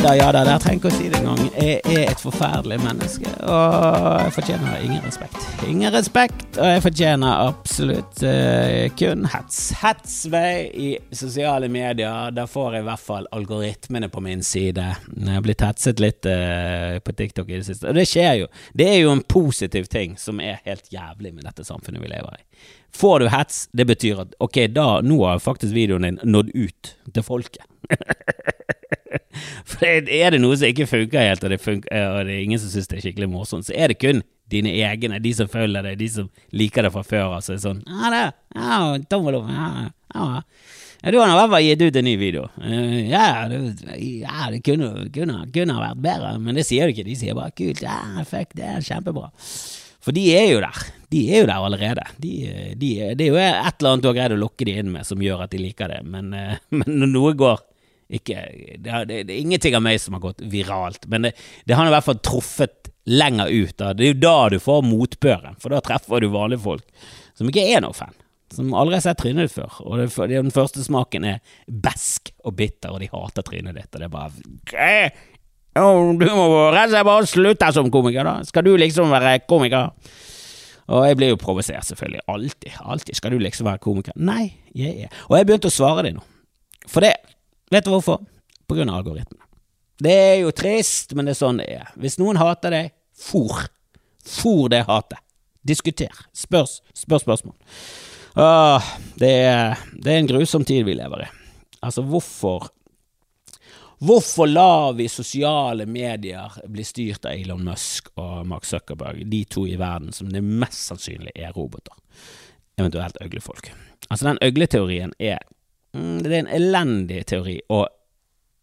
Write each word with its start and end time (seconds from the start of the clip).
da, 0.00 0.12
ja 0.16 0.28
da, 0.32 0.44
der 0.46 0.60
trenger 0.62 0.78
ikke 0.78 0.90
å 0.92 0.94
si 0.94 1.08
det 1.10 1.18
engang. 1.18 1.40
Jeg 1.56 1.80
er 1.90 2.10
et 2.12 2.20
forferdelig 2.22 2.78
menneske, 2.84 3.32
og 3.50 4.20
jeg 4.22 4.34
fortjener 4.36 4.84
ingen 4.86 5.02
respekt. 5.04 5.48
Ingen 5.66 5.92
respekt, 5.94 6.44
og 6.54 6.70
jeg 6.70 6.84
fortjener 6.84 7.48
absolutt 7.48 8.22
uh, 8.22 8.86
kun 8.98 9.26
hets. 9.32 9.58
Hets 9.82 10.14
meg 10.32 10.70
i 10.78 10.88
sosiale 11.10 11.68
medier, 11.72 12.30
da 12.32 12.46
får 12.48 12.78
jeg 12.78 12.84
i 12.84 12.88
hvert 12.88 13.04
fall 13.08 13.28
algoritmene 13.34 14.08
på 14.12 14.22
min 14.24 14.46
side. 14.46 14.86
Jeg 15.12 15.34
har 15.34 15.44
blitt 15.44 15.66
hetset 15.66 16.00
litt 16.04 16.30
uh, 16.30 16.96
på 17.02 17.16
TikTok 17.18 17.50
i 17.50 17.58
det 17.58 17.66
siste, 17.66 17.90
og 17.90 17.98
det 17.98 18.06
skjer 18.08 18.44
jo. 18.44 18.48
Det 18.78 18.88
er 18.88 19.02
jo 19.02 19.12
en 19.16 19.26
positiv 19.26 19.90
ting 19.90 20.14
som 20.20 20.40
er 20.40 20.62
helt 20.64 20.88
jævlig 20.94 21.34
med 21.34 21.44
dette 21.50 21.66
samfunnet 21.66 22.06
vi 22.06 22.14
lever 22.14 22.38
i. 22.38 22.46
Får 22.96 23.20
du 23.20 23.28
hets, 23.32 23.66
det 23.72 23.90
betyr 23.90 24.24
at 24.28 24.34
ok, 24.42 24.62
da, 24.70 24.88
nå 25.02 25.20
har 25.24 25.42
faktisk 25.42 25.74
videoen 25.74 26.06
din 26.06 26.20
nådd 26.22 26.54
ut 26.54 26.96
til 27.12 27.24
folket. 27.26 27.66
For 29.70 29.86
er 29.86 30.34
det 30.34 30.42
noe 30.42 30.58
som 30.58 30.70
ikke 30.70 30.88
funker 30.90 31.26
helt, 31.28 31.44
og 31.44 31.54
det, 31.54 31.60
funker, 31.62 32.06
og 32.12 32.28
det 32.28 32.36
er 32.36 32.44
ingen 32.44 32.62
som 32.62 32.72
syns 32.72 32.90
det 32.90 33.00
er 33.00 33.06
skikkelig 33.08 33.30
morsomt, 33.32 33.68
så 33.68 33.74
er 33.76 33.92
det 33.92 34.00
kun 34.02 34.22
dine 34.52 34.74
egne, 34.84 35.20
de 35.22 35.32
som 35.36 35.48
følger 35.48 35.84
deg, 35.86 35.98
de 36.00 36.08
som 36.12 36.28
liker 36.52 36.86
det 36.86 36.92
fra 36.94 37.04
før. 37.06 37.36
Altså 37.38 37.56
sånn 37.60 37.82
ja, 37.88 38.12
det, 38.12 38.22
ja, 38.58 38.78
tommel 39.10 39.40
opp, 39.40 39.50
ja, 39.52 39.88
ja. 40.12 40.30
Ja, 41.02 41.10
du 41.10 41.18
har 41.18 41.32
i 41.32 41.34
hvert 41.34 41.50
fall 41.50 41.64
gitt 41.66 41.80
ut 41.82 41.96
en 41.98 42.06
ny 42.06 42.12
video. 42.14 42.44
Uh, 42.62 42.98
ja, 43.10 43.48
det, 43.50 43.58
ja, 43.98 44.44
det 44.52 44.60
kunne, 44.62 45.08
kunne, 45.10 45.40
kunne, 45.50 45.78
vært 45.82 46.02
bedre, 46.04 46.36
men 46.38 46.54
det 46.54 46.62
sier 46.68 46.86
du 46.86 46.94
ikke. 46.94 47.08
De 47.08 47.16
sier 47.18 47.34
bare 47.34 47.50
'kult', 47.58 47.82
ja, 47.82 48.22
fuck, 48.28 48.54
det 48.54 48.68
er 48.70 48.84
kjempebra'. 48.86 49.32
For 50.02 50.14
de 50.14 50.22
er 50.34 50.46
jo 50.52 50.60
der. 50.62 50.78
De 51.10 51.24
er 51.30 51.42
jo 51.42 51.48
der 51.50 51.66
allerede. 51.66 52.06
De, 52.22 52.32
de, 52.78 52.92
det 53.18 53.26
er 53.26 53.34
jo 53.34 53.38
et 53.38 53.82
eller 53.82 53.90
annet 53.90 54.04
du 54.04 54.08
har 54.12 54.16
greid 54.16 54.36
å 54.36 54.40
lokke 54.44 54.66
de 54.66 54.78
inn 54.78 54.94
med 54.94 55.06
som 55.06 55.22
gjør 55.22 55.44
at 55.44 55.52
de 55.54 55.60
liker 55.62 55.90
det, 55.90 56.00
men, 56.06 56.32
eh, 56.38 56.62
men 56.78 57.02
når 57.02 57.12
noe 57.12 57.34
går 57.38 57.66
ikke, 58.12 58.46
det, 58.76 58.90
er, 58.92 59.06
det, 59.08 59.20
er 59.24 59.38
ingenting 59.38 59.76
av 59.78 59.84
meg 59.84 60.00
som 60.02 60.16
har 60.16 60.24
gått 60.24 60.42
viralt, 60.52 61.06
men 61.10 61.28
det, 61.28 61.34
det 61.68 61.76
har 61.78 61.88
i 61.88 61.94
hvert 61.94 62.06
fall 62.06 62.20
truffet 62.20 62.90
lenger 63.08 63.50
ut. 63.50 63.76
Da. 63.78 63.92
Det 63.96 64.06
er 64.06 64.12
jo 64.12 64.20
da 64.22 64.36
du 64.52 64.58
får 64.62 64.84
motbøren, 64.86 65.56
for 65.62 65.74
da 65.74 65.80
treffer 65.84 66.22
du 66.22 66.28
vanlige 66.32 66.64
folk 66.66 67.08
som 67.38 67.48
ikke 67.48 67.64
er 67.72 67.82
noe 67.84 67.96
fan. 67.96 68.14
Som 68.52 68.74
aldri 68.76 68.98
har 68.98 69.04
sett 69.06 69.20
trynet 69.22 69.48
ditt 69.48 69.54
før. 69.56 69.78
Og 69.86 70.02
det, 70.02 70.10
den 70.28 70.52
første 70.52 70.84
smaken 70.84 71.24
er 71.24 71.38
besk 71.66 72.34
og 72.44 72.58
bitter, 72.58 72.92
og 72.92 73.00
de 73.00 73.08
hater 73.08 73.46
trynet 73.46 73.78
ditt. 73.78 73.88
Og 73.94 74.02
det 74.02 74.08
er 74.10 74.12
bare 74.12 75.30
Oh, 75.80 76.10
du 76.20 76.26
må 76.28 76.44
slett 76.68 77.06
bare 77.08 77.24
slutte 77.24 77.70
som 77.72 77.88
komiker, 77.92 78.28
da. 78.28 78.44
Skal 78.44 78.66
du 78.66 78.74
liksom 78.76 79.08
være 79.08 79.38
komiker? 79.48 79.94
Og 80.92 81.06
jeg 81.08 81.16
blir 81.16 81.30
jo 81.32 81.38
provosert, 81.40 81.86
selvfølgelig. 81.88 82.20
Alltid. 82.28 82.74
Alltid 82.84 83.16
skal 83.16 83.32
du 83.32 83.40
liksom 83.40 83.70
være 83.70 83.80
komiker. 83.80 84.16
Nei, 84.20 84.50
jeg 84.76 85.06
er 85.06 85.22
Og 85.30 85.38
jeg 85.38 85.48
begynte 85.48 85.70
å 85.70 85.72
svare 85.72 86.04
dem 86.04 86.18
nå. 86.18 86.26
For 86.90 87.04
det 87.04 87.14
Vet 87.72 87.86
du 87.86 87.92
hvorfor? 87.94 88.20
På 88.68 88.76
grunn 88.76 88.90
av 88.92 89.00
algoritmene. 89.00 89.46
Det 90.02 90.12
er 90.12 90.38
jo 90.42 90.50
trist, 90.52 91.14
men 91.16 91.24
det 91.28 91.32
er 91.36 91.38
sånn 91.38 91.60
det 91.62 91.68
er. 91.72 91.92
Hvis 92.00 92.18
noen 92.20 92.40
hater 92.40 92.74
deg, 92.74 92.90
for. 93.16 93.64
For 94.26 94.68
det 94.72 94.82
hatet. 94.88 95.20
Diskuter. 95.62 96.12
Spør, 96.36 96.66
Spør 96.96 97.22
spørsmål. 97.22 97.54
Åh, 98.36 98.92
det 99.20 99.30
er, 99.46 99.80
det 99.94 100.12
er 100.12 100.20
en 100.20 100.28
grusom 100.28 100.66
tid 100.68 100.84
vi 100.88 100.96
lever 100.98 101.24
i. 101.24 101.32
Altså, 101.80 102.04
hvorfor 102.04 102.70
Hvorfor 104.02 104.48
lar 104.50 104.96
vi 104.98 105.04
sosiale 105.06 105.84
medier 105.86 106.56
bli 106.66 106.82
styrt 106.82 107.22
av 107.28 107.36
Elon 107.38 107.62
Musk 107.62 108.08
og 108.18 108.40
Mark 108.50 108.64
Zuckerberg, 108.66 109.20
de 109.30 109.44
to 109.46 109.62
i 109.70 109.76
verden 109.78 110.10
som 110.10 110.32
det 110.32 110.42
mest 110.42 110.88
sannsynlig 110.88 111.30
er 111.38 111.54
roboter, 111.54 111.94
eventuelt 112.74 113.20
øglefolk? 113.22 113.70
Altså, 114.08 114.26
den 114.26 114.42
øgleteorien 114.42 115.14
er 115.22 115.38
mm, 115.94 116.22
Det 116.22 116.32
er 116.32 116.38
en 116.42 116.54
elendig 116.60 117.24
teori, 117.26 117.58
og 117.68 117.88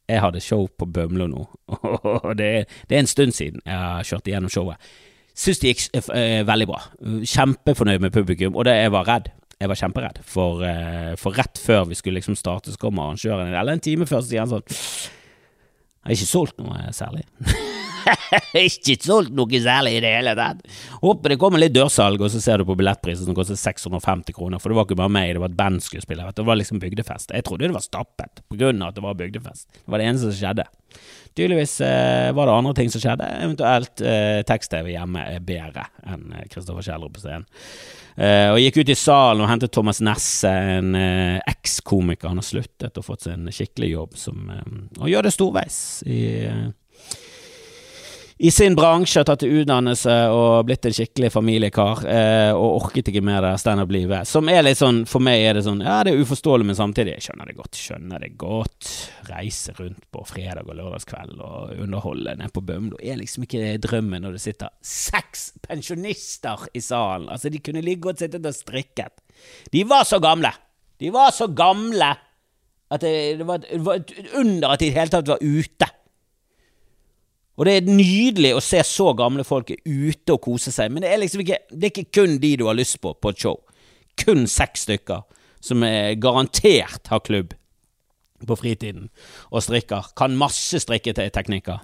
jeg 0.10 0.24
hadde 0.24 0.42
show 0.42 0.66
på 0.78 0.88
Bømlo 0.90 1.28
nå, 1.30 1.44
og 1.78 2.32
det 2.38 2.50
er, 2.62 2.80
det 2.90 2.98
er 2.98 3.04
en 3.04 3.12
stund 3.12 3.36
siden 3.38 3.62
jeg 3.66 3.78
har 3.78 4.08
kjørt 4.08 4.30
igjennom 4.30 4.54
showet. 4.54 4.90
Syns 5.40 5.62
det 5.62 5.72
gikk 5.72 6.00
eh, 6.18 6.42
veldig 6.44 6.68
bra. 6.68 6.80
Kjempefornøyd 7.24 8.02
med 8.04 8.12
publikum, 8.12 8.58
og 8.58 8.66
det 8.68 8.74
jeg 8.76 8.92
var 8.92 9.08
redd. 9.08 9.30
Jeg 9.60 9.70
var 9.72 9.80
kjemperedd, 9.80 10.20
for, 10.24 10.64
eh, 10.64 11.14
for 11.20 11.36
rett 11.36 11.60
før 11.60 11.86
vi 11.88 11.98
skulle 12.00 12.20
liksom 12.20 12.36
starte, 12.40 12.74
så 12.74 12.80
kom 12.80 13.00
arrangøren, 13.00 13.54
eller 13.54 13.76
en 13.76 13.84
time 13.84 14.08
før, 14.08 14.24
så 14.24 14.32
sier 14.32 14.44
han 14.44 14.52
sånn 14.52 15.18
har 16.06 16.16
ikke 16.16 16.30
solgt 16.30 16.62
noe 16.62 16.94
særlig. 16.96 17.26
ikke 18.66 18.96
solgt 19.04 19.34
noe 19.36 19.62
særlig 19.62 19.98
i 19.98 20.02
det 20.04 20.14
hele 20.16 20.34
tatt. 20.40 20.64
Håper 21.04 21.34
det 21.34 21.40
kommer 21.42 21.62
litt 21.62 21.76
dørsalg, 21.76 22.22
og 22.24 22.32
så 22.34 22.42
ser 22.44 22.62
du 22.62 22.68
på 22.70 22.78
billettprisen 22.80 23.28
som 23.28 23.38
koster 23.38 23.60
650 23.60 24.36
kroner. 24.38 24.62
For 24.62 24.72
det 24.72 24.80
var 24.80 24.88
ikke 24.88 25.00
bare 25.02 25.14
meg, 25.14 25.34
det 25.36 25.44
var 25.44 25.52
et 25.52 25.60
band 25.60 25.84
skulle 25.86 26.06
spille. 26.06 26.28
Det 26.36 26.48
var 26.48 26.60
liksom 26.60 26.82
bygdefest. 26.82 27.36
Jeg 27.36 27.48
trodde 27.48 27.68
det 27.68 27.76
var 27.76 27.86
stappet 27.86 28.44
på 28.48 28.60
grunn 28.60 28.82
av 28.84 28.94
at 28.94 29.00
det 29.00 29.06
var 29.06 29.20
bygdefest. 29.20 29.68
Det 29.82 29.88
var 29.92 30.02
det 30.02 30.10
eneste 30.10 30.32
som 30.32 30.40
skjedde. 30.40 30.70
Tydeligvis 31.38 31.78
eh, 31.86 32.32
var 32.36 32.50
det 32.50 32.58
andre 32.58 32.74
ting 32.78 32.92
som 32.92 33.04
skjedde. 33.04 33.28
Eventuelt 33.44 34.04
eh, 34.04 34.42
tekst-TV 34.48 34.92
hjemme 34.96 35.24
er 35.36 35.46
bedre 35.46 35.86
enn 36.10 36.34
Kristoffer 36.52 36.86
Kjellrup 36.86 37.18
på 37.18 37.24
scenen. 37.24 37.48
Uh, 38.20 38.52
og 38.52 38.58
gikk 38.60 38.82
ut 38.82 38.90
i 38.92 38.98
salen 39.00 39.46
og 39.46 39.48
hentet 39.48 39.72
Thomas 39.72 40.02
Nesse, 40.04 40.50
en 40.52 40.92
uh, 40.92 41.38
ekskomiker. 41.48 42.28
Han 42.28 42.42
har 42.42 42.48
sluttet 42.48 42.98
og 43.00 43.06
fått 43.06 43.24
seg 43.24 43.38
en 43.38 43.54
skikkelig 43.56 43.94
jobb 43.94 44.18
som, 44.20 44.42
um, 44.52 44.82
og 44.98 45.08
gjør 45.08 45.24
det 45.24 45.32
storveis 45.32 45.78
i, 46.04 46.20
uh, 46.52 46.66
i 48.40 48.52
sin 48.52 48.76
bransje. 48.76 49.20
Har 49.20 49.28
tatt 49.28 49.44
utdannelse 49.44 50.14
og 50.32 50.68
blitt 50.70 50.88
en 50.88 50.96
skikkelig 50.96 51.32
familiekar. 51.34 52.06
og 52.56 52.86
orket 52.86 53.12
ikke 53.12 53.24
mer 53.26 53.46
standup-livet. 53.60 54.28
Som 54.28 54.50
er 54.52 54.64
litt 54.64 54.80
sånn, 54.80 55.02
for 55.10 55.24
meg 55.24 55.44
er 55.44 55.58
det 55.58 55.66
sånn, 55.68 55.82
ja 55.84 56.00
det 56.06 56.14
er 56.14 56.24
uforståelig, 56.24 56.70
men 56.70 56.78
samtidig 56.78 57.18
jeg 57.18 57.28
skjønner 57.28 57.52
det 57.52 57.58
godt. 57.58 57.80
Skjønner 57.80 58.24
det 58.24 58.32
godt. 58.40 58.94
Reise 59.30 59.76
rundt 59.80 60.06
på 60.14 60.24
fredag 60.30 60.70
og 60.70 60.80
lørdagskveld 60.80 61.44
og 61.44 61.76
underholde 61.84 62.38
nede 62.40 62.54
på 62.56 62.64
Bømlo 62.66 63.02
er 63.04 63.20
liksom 63.20 63.44
ikke 63.48 63.76
drømmen 63.84 64.24
når 64.24 64.38
det 64.38 64.46
sitter 64.46 64.72
seks 64.86 65.50
pensjonister 65.66 66.66
i 66.74 66.84
salen. 66.84 67.28
Altså, 67.30 67.52
de 67.52 67.62
kunne 67.64 67.84
like 67.84 68.04
godt 68.08 68.24
sittet 68.24 68.48
og 68.48 68.56
strikket. 68.56 69.20
De 69.74 69.84
var 69.88 70.08
så 70.08 70.22
gamle! 70.24 70.54
De 71.00 71.12
var 71.16 71.32
så 71.32 71.48
gamle 71.56 72.10
at 72.90 73.04
det, 73.04 73.14
det, 73.40 73.46
var, 73.48 73.62
det 73.62 73.86
var 73.86 74.02
under 74.40 74.74
at 74.74 74.82
de 74.82 74.88
i 74.88 74.92
det 74.92 74.98
hele 74.98 75.14
tatt 75.14 75.30
var 75.30 75.44
ute. 75.44 75.88
Og 77.60 77.68
det 77.68 77.74
er 77.76 77.90
nydelig 77.92 78.54
å 78.56 78.64
se 78.64 78.80
så 78.88 79.12
gamle 79.20 79.44
folk 79.44 79.74
ute 79.84 80.36
og 80.36 80.42
kose 80.46 80.72
seg, 80.72 80.94
men 80.94 81.04
det 81.04 81.12
er 81.12 81.20
liksom 81.20 81.44
ikke, 81.44 81.60
det 81.74 81.90
er 81.90 81.92
ikke 81.92 82.22
kun 82.22 82.38
de 82.40 82.54
du 82.62 82.66
har 82.70 82.78
lyst 82.80 83.02
på 83.04 83.12
på 83.20 83.34
et 83.34 83.44
show. 83.44 83.60
Kun 84.20 84.48
seks 84.48 84.88
stykker 84.88 85.26
som 85.64 85.84
er 85.84 86.16
garantert 86.24 87.12
har 87.12 87.24
klubb 87.28 87.52
på 88.48 88.56
fritiden 88.56 89.10
og 89.52 89.66
strikker. 89.66 90.14
Kan 90.16 90.40
masse 90.40 90.80
strikketeknikker. 90.80 91.84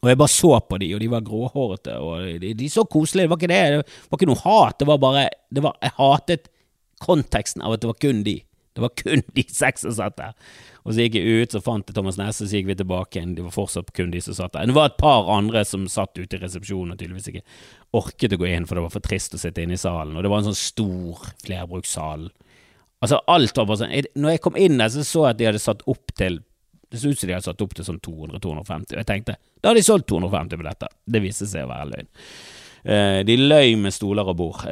Og 0.00 0.08
jeg 0.08 0.18
bare 0.18 0.32
så 0.32 0.52
på 0.64 0.78
de, 0.80 0.88
og 0.96 1.02
de 1.02 1.10
var 1.12 1.24
gråhårete, 1.24 1.96
og 2.00 2.40
de, 2.40 2.54
de 2.56 2.68
så 2.72 2.86
koselige 2.88 3.28
Det 3.28 3.30
var 3.30 3.40
ikke 3.40 3.52
det, 3.52 3.64
det 3.70 4.10
var 4.10 4.18
ikke 4.18 4.30
noe 4.30 4.42
hat, 4.42 4.78
det 4.80 4.86
var 4.88 5.00
bare 5.02 5.26
det 5.52 5.62
var, 5.62 5.76
Jeg 5.82 5.96
hatet 5.98 6.48
konteksten 7.00 7.62
av 7.62 7.76
at 7.76 7.82
det 7.82 7.90
var 7.90 8.00
kun 8.00 8.22
de. 8.24 8.40
Det 8.76 8.82
var 8.84 8.94
kun 8.96 9.22
de 9.36 9.44
seks 9.52 9.84
som 9.84 9.92
satt 9.92 10.16
der. 10.16 10.32
Og 10.84 10.94
så 10.94 11.04
gikk 11.04 11.18
jeg 11.18 11.42
ut, 11.42 11.54
så 11.54 11.60
fant 11.64 11.88
jeg 11.88 11.96
Thomas 11.96 12.18
Nesse, 12.20 12.46
så 12.48 12.56
gikk 12.56 12.70
vi 12.70 12.76
tilbake 12.80 13.18
igjen. 13.18 13.34
Det 13.36 13.44
var 13.44 13.54
fortsatt 13.54 13.92
kun 13.96 14.12
de 14.14 14.22
som 14.24 14.36
satt 14.36 14.54
der. 14.56 14.68
Det 14.70 14.76
var 14.76 14.90
et 14.90 15.00
par 15.00 15.28
andre 15.32 15.64
som 15.68 15.88
satt 15.90 16.16
ute 16.16 16.38
i 16.38 16.40
resepsjonen 16.40 16.94
og 16.94 17.00
tydeligvis 17.00 17.30
ikke 17.32 17.44
orket 18.00 18.36
å 18.36 18.40
gå 18.40 18.48
inn, 18.48 18.68
for 18.68 18.78
det 18.78 18.86
var 18.86 18.94
for 18.94 19.04
trist 19.04 19.36
å 19.36 19.40
sitte 19.42 19.64
inne 19.64 19.76
i 19.76 19.80
salen. 19.80 20.16
Og 20.16 20.24
det 20.24 20.32
var 20.32 20.42
en 20.42 20.50
sånn 20.50 20.62
stor 20.62 21.26
flerbrukssal 21.44 22.30
Altså, 23.00 23.16
alt 23.32 23.56
var 23.56 23.64
bare 23.64 23.80
sånn 23.80 24.08
Når 24.20 24.34
jeg 24.34 24.40
kom 24.44 24.58
inn 24.60 24.74
der, 24.76 24.90
så 24.92 25.00
så 25.08 25.22
jeg 25.24 25.32
at 25.32 25.38
de 25.38 25.46
hadde 25.48 25.62
satt 25.62 25.84
opp 25.88 26.12
til 26.20 26.34
Det 26.92 27.00
så 27.00 27.08
ut 27.08 27.16
som 27.20 27.30
de 27.30 27.32
hadde 27.32 27.46
satt 27.46 27.62
opp 27.64 27.72
til 27.76 27.86
sånn 27.86 28.00
200-250, 28.04 28.92
og 28.92 28.98
jeg 28.98 29.08
tenkte 29.08 29.38
da 29.60 29.70
har 29.70 29.76
de 29.76 29.82
solgt 29.84 30.06
250 30.08 30.56
billetter. 30.56 30.88
Det 31.04 31.20
viste 31.20 31.44
seg 31.44 31.66
å 31.66 31.68
være 31.68 31.90
løgn. 31.90 32.06
Uh, 32.80 33.20
de 33.28 33.36
løy 33.36 33.74
med 33.80 33.92
stoler 33.92 34.28
og 34.30 34.36
bord. 34.38 34.62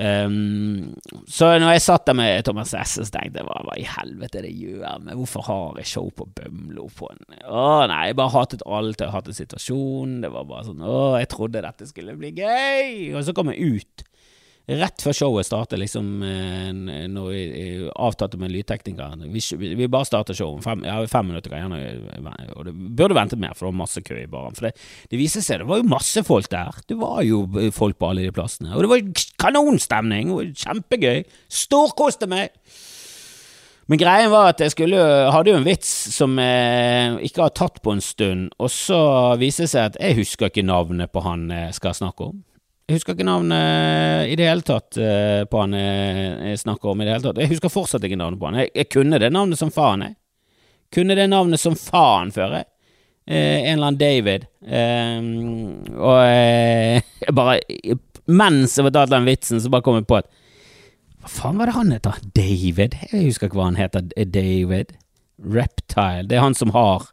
Så 1.28 1.50
når 1.60 1.74
jeg 1.74 1.84
satt 1.84 2.06
der 2.08 2.16
med 2.16 2.44
Thomas 2.46 2.72
S, 2.72 2.96
så 2.96 3.06
tenkte 3.12 3.42
jeg 3.42 3.48
hva 3.48 3.76
i 3.76 3.86
helvete 3.88 4.42
det 4.44 4.52
gjør 4.56 5.02
med 5.04 5.18
Hvorfor 5.18 5.44
har 5.48 5.80
jeg 5.82 5.90
show 5.92 6.08
på 6.14 6.28
Bømlo 6.38 6.88
på 6.96 7.10
en 7.12 7.40
Å 7.44 7.86
nei, 7.90 8.08
jeg 8.10 8.18
bare 8.18 8.34
hatet 8.34 8.64
alt. 8.66 9.02
Jeg 9.02 9.12
hatet 9.12 9.38
situasjonen. 9.38 10.20
Det 10.24 10.32
var 10.32 10.48
bare 10.48 10.68
sånn 10.70 10.84
Å, 10.84 10.98
jeg 11.20 11.30
trodde 11.34 11.64
dette 11.64 11.88
skulle 11.90 12.16
bli 12.18 12.32
gøy. 12.38 13.12
Og 13.12 13.24
så 13.26 13.34
kom 13.36 13.52
jeg 13.52 13.78
ut 13.78 14.06
rett 14.68 15.00
før 15.00 15.16
showet 15.16 15.48
startet, 15.48 15.80
liksom, 15.80 16.08
eh, 16.22 16.72
når 17.08 17.28
vi 17.32 17.44
avtalte 17.96 18.40
med 18.40 18.52
lydteknikeren 18.52 19.24
vi, 19.32 19.40
vi, 19.56 19.88
bare 19.88 20.08
startet 20.08 20.36
showet 20.36 20.64
fem, 20.64 20.84
ja, 20.84 20.98
fem 21.08 21.30
minutter, 21.30 21.54
gjerne, 21.56 21.78
og 22.54 22.66
det 22.68 22.74
burde 22.74 23.16
ventet 23.16 23.40
mer, 23.40 23.54
for 23.56 23.66
det 23.66 23.72
var 23.72 23.80
masse 23.80 24.02
kø 24.04 24.18
i 24.20 24.28
baren. 24.30 24.56
For 24.58 24.68
det, 24.68 24.74
det 25.08 25.20
viser 25.20 25.44
seg, 25.44 25.62
det 25.62 25.70
var 25.70 25.80
jo 25.80 25.88
masse 25.88 26.24
folk 26.26 26.50
der. 26.52 26.82
Det 26.88 26.98
var 27.00 27.22
jo 27.24 27.46
folk 27.74 27.98
på 27.98 28.10
alle 28.10 28.26
de 28.26 28.34
plassene. 28.34 28.74
Og 28.76 28.84
det 28.84 28.92
var 28.92 29.24
kanonstemning, 29.40 30.34
og 30.34 30.52
kjempegøy. 30.52 31.24
Storkoste 31.48 32.28
meg! 32.30 32.52
Men 33.88 34.00
greien 34.02 34.28
var 34.28 34.50
at 34.50 34.60
jeg 34.60 34.74
skulle, 34.74 35.00
hadde 35.32 35.48
jo 35.48 35.56
en 35.56 35.64
vits 35.64 35.88
som 36.12 36.34
jeg 36.36 37.30
ikke 37.30 37.46
har 37.46 37.54
tatt 37.56 37.80
på 37.80 37.94
en 37.94 38.04
stund, 38.04 38.50
og 38.60 38.68
så 38.68 39.00
viser 39.40 39.64
det 39.64 39.72
seg 39.72 39.86
at 39.88 39.96
jeg 40.02 40.18
husker 40.20 40.52
ikke 40.52 40.66
navnet 40.68 41.08
på 41.08 41.24
han 41.24 41.48
jeg 41.48 41.72
skal 41.78 41.96
snakke 41.96 42.28
om. 42.28 42.42
Jeg 42.88 42.96
husker 42.96 43.12
ikke 43.12 43.26
navnet 43.28 44.30
i 44.32 44.36
det 44.40 44.46
hele 44.48 44.64
tatt 44.64 44.96
eh, 44.96 45.42
på 45.44 45.60
han 45.60 45.76
jeg 45.76 46.60
snakker 46.62 46.88
om. 46.88 47.02
i 47.02 47.04
det 47.04 47.12
hele 47.12 47.26
tatt. 47.26 47.42
Jeg 47.42 47.52
husker 47.52 47.72
fortsatt 47.72 48.06
ikke 48.08 48.16
navnet 48.16 48.40
på 48.40 48.48
han. 48.48 48.62
Jeg, 48.62 48.72
jeg 48.80 48.88
kunne 48.94 49.20
det 49.20 49.28
navnet 49.34 49.60
som 49.60 49.72
faen, 49.72 50.06
jeg. 50.06 50.16
Kunne 50.96 51.16
det 51.18 51.26
navnet 51.28 51.60
som 51.60 51.76
faen 51.76 52.32
før, 52.32 52.58
jeg. 52.60 52.68
Eh, 53.28 53.58
en 53.68 53.74
eller 53.74 53.86
annen 53.86 54.00
David. 54.00 54.46
Eh, 54.64 55.18
og 56.00 56.20
eh, 56.24 57.32
bare 57.36 57.58
Mens 58.28 58.76
jeg 58.76 58.84
fortalte 58.84 59.14
den 59.14 59.28
vitsen, 59.28 59.60
så 59.60 59.70
bare 59.72 59.84
kom 59.84 59.98
jeg 59.98 60.08
på 60.08 60.18
at 60.18 60.28
Hva 61.20 61.30
faen 61.32 61.60
var 61.60 61.68
det 61.68 61.76
han 61.76 61.92
heter? 61.92 62.18
David? 62.36 62.96
Jeg 63.12 63.26
husker 63.26 63.48
ikke 63.48 63.60
hva 63.60 63.68
han 63.70 63.80
heter. 63.80 64.08
David. 64.32 64.96
Reptile. 65.38 66.26
Det 66.28 66.36
er 66.38 66.44
han 66.44 66.56
som 66.56 66.72
har 66.76 67.08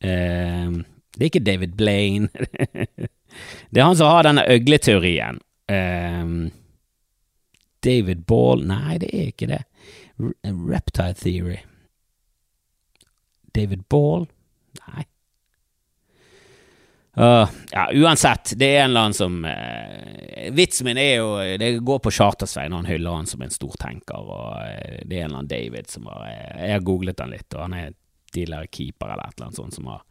eh, 0.00 0.72
Det 1.12 1.20
er 1.20 1.28
ikke 1.28 1.44
David 1.44 1.76
Blaine. 1.76 2.32
det 3.72 3.80
er 3.80 3.88
han 3.88 3.96
som 3.96 4.10
har 4.12 4.26
denne 4.26 4.44
øgleteorien. 4.52 5.38
Um, 5.72 6.50
David 7.82 8.26
Ball 8.28 8.66
Nei, 8.68 8.98
det 9.00 9.08
er 9.16 9.30
ikke 9.30 9.48
det. 9.48 9.62
Reptile 10.44 11.14
Theory. 11.16 11.56
David 13.56 13.86
Ball? 13.88 14.26
Nei. 14.82 15.06
Uh, 17.16 17.48
ja, 17.70 17.88
uansett, 17.92 18.52
det 18.56 18.68
er 18.74 18.84
en 18.84 18.90
eller 18.90 19.06
annen 19.06 19.16
som 19.16 19.34
uh, 19.44 20.52
Vitsen 20.56 20.86
min 20.88 20.96
er 20.96 21.18
jo 21.18 21.34
Det 21.60 21.74
går 21.84 21.98
på 22.00 22.10
Chartersveien, 22.10 22.72
han 22.72 22.88
hyller 22.88 23.18
han 23.18 23.28
som 23.28 23.42
en 23.44 23.52
stor 23.52 23.74
tenker, 23.80 24.16
og 24.16 24.54
uh, 24.56 25.02
det 25.04 25.18
er 25.18 25.26
en 25.26 25.26
eller 25.26 25.42
annen 25.42 25.50
David 25.50 25.92
som 25.92 26.08
har 26.08 26.22
Jeg 26.28 26.72
har 26.72 26.86
googlet 26.86 27.20
han 27.20 27.34
litt, 27.34 27.48
og 27.52 27.66
han 27.66 27.76
er 27.76 27.92
dealer-keeper 28.32 29.12
eller 29.12 29.28
et 29.28 29.36
eller 29.36 29.50
annet 29.50 29.60
sånt 29.60 29.76
som 29.76 29.92
har 29.92 30.06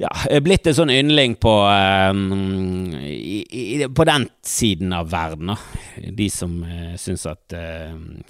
ja, 0.00 0.10
blitt 0.44 0.68
en 0.70 0.76
sånn 0.76 0.92
yndling 0.94 1.36
på 1.40 1.52
um, 1.68 2.94
i, 3.04 3.40
i, 3.44 3.64
på 3.92 4.06
den 4.08 4.26
siden 4.46 4.94
av 4.96 5.10
verden, 5.12 5.52
da. 5.52 5.58
De 6.16 6.28
som 6.32 6.54
uh, 6.64 6.94
syns 7.00 7.26
at 7.28 7.56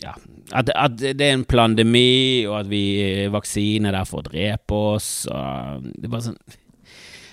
ja, 0.03 0.17
at, 0.51 0.73
at, 0.75 0.97
det 0.99 1.27
er 1.29 1.37
en 1.37 1.47
pandemi, 1.49 2.47
og 2.49 2.61
at 2.63 2.73
vi 2.73 2.83
vaksine 3.31 3.95
derfor 3.95 4.01
der 4.01 4.11
for 4.11 4.25
å 4.25 4.29
drepe 4.31 4.83
oss, 4.97 5.13
og 5.31 5.87
det 5.95 6.09
er 6.09 6.15
bare 6.17 6.29
sånn 6.31 6.43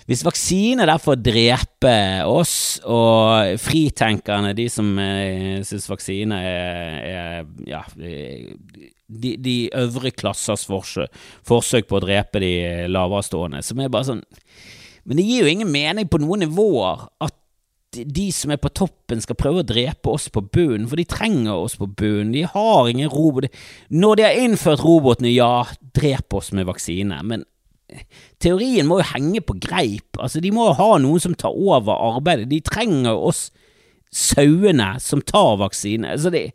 hvis 0.08 0.24
vaksine 0.24 0.86
derfor 0.88 0.88
der 0.88 1.04
for 1.04 1.18
å 1.18 1.24
drepe 1.26 1.96
oss, 2.32 2.56
og 2.88 3.58
fritenkerne, 3.60 4.54
de 4.56 4.70
som 4.72 4.94
eh, 5.04 5.60
syns 5.68 5.90
vaksine 5.92 6.38
er, 6.48 7.02
er 7.12 7.50
ja, 7.68 7.82
de, 7.98 9.34
de, 9.36 9.56
øvre 9.76 10.14
klassers 10.16 10.64
forsøk, 10.70 11.12
forsøk 11.48 11.90
på 11.90 12.00
å 12.00 12.06
drepe 12.06 12.40
de 12.44 12.54
laverestående, 12.88 13.60
som 13.66 13.84
er 13.84 13.92
bare 13.92 14.14
sånn 14.14 14.24
Men 15.08 15.20
det 15.20 15.28
gir 15.28 15.44
jo 15.44 15.52
ingen 15.52 15.72
mening 15.72 16.08
på 16.12 16.20
noen 16.24 16.46
nivåer 16.46 17.04
at 17.24 17.36
de 17.98 18.30
som 18.36 18.52
er 18.52 18.60
på 18.62 18.72
toppen 18.76 19.20
skal 19.24 19.38
prøve 19.40 19.64
å 19.64 19.68
drepe 19.68 20.12
oss 20.12 20.28
på 20.32 20.44
bunnen, 20.44 20.88
for 20.88 21.00
de 21.00 21.08
trenger 21.08 21.56
oss 21.56 21.78
på 21.80 21.88
bunnen. 21.88 22.34
De 22.36 22.44
har 22.48 22.90
ingen 22.90 23.10
robot. 23.10 23.48
Når 23.90 24.20
de 24.20 24.26
har 24.28 24.40
innført 24.44 24.84
robotene, 24.84 25.32
ja, 25.32 25.64
drep 25.96 26.36
oss 26.38 26.52
med 26.56 26.68
vaksine, 26.68 27.22
men 27.24 27.46
teorien 28.44 28.88
må 28.88 29.00
jo 29.02 29.10
henge 29.14 29.42
på 29.46 29.56
greip. 29.62 30.18
Altså, 30.20 30.42
de 30.44 30.52
må 30.54 30.70
jo 30.70 30.78
ha 30.80 30.90
noen 31.02 31.24
som 31.24 31.36
tar 31.38 31.56
over 31.56 31.96
arbeidet. 31.96 32.50
De 32.52 32.62
trenger 32.66 33.16
oss 33.16 33.48
sauene 34.14 34.96
som 35.04 35.22
tar 35.22 35.58
vaksine. 35.62 36.16
Altså, 36.16 36.32
det, 36.34 36.52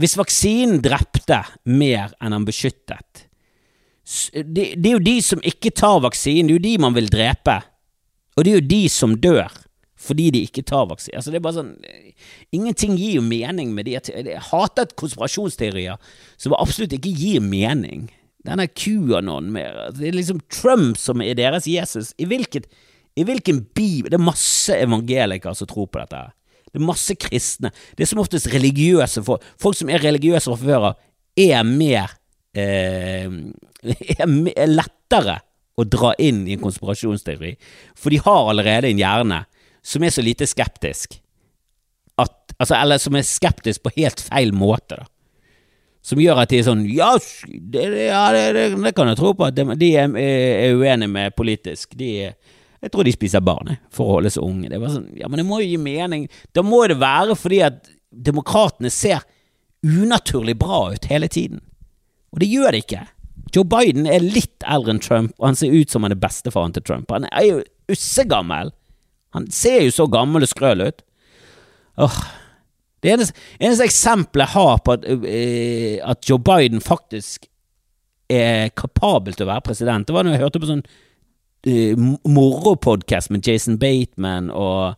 hvis 0.00 0.16
vaksinen 0.18 0.82
drepte 0.84 1.42
mer 1.68 2.14
enn 2.20 2.36
han 2.36 2.46
beskyttet 2.48 3.26
det, 4.44 4.74
det, 4.76 4.88
er 4.88 4.98
jo 4.98 5.04
de 5.04 5.14
som 5.24 5.40
ikke 5.40 5.72
tar 5.72 6.02
vaksinen, 6.04 6.50
det 6.50 6.52
er 6.52 6.58
jo 6.58 6.64
de 6.66 6.72
man 6.84 6.96
vil 6.96 7.06
drepe. 7.08 7.54
Og 8.36 8.44
det 8.44 8.50
er 8.50 8.58
jo 8.58 8.72
de 8.74 8.82
som 8.92 9.14
dør 9.16 9.60
fordi 10.04 10.26
de 10.34 10.42
ikke 10.44 10.66
tar 10.68 10.84
vaksine. 10.90 11.16
Altså, 11.16 11.32
det 11.32 11.38
er 11.38 11.44
bare 11.46 11.56
sånn 11.56 11.70
Ingenting 12.52 12.98
gir 12.98 13.16
jo 13.16 13.22
mening 13.24 13.70
med 13.72 13.88
de 13.88 13.94
Jeg 13.96 14.42
hater 14.50 14.90
konspirasjonsteorier 15.00 15.96
som 16.36 16.52
absolutt 16.58 16.92
ikke 16.92 17.14
gir 17.16 17.40
mening 17.40 18.10
denne 18.44 18.66
QAnon 18.68 19.50
mer. 19.52 19.78
Det 19.96 20.08
er 20.08 20.16
liksom 20.16 20.42
Trump 20.52 20.98
som 21.00 21.22
er 21.24 21.36
deres 21.38 21.68
Jesus. 21.70 22.12
I, 22.20 22.26
hvilket, 22.28 22.68
i 23.16 23.24
hvilken 23.24 23.62
bibel 23.76 24.12
Det 24.12 24.18
er 24.18 24.26
masse 24.26 24.76
evangelikere 24.76 25.56
som 25.56 25.70
tror 25.70 25.88
på 25.88 26.02
dette. 26.02 26.26
Det 26.68 26.80
er 26.80 26.86
masse 26.88 27.16
kristne. 27.16 27.72
Det 27.96 28.04
er 28.04 28.10
som 28.10 28.20
oftest 28.22 28.50
religiøse 28.52 29.24
folk. 29.24 29.44
Folk 29.60 29.78
som 29.78 29.90
er 29.92 30.02
religiøse 30.04 30.50
fra 30.50 30.60
før 30.60 30.88
av, 30.90 31.00
er 31.38 31.64
mer 31.66 32.12
eh, 32.54 33.30
er 34.22 34.70
lettere 34.70 35.40
å 35.74 35.86
dra 35.88 36.12
inn 36.22 36.44
i 36.46 36.54
en 36.54 36.62
konspirasjonsteori, 36.62 37.56
for 37.98 38.14
de 38.14 38.20
har 38.22 38.50
allerede 38.52 38.92
en 38.92 39.00
hjerne 39.00 39.40
som 39.84 40.04
er 40.06 40.12
så 40.14 40.22
lite 40.24 40.46
skeptisk 40.50 41.18
at 42.20 42.40
Altså, 42.54 42.76
eller 42.78 43.00
som 43.02 43.16
er 43.18 43.24
skeptisk 43.26 43.82
på 43.82 43.90
helt 43.96 44.20
feil 44.22 44.52
måte, 44.54 45.00
da 45.00 45.08
som 46.04 46.20
gjør 46.20 46.42
at 46.42 46.52
de 46.52 46.60
er 46.60 46.66
sånn 46.66 46.84
Ja, 46.90 47.14
det, 47.16 47.84
ja, 48.10 48.24
det, 48.34 48.44
det, 48.56 48.64
det 48.76 48.92
kan 48.96 49.08
jeg 49.08 49.18
tro 49.20 49.32
på, 49.36 49.48
at 49.48 49.56
de, 49.56 49.64
de 49.80 49.90
er, 49.96 50.16
er, 50.20 50.76
uenige 50.76 51.10
med 51.10 51.36
politisk. 51.36 51.96
De 51.96 52.10
Jeg 52.28 52.92
tror 52.92 53.08
de 53.08 53.14
spiser 53.14 53.44
barn 53.44 53.76
for 53.94 54.06
å 54.06 54.18
holde 54.18 54.32
seg 54.34 54.44
unge. 54.44 54.68
Det 54.72 54.80
var 54.82 54.92
sånn, 54.92 55.08
ja, 55.16 55.30
Men 55.32 55.40
det 55.40 55.46
må 55.48 55.62
jo 55.62 55.70
gi 55.70 55.80
mening. 55.80 56.28
Da 56.52 56.64
må 56.66 56.82
det 56.90 57.00
være 57.00 57.38
fordi 57.40 57.62
at 57.64 57.88
demokratene 58.14 58.92
ser 58.92 59.24
unaturlig 59.84 60.58
bra 60.60 60.86
ut 60.92 61.08
hele 61.08 61.28
tiden. 61.32 61.64
Og 62.34 62.42
det 62.42 62.52
gjør 62.52 62.74
det 62.74 62.84
ikke. 62.84 63.02
Joe 63.54 63.66
Biden 63.68 64.08
er 64.10 64.24
litt 64.24 64.64
eldre 64.66 64.94
enn 64.94 65.02
Trump, 65.02 65.34
og 65.38 65.50
han 65.50 65.58
ser 65.58 65.72
ut 65.72 65.92
som 65.92 66.04
han 66.04 66.12
er 66.12 66.20
bestefaren 66.20 66.74
til 66.74 66.84
Trump. 66.84 67.12
Han 67.14 67.28
er 67.30 67.48
jo 67.48 67.58
ussegammel. 67.92 68.72
Han 69.36 69.48
ser 69.54 69.84
jo 69.86 69.92
så 69.94 70.06
gammel 70.10 70.44
og 70.44 70.50
skrøl 70.50 70.84
ut. 70.88 71.04
Åh, 72.02 72.18
det 73.04 73.12
eneste, 73.12 73.42
eneste 73.60 73.84
eksempelet 73.84 74.46
jeg 74.46 74.54
har 74.54 74.78
på 74.84 74.94
at, 74.96 75.02
uh, 75.04 75.96
at, 76.10 76.28
Joe 76.28 76.40
Biden 76.40 76.80
faktisk 76.84 77.48
er 78.32 78.70
kapabel 78.72 79.36
til 79.36 79.44
å 79.44 79.50
være 79.52 79.66
president, 79.66 80.08
det 80.08 80.16
var 80.16 80.24
når 80.24 80.38
jeg 80.38 80.44
hørte 80.46 80.62
på 80.62 80.70
sånn 80.70 80.86
uh, 81.68 82.06
moropodkast 82.24 83.32
med 83.34 83.44
Jason 83.44 83.76
Bateman 83.80 84.48
og, 84.48 84.96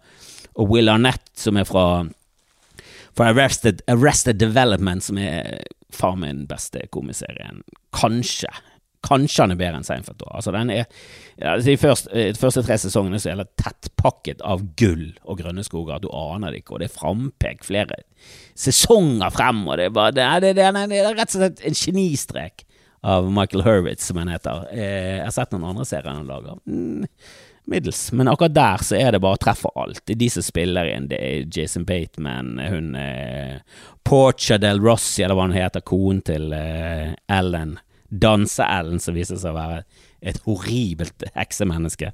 og, 0.55 0.71
Will 0.71 0.93
Arnett, 0.93 1.27
som 1.35 1.59
er 1.59 1.67
fra, 1.67 2.07
fra 3.19 3.33
Arrested, 3.33 3.83
Arrested 3.91 4.39
Development, 4.39 5.03
som 5.03 5.19
er 5.19 5.67
faen 5.91 6.23
meg 6.23 6.35
den 6.37 6.47
beste 6.51 6.87
komiserien. 6.95 7.65
Kanskje. 7.97 8.53
Kanskje 9.07 9.45
han 9.45 9.55
er 9.55 9.61
bedre 9.61 9.81
enn 9.81 9.87
Seinfeld. 9.87 10.25
Altså, 10.27 10.53
den 10.57 10.73
er, 10.75 10.85
ja, 11.39 11.57
de 11.63 11.77
første, 11.81 12.11
eh, 12.13 12.33
de 12.35 12.41
første, 12.41 12.65
tre 12.67 12.79
sesongene 12.83 13.21
så 13.23 13.33
er 13.33 13.41
det 13.43 13.49
tettpakket 13.63 14.45
av 14.47 14.65
gull 14.81 15.09
og 15.25 15.41
grønne 15.41 15.65
skoger. 15.67 16.03
Du 16.03 16.11
aner 16.11 16.53
det 16.53 16.65
ikke, 16.65 16.77
og 16.77 16.83
det 16.83 16.91
er 16.91 16.97
frampek 16.99 17.67
flere 17.67 18.03
sesonger 18.59 19.35
frem. 19.35 19.65
Og 19.69 19.79
det, 19.79 19.91
er 19.91 19.99
bare, 19.99 20.17
det, 20.17 20.25
er, 20.27 20.47
det, 20.47 20.55
er, 20.59 20.81
det 20.91 21.03
er 21.03 21.13
rett 21.15 21.37
og 21.37 21.43
slett 21.43 21.67
en 21.67 21.79
genistrek 21.79 22.67
av 23.07 23.33
Michael 23.33 23.63
Hurwitz, 23.63 24.07
som 24.07 24.19
han 24.19 24.33
heter. 24.33 24.67
Eh, 24.73 25.19
jeg 25.21 25.27
har 25.29 25.35
sett 25.37 25.53
noen 25.55 25.69
andre 25.71 25.85
serier 25.87 26.11
han 26.11 26.27
lager. 26.27 26.59
Mm, 26.67 27.07
middels. 27.71 28.13
Men 28.13 28.31
akkurat 28.33 28.55
der 28.55 28.83
så 28.83 28.97
er 28.99 29.15
det 29.15 29.23
bare 29.23 29.39
å 29.39 29.43
treffe 29.43 29.71
alt. 29.79 30.03
De 30.07 30.31
som 30.33 30.43
spiller 30.43 30.91
inn. 30.91 31.07
Det 31.11 31.21
er 31.23 31.47
Jason 31.53 31.87
Bateman, 31.87 32.57
hun 32.59 32.95
eh, 32.99 33.59
Portia 34.07 34.59
del 34.59 34.83
Rossi, 34.83 35.23
eller 35.23 35.39
hva 35.39 35.49
hun 35.49 35.57
heter, 35.57 35.85
konen 35.87 36.23
til 36.27 36.51
eh, 36.57 37.15
Ellen 37.31 37.77
Danse-Ellen, 38.23 39.01
som 39.03 39.17
viser 39.17 39.41
seg 39.41 39.55
å 39.55 39.59
være 39.59 39.81
et 40.27 40.39
horribelt 40.47 41.27
heksemenneske. 41.37 42.11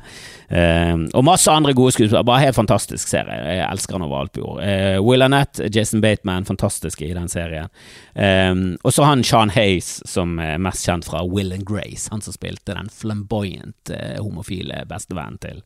Uh, 0.50 1.06
og 1.14 1.24
masse 1.26 1.50
andre 1.50 1.74
gode 1.76 1.94
skuespillere. 1.94 2.26
Bare 2.28 2.46
helt 2.46 2.58
fantastisk 2.58 3.08
serie. 3.08 3.38
Jeg 3.56 3.64
elsker 3.68 3.96
han 3.96 4.06
over 4.06 4.22
alt 4.22 4.34
på 4.34 4.42
jord. 4.42 4.60
Uh, 4.60 4.98
Will 5.04 5.24
Annette, 5.24 5.68
Jason 5.72 6.02
Bateman, 6.04 6.48
fantastiske 6.48 7.06
i 7.06 7.14
den 7.16 7.30
serien. 7.32 7.72
Um, 8.14 8.76
og 8.82 8.94
så 8.94 9.06
han 9.08 9.24
Sean 9.26 9.52
Hayes, 9.54 10.00
som 10.08 10.36
er 10.42 10.60
mest 10.62 10.86
kjent 10.88 11.08
fra 11.08 11.24
Will 11.28 11.54
and 11.54 11.66
Grace. 11.68 12.10
Han 12.12 12.24
som 12.24 12.36
spilte 12.36 12.76
den 12.76 12.90
flamboyant 12.92 13.94
uh, 13.94 14.18
homofile 14.20 14.84
bestevennen 14.90 15.40
til 15.42 15.62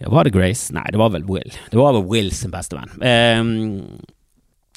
ja, 0.00 0.10
Var 0.12 0.28
det 0.28 0.34
Grace? 0.34 0.74
Nei, 0.76 0.84
det 0.92 1.00
var 1.00 1.14
vel 1.14 1.24
Will. 1.28 1.54
Det 1.70 1.78
var 1.80 1.94
vel 1.96 2.04
Will 2.10 2.32
sin 2.36 2.52
bestevenn. 2.52 2.98
Um, 3.00 3.98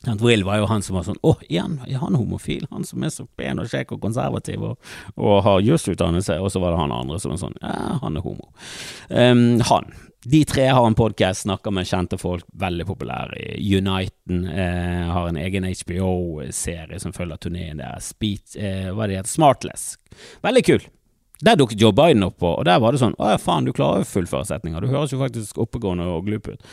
Will 0.07 0.45
var 0.47 0.61
jo 0.61 0.67
han 0.69 0.83
som 0.85 0.95
var 0.95 1.03
sånn 1.03 1.19
Å, 1.27 1.33
igjen, 1.49 1.79
er 1.83 1.99
han 1.99 2.15
homofil? 2.15 2.63
Han 2.71 2.85
som 2.87 3.03
er 3.03 3.11
så 3.11 3.25
pen 3.39 3.59
og 3.59 3.67
kjekk 3.67 3.97
og 3.97 4.03
konservativ 4.05 4.63
og, 4.63 4.91
og 5.19 5.41
har 5.43 5.63
jusutdannelse. 5.65 6.37
Og 6.39 6.53
så 6.53 6.61
var 6.63 6.71
det 6.71 6.83
han 6.83 6.93
andre 6.95 7.19
som 7.19 7.33
var 7.33 7.41
sånn 7.41 7.57
Ja, 7.59 7.97
han 8.03 8.19
er 8.19 8.23
homo. 8.23 8.51
Um, 9.09 9.59
han. 9.67 9.91
De 10.23 10.41
tre 10.43 10.65
har 10.67 10.85
en 10.87 10.97
podkast, 10.99 11.45
snakker 11.45 11.71
med 11.71 11.87
kjente 11.87 12.17
folk, 12.19 12.43
veldig 12.59 12.85
populær. 12.89 13.31
Uniten 13.55 14.41
eh, 14.51 15.05
har 15.07 15.29
en 15.29 15.39
egen 15.39 15.63
HBO-serie 15.63 16.99
som 16.99 17.15
følger 17.15 17.39
turneen 17.39 17.79
deres. 17.79 18.09
Speed, 18.11 18.57
eh, 18.59 18.89
hva 18.91 19.07
det 19.07 19.21
heter 19.21 19.31
Smartless. 19.31 19.93
Veldig 20.43 20.63
kul. 20.67 20.83
Der 21.39 21.55
dukket 21.55 21.79
Joe 21.79 21.95
Biden 21.95 22.27
opp 22.27 22.35
på, 22.43 22.51
og 22.51 22.67
der 22.67 22.81
var 22.83 22.91
det 22.91 22.99
sånn 22.99 23.15
Å 23.15 23.31
ja, 23.31 23.37
faen, 23.39 23.63
du 23.63 23.71
klarer 23.71 24.03
jo 24.03 24.09
fullføre 24.11 24.49
setninger. 24.49 24.83
Du 24.83 24.91
høres 24.91 25.15
jo 25.15 25.21
faktisk 25.21 25.61
oppegående 25.63 26.09
og 26.11 26.27
glup 26.27 26.51
ut. 26.51 26.67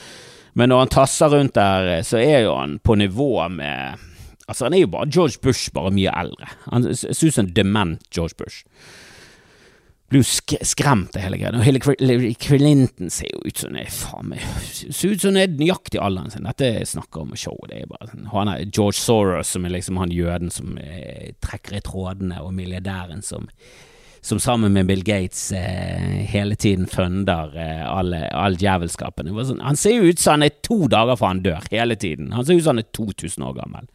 Men 0.57 0.73
når 0.73 0.85
han 0.85 0.93
tasser 0.95 1.33
rundt 1.33 1.57
der, 1.57 2.03
så 2.07 2.21
er 2.23 2.47
jo 2.47 2.55
han 2.57 2.79
på 2.81 2.97
nivå 2.99 3.49
med 3.53 4.05
Altså, 4.47 4.69
han 4.69 4.77
er 4.77 4.85
jo 4.85 4.93
bare 4.93 5.11
George 5.11 5.41
Bush, 5.43 5.73
bare 5.75 5.91
mye 5.91 6.13
eldre. 6.15 6.47
Han 6.71 6.85
ser 6.95 7.11
ut 7.11 7.35
som 7.35 7.49
en 7.49 7.55
dement 7.57 8.05
George 8.15 8.39
Bush. 8.39 8.63
Blir 10.07 10.23
jo 10.23 10.27
sk 10.29 10.55
skremt 10.63 11.17
av 11.19 11.25
hele 11.25 11.41
greia. 11.41 11.51
Og 11.59 11.65
Hillary 11.67 12.31
Clinton 12.39 13.11
ser 13.11 13.33
jo 13.33 13.41
ut 13.43 13.59
som 13.59 13.75
det 13.75 13.89
faen 13.91 14.29
meg 14.31 14.45
Ser 14.63 15.17
ut 15.17 15.25
som 15.25 15.35
hun 15.35 15.41
er 15.41 15.51
nøyaktig 15.51 15.99
alderen 15.99 16.31
sin. 16.31 16.47
Dette 16.47 16.87
snakker 16.87 17.25
om 17.25 17.35
show. 17.35 17.59
Det 17.67 17.81
er 17.81 17.91
bare 17.91 18.13
sånn 18.13 18.31
Han 18.31 18.53
er 18.53 18.69
George 18.69 19.01
Soros, 19.01 19.51
som 19.57 19.67
er 19.67 19.75
liksom 19.75 19.99
han 19.99 20.15
jøden 20.15 20.55
som 20.55 20.79
eh, 20.79 21.35
trekker 21.43 21.81
i 21.81 21.83
trådene, 21.83 22.39
og 22.39 22.55
milliardæren 22.55 23.27
som 23.27 23.51
som 24.27 24.41
sammen 24.43 24.73
med 24.73 24.87
Bill 24.87 25.05
Gates 25.07 25.53
eh, 25.53 26.23
hele 26.27 26.57
tiden 26.59 26.87
funder 26.91 27.53
eh, 27.55 27.83
alle, 27.87 28.25
all 28.35 28.57
djevelskapen. 28.59 29.31
Sånn, 29.47 29.63
han 29.63 29.79
ser 29.79 30.01
jo 30.01 30.09
ut 30.11 30.19
som 30.19 30.35
han 30.35 30.49
er 30.49 30.57
to 30.67 30.89
dager 30.91 31.19
fra 31.19 31.31
han 31.31 31.45
dør, 31.45 31.69
hele 31.71 31.95
tiden. 31.95 32.33
Han 32.35 32.47
ser 32.47 32.59
ut 32.59 32.65
som 32.67 32.75
han 32.75 32.83
er 32.83 32.91
2000 32.97 33.47
år 33.47 33.55
gammel. 33.61 33.87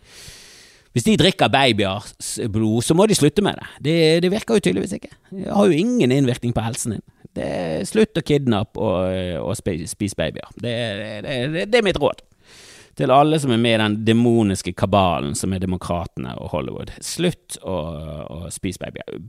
Hvis 0.95 1.07
de 1.07 1.17
drikker 1.19 1.51
babyers 1.51 2.31
blod, 2.51 2.79
så 2.83 2.95
må 2.95 3.09
de 3.11 3.19
slutte 3.19 3.43
med 3.43 3.59
det. 3.59 3.67
Det, 3.83 3.97
det 4.23 4.31
virker 4.31 4.55
jo 4.55 4.63
tydeligvis 4.63 4.95
ikke. 5.01 5.11
Det 5.35 5.51
har 5.51 5.67
jo 5.67 5.83
ingen 5.83 6.15
innvirkning 6.15 6.55
på 6.55 6.63
helsen 6.63 6.95
din. 6.95 7.05
Det 7.35 7.51
er 7.51 7.85
slutt 7.87 8.19
å 8.19 8.25
kidnappe 8.27 8.79
og, 8.79 9.43
og 9.43 9.55
spise 9.59 10.15
babyer. 10.19 10.47
Det, 10.55 10.75
det, 11.27 11.67
det, 11.67 11.79
er 11.79 11.87
mitt 11.87 11.99
råd. 11.99 12.23
Til 12.99 13.11
alle 13.11 13.39
som 13.39 13.51
er 13.51 13.59
med 13.59 13.77
i 13.77 13.83
den 13.83 14.01
demoniske 14.07 14.71
kabalen 14.79 15.35
som 15.35 15.51
er 15.55 15.63
demokratene 15.63 16.39
og 16.39 16.51
Hollywood. 16.55 16.91
Slutt 17.03 17.59
å, 17.63 17.79
å 18.27 18.51
spise 18.51 18.83
babyer. 18.83 19.19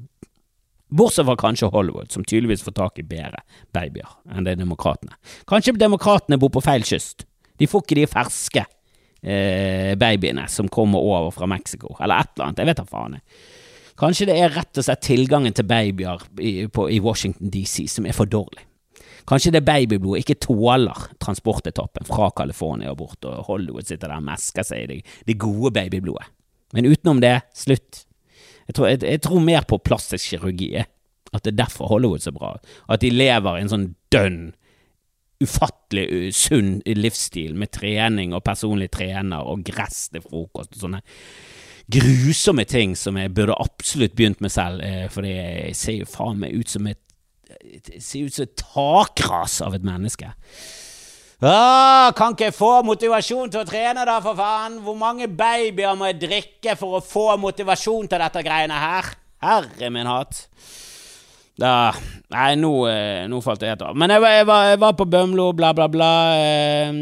Bortsett 0.92 1.26
fra 1.26 1.36
kanskje 1.40 1.70
Hollywood, 1.72 2.12
som 2.12 2.24
tydeligvis 2.24 2.64
får 2.66 2.76
tak 2.76 3.00
i 3.00 3.06
bedre 3.08 3.40
babyer 3.72 4.10
enn 4.28 4.44
det 4.44 4.58
demokratene. 4.60 5.16
Kanskje 5.48 5.78
demokratene 5.80 6.36
bor 6.40 6.52
på 6.52 6.62
feil 6.64 6.84
kyst. 6.84 7.24
De 7.58 7.68
får 7.70 7.84
ikke 7.84 7.98
de 8.00 8.08
ferske 8.10 8.64
eh, 9.22 9.94
babyene 9.96 10.44
som 10.52 10.68
kommer 10.72 11.00
over 11.00 11.32
fra 11.32 11.48
Mexico, 11.48 11.94
eller 12.00 12.20
et 12.20 12.34
eller 12.34 12.48
annet. 12.48 12.60
Jeg 12.60 12.70
vet 12.72 12.82
da 12.82 12.86
faen. 12.90 13.16
Kanskje 14.02 14.28
det 14.28 14.36
er 14.40 14.52
rett 14.52 14.80
og 14.80 14.86
slett 14.86 15.04
tilgangen 15.04 15.56
til 15.56 15.68
babyer 15.68 16.28
i, 16.40 16.52
på, 16.72 16.88
i 16.90 17.00
Washington 17.00 17.52
DC 17.52 17.86
som 17.92 18.08
er 18.08 18.16
for 18.16 18.28
dårlig. 18.28 18.64
Kanskje 19.28 19.52
det 19.54 19.64
babyblodet 19.64 20.24
ikke 20.24 20.40
tåler 20.42 21.08
transportetappen 21.22 22.08
fra 22.08 22.32
California 22.36 22.90
og 22.90 22.98
bort, 22.98 23.20
og 23.28 23.44
Hollywood 23.46 23.86
sitter 23.86 24.10
der 24.10 24.18
og 24.18 24.26
mesker 24.26 24.66
seg 24.66 24.82
i 24.82 24.88
det, 24.90 25.02
det 25.28 25.38
gode 25.40 25.70
babyblodet. 25.76 26.26
Men 26.72 26.88
utenom 26.88 27.20
det, 27.22 27.36
slutt. 27.54 28.06
Jeg 28.68 28.76
tror, 28.76 28.88
jeg, 28.90 29.02
jeg 29.02 29.22
tror 29.24 29.44
mer 29.44 29.66
på 29.68 29.80
plastisk 29.82 30.32
kirurgi. 30.32 30.74
At 31.32 31.44
det 31.44 31.54
er 31.54 31.62
derfor 31.64 31.88
Hollywood 31.90 32.20
er 32.20 32.28
så 32.28 32.34
bra. 32.34 32.56
At 32.88 33.02
de 33.02 33.10
lever 33.10 33.56
i 33.56 33.64
en 33.64 33.72
sånn 33.72 33.88
dønn 34.12 34.52
ufattelig 35.42 36.30
sunn 36.38 36.76
livsstil 36.86 37.56
med 37.58 37.72
trening 37.74 38.34
og 38.36 38.44
personlig 38.46 38.92
trener 38.94 39.42
og 39.42 39.64
gress 39.66 40.04
til 40.12 40.22
frokost 40.22 40.76
og 40.76 40.84
sånne 40.84 41.02
grusomme 41.92 42.64
ting 42.68 42.94
som 42.96 43.18
jeg 43.18 43.32
burde 43.34 43.56
absolutt 43.58 44.14
begynt 44.16 44.40
med 44.40 44.52
selv, 44.54 44.80
eh, 44.86 45.08
for 45.10 45.26
jeg 45.26 45.74
ser 45.76 45.98
jo 45.98 46.08
faen 46.08 46.38
meg 46.40 46.54
ut 46.54 46.70
som 46.70 46.86
et 46.86 47.00
ut 47.52 48.32
som 48.32 48.46
et 48.46 48.56
takras 48.56 49.58
av 49.60 49.74
et 49.76 49.84
menneske. 49.84 50.30
Åh, 51.42 52.12
kan 52.14 52.36
ikke 52.36 52.52
jeg 52.52 52.54
få 52.54 52.70
motivasjon 52.86 53.50
til 53.50 53.64
å 53.64 53.66
trene, 53.66 54.04
da, 54.06 54.20
for 54.22 54.38
faen? 54.38 54.76
Hvor 54.84 54.94
mange 54.94 55.26
babyer 55.26 55.96
må 55.98 56.12
jeg 56.12 56.20
drikke 56.22 56.76
for 56.78 57.00
å 57.00 57.02
få 57.02 57.32
motivasjon 57.42 58.06
til 58.12 58.22
dette 58.22 58.44
greiene 58.46 58.78
her? 58.78 59.08
Herre 59.42 59.90
min 59.90 60.06
hatt. 60.06 60.44
Da, 61.58 61.90
nei, 62.30 62.52
nå, 62.62 62.70
eh, 62.86 63.24
nå, 63.26 63.42
falt 63.42 63.64
det 63.64 63.72
helt 63.72 63.82
av. 63.88 63.98
Men 63.98 64.14
jeg, 64.14 64.22
jeg, 64.22 64.46
var, 64.52 64.68
jeg, 64.70 64.80
var, 64.86 64.94
på 65.00 65.08
Bømlo, 65.10 65.50
bla, 65.58 65.74
bla, 65.74 65.90
bla. 65.90 66.12
Eh, 66.38 66.94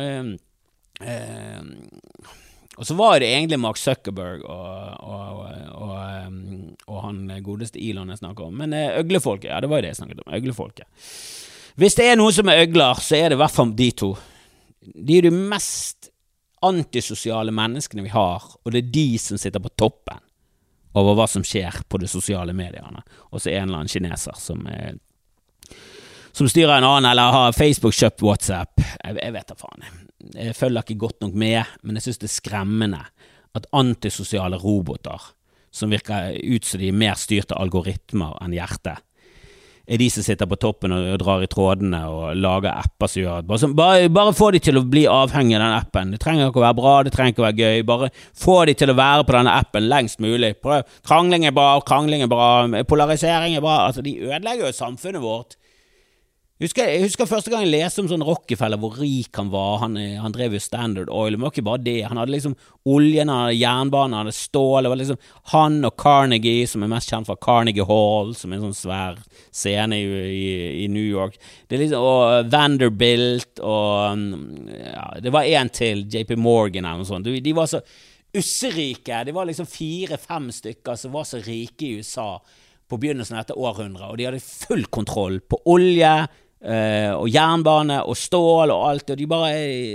eh, 0.00 0.32
eh, 1.04 1.62
og 2.74 2.88
så 2.88 2.96
var 2.96 3.20
det 3.20 3.34
egentlig 3.34 3.60
Mark 3.60 3.76
Zuckerberg 3.78 4.48
og, 4.48 4.96
og, 5.04 5.44
og, 5.76 6.74
og 6.88 7.02
han 7.04 7.20
godeste 7.44 7.84
Elon 7.84 8.16
jeg 8.16 8.24
snakker 8.24 8.48
om. 8.48 8.56
Men 8.64 8.72
eh, 8.72 8.96
øglefolket, 9.04 9.52
ja, 9.52 9.60
det 9.60 9.68
var 9.68 9.82
jo 9.82 9.90
det 9.90 9.92
jeg 9.92 10.00
snakket 10.00 10.24
om. 10.24 10.38
Øglefolket. 10.40 10.88
Hvis 11.80 11.96
det 11.98 12.06
er 12.06 12.18
noen 12.18 12.34
som 12.34 12.50
er 12.50 12.62
øgler, 12.62 13.00
så 13.02 13.16
er 13.18 13.30
det 13.30 13.38
i 13.38 13.42
hvert 13.42 13.54
fall 13.54 13.72
de 13.74 13.88
to. 13.98 14.12
De 14.94 15.16
er 15.18 15.26
de 15.26 15.32
mest 15.34 16.10
antisosiale 16.64 17.52
menneskene 17.54 18.04
vi 18.04 18.12
har, 18.12 18.44
og 18.62 18.72
det 18.72 18.84
er 18.84 18.92
de 18.94 19.08
som 19.20 19.40
sitter 19.40 19.62
på 19.62 19.72
toppen 19.74 20.22
over 20.94 21.16
hva 21.18 21.26
som 21.28 21.42
skjer 21.44 21.82
på 21.90 21.98
de 21.98 22.08
sosiale 22.08 22.54
mediene. 22.56 23.02
Og 23.32 23.42
så 23.42 23.50
en 23.50 23.66
eller 23.66 23.82
annen 23.82 23.90
kineser 23.90 24.38
som, 24.38 24.62
er, 24.70 24.94
som 26.30 26.48
styrer 26.50 26.76
en 26.76 26.86
annen, 26.86 27.10
eller 27.10 27.34
har 27.34 27.56
Facebook 27.56 27.96
kjøpt 27.98 28.22
WhatsApp. 28.22 28.78
Jeg, 28.78 29.18
jeg 29.18 29.34
vet 29.34 29.50
da 29.50 29.58
faen. 29.58 29.88
Jeg 30.38 30.56
følger 30.56 30.86
ikke 30.86 31.00
godt 31.02 31.24
nok 31.26 31.34
med, 31.42 31.74
men 31.82 31.98
jeg 31.98 32.06
synes 32.06 32.22
det 32.22 32.30
er 32.30 32.36
skremmende 32.36 33.02
at 33.54 33.66
antisosiale 33.74 34.58
roboter, 34.62 35.32
som 35.74 35.90
virker 35.90 36.38
ut 36.38 36.66
som 36.66 36.78
de 36.78 36.92
er 36.92 37.02
mer 37.02 37.18
styrt 37.18 37.50
av 37.50 37.66
algoritmer 37.66 38.38
enn 38.44 38.54
hjerte, 38.54 38.94
er 39.84 40.00
de 40.00 40.08
som 40.10 40.24
sitter 40.24 40.48
på 40.48 40.58
toppen 40.60 40.94
og, 40.96 41.08
drar 41.20 41.44
i 41.44 41.48
trådene 41.50 42.00
og 42.08 42.38
lager 42.40 42.72
apper 42.72 43.10
som 43.10 43.20
gjør 43.22 43.42
at 43.42 43.48
bare, 43.48 43.70
bare, 43.76 44.12
bare, 44.12 44.36
få 44.36 44.50
de 44.54 44.60
til 44.64 44.80
å 44.80 44.84
bli 44.88 45.04
avhengig 45.10 45.58
av 45.58 45.64
den 45.64 45.76
appen. 45.76 46.14
Det 46.14 46.20
trenger 46.22 46.48
ikke 46.48 46.62
å 46.62 46.66
være 46.66 46.78
bra, 46.80 46.94
det 47.04 47.14
trenger 47.14 47.34
ikke 47.34 47.44
å 47.44 47.48
være 47.48 47.60
gøy. 47.60 47.84
Bare 47.90 48.12
få 48.44 48.56
de 48.68 48.76
til 48.80 48.92
å 48.92 48.98
være 48.98 49.26
på 49.26 49.36
denne 49.36 49.58
appen 49.60 49.88
lengst 49.90 50.22
mulig. 50.24 50.54
Prøv. 50.64 50.88
Krangling 51.06 51.44
er 51.48 51.56
bra, 51.56 51.74
krangling 51.84 52.24
er 52.24 52.32
bra, 52.32 52.48
polarisering 52.88 53.58
er 53.58 53.64
bra. 53.64 53.82
Altså, 53.88 54.04
de 54.04 54.16
ødelegger 54.24 54.70
jo 54.70 54.78
samfunnet 54.78 55.24
vårt 55.24 55.58
Husker, 56.62 56.86
jeg 56.86 57.02
husker 57.02 57.26
første 57.26 57.50
gang 57.50 57.64
jeg 57.64 57.72
leste 57.72 57.98
om 57.98 58.06
sånn 58.06 58.22
Rockefeller, 58.22 58.78
hvor 58.78 58.94
rik 59.00 59.34
han 59.34 59.48
var. 59.50 59.80
Han, 59.80 59.96
eh, 59.98 60.20
han 60.22 60.30
drev 60.30 60.52
jo 60.54 60.60
Standard 60.62 61.08
Oil, 61.10 61.34
men 61.34 61.42
det 61.42 61.46
var 61.48 61.54
ikke 61.56 61.64
bare 61.66 61.82
det. 61.82 61.96
Han 62.06 62.20
hadde 62.20 62.30
liksom 62.30 62.54
oljen, 62.94 63.26
han 63.26 63.48
hadde 63.48 63.56
jernbanen, 63.58 64.14
han 64.14 64.28
hadde 64.28 64.36
stål. 64.38 64.86
Det 64.86 64.92
var 64.92 65.00
liksom 65.00 65.18
han 65.50 65.80
og 65.88 65.96
Carnegie, 65.98 66.68
som 66.70 66.86
er 66.86 66.92
mest 66.94 67.10
kjent 67.10 67.26
fra 67.26 67.34
Carnegie 67.42 67.88
Hall, 67.88 68.30
som 68.38 68.54
er 68.54 68.60
en 68.60 68.68
sånn 68.68 68.78
svær 68.84 69.18
scene 69.50 69.98
i, 69.98 70.06
i, 70.30 70.54
i 70.84 70.88
New 70.94 71.02
York. 71.02 71.40
Det 71.66 71.74
er 71.74 71.82
liksom, 71.88 72.06
og 72.06 72.52
Vanderbilt 72.54 73.58
og 73.58 74.22
mm, 74.22 74.74
ja, 74.78 75.08
Det 75.26 75.34
var 75.34 75.50
én 75.58 75.74
til, 75.74 76.06
JP 76.06 76.36
Morgan 76.38 76.86
eller 76.86 77.02
noe 77.02 77.10
sånt. 77.10 77.26
De, 77.26 77.42
de 77.42 77.56
var 77.58 77.66
så 77.72 77.82
usserike. 78.30 79.24
Det 79.26 79.34
var 79.34 79.50
liksom 79.50 79.66
fire-fem 79.66 80.52
stykker 80.54 81.02
som 81.02 81.18
var 81.18 81.26
så 81.26 81.42
rike 81.42 81.88
i 81.88 81.98
USA 81.98 82.36
på 82.86 83.00
begynnelsen 83.00 83.36
av 83.36 83.42
dette 83.42 83.58
århundret, 83.58 84.06
og 84.06 84.18
de 84.20 84.26
hadde 84.28 84.42
full 84.44 84.84
kontroll 84.92 85.38
på 85.40 85.58
olje, 85.72 86.14
og 86.64 87.26
jernbane 87.28 87.98
og 88.08 88.16
stål 88.16 88.72
og 88.72 88.84
alt, 88.88 89.10
og 89.12 89.18
de 89.20 89.26
bare 89.28 89.48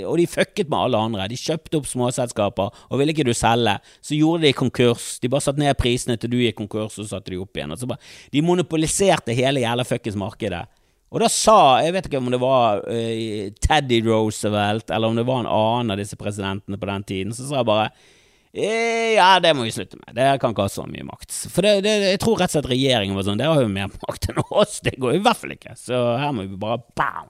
Og 0.05 0.17
de 0.19 0.27
fucket 0.29 0.69
med 0.69 0.77
alle 0.77 0.97
andre. 0.97 1.27
De 1.31 1.37
kjøpte 1.39 1.79
opp 1.79 1.87
småselskaper, 1.89 2.69
og 2.89 2.99
ville 2.99 3.15
ikke 3.15 3.25
du 3.25 3.33
selge, 3.33 3.77
så 4.01 4.17
gjorde 4.17 4.45
de 4.45 4.53
konkurs. 4.53 5.17
De 5.19 5.31
bare 5.31 5.41
satte 5.41 5.63
ned 5.63 5.73
prisene 5.79 6.17
til 6.17 6.29
du 6.29 6.37
gikk 6.37 6.59
konkurs, 6.61 6.99
og 6.99 7.05
så 7.05 7.15
satte 7.15 7.33
de 7.33 7.41
opp 7.41 7.57
igjen. 7.57 7.73
Bare, 7.89 8.11
de 8.33 8.45
monopoliserte 8.45 9.33
hele 9.37 9.65
jævla 9.65 9.87
fuckings 9.87 10.19
markedet. 10.19 10.65
Og 11.09 11.23
da 11.23 11.31
sa, 11.33 11.81
jeg 11.81 11.95
vet 11.95 12.05
ikke 12.05 12.21
om 12.21 12.29
det 12.29 12.41
var 12.41 12.83
uh, 12.85 13.49
Teddy 13.65 14.03
Roosevelt, 14.05 14.91
eller 14.93 15.09
om 15.09 15.17
det 15.17 15.25
var 15.25 15.41
en 15.41 15.49
annen 15.49 15.95
av 15.95 15.97
disse 15.97 16.19
presidentene 16.19 16.77
på 16.77 16.89
den 16.91 17.07
tiden, 17.09 17.33
så 17.33 17.49
sa 17.49 17.63
jeg 17.63 17.69
bare 17.71 17.89
Eh, 17.89 18.18
ja, 18.51 19.39
det 19.39 19.53
må 19.53 19.63
vi 19.67 19.71
slutte 19.71 19.99
med. 19.99 20.15
Det 20.17 20.25
kan 20.41 20.55
ikke 20.55 20.65
ha 20.65 20.71
så 20.73 20.85
mye 20.89 21.05
makt. 21.05 21.33
For 21.53 21.65
det, 21.65 21.83
det, 21.85 21.95
jeg 22.15 22.21
tror 22.23 22.39
rett 22.39 22.49
og 22.49 22.57
slett 22.57 22.69
regjeringen 22.71 23.17
var 23.17 23.27
sånn 23.27 23.41
Dere 23.41 23.53
har 23.53 23.65
jo 23.65 23.71
mer 23.73 23.91
makt 23.93 24.29
enn 24.31 24.41
oss. 24.47 24.79
Det 24.85 24.95
går 24.97 25.19
i 25.19 25.23
hvert 25.25 25.41
fall 25.41 25.53
ikke. 25.53 25.75
Så 25.77 25.99
her 26.17 26.33
må 26.33 26.47
vi 26.47 26.57
bare 26.59 26.81
bam! 26.97 27.29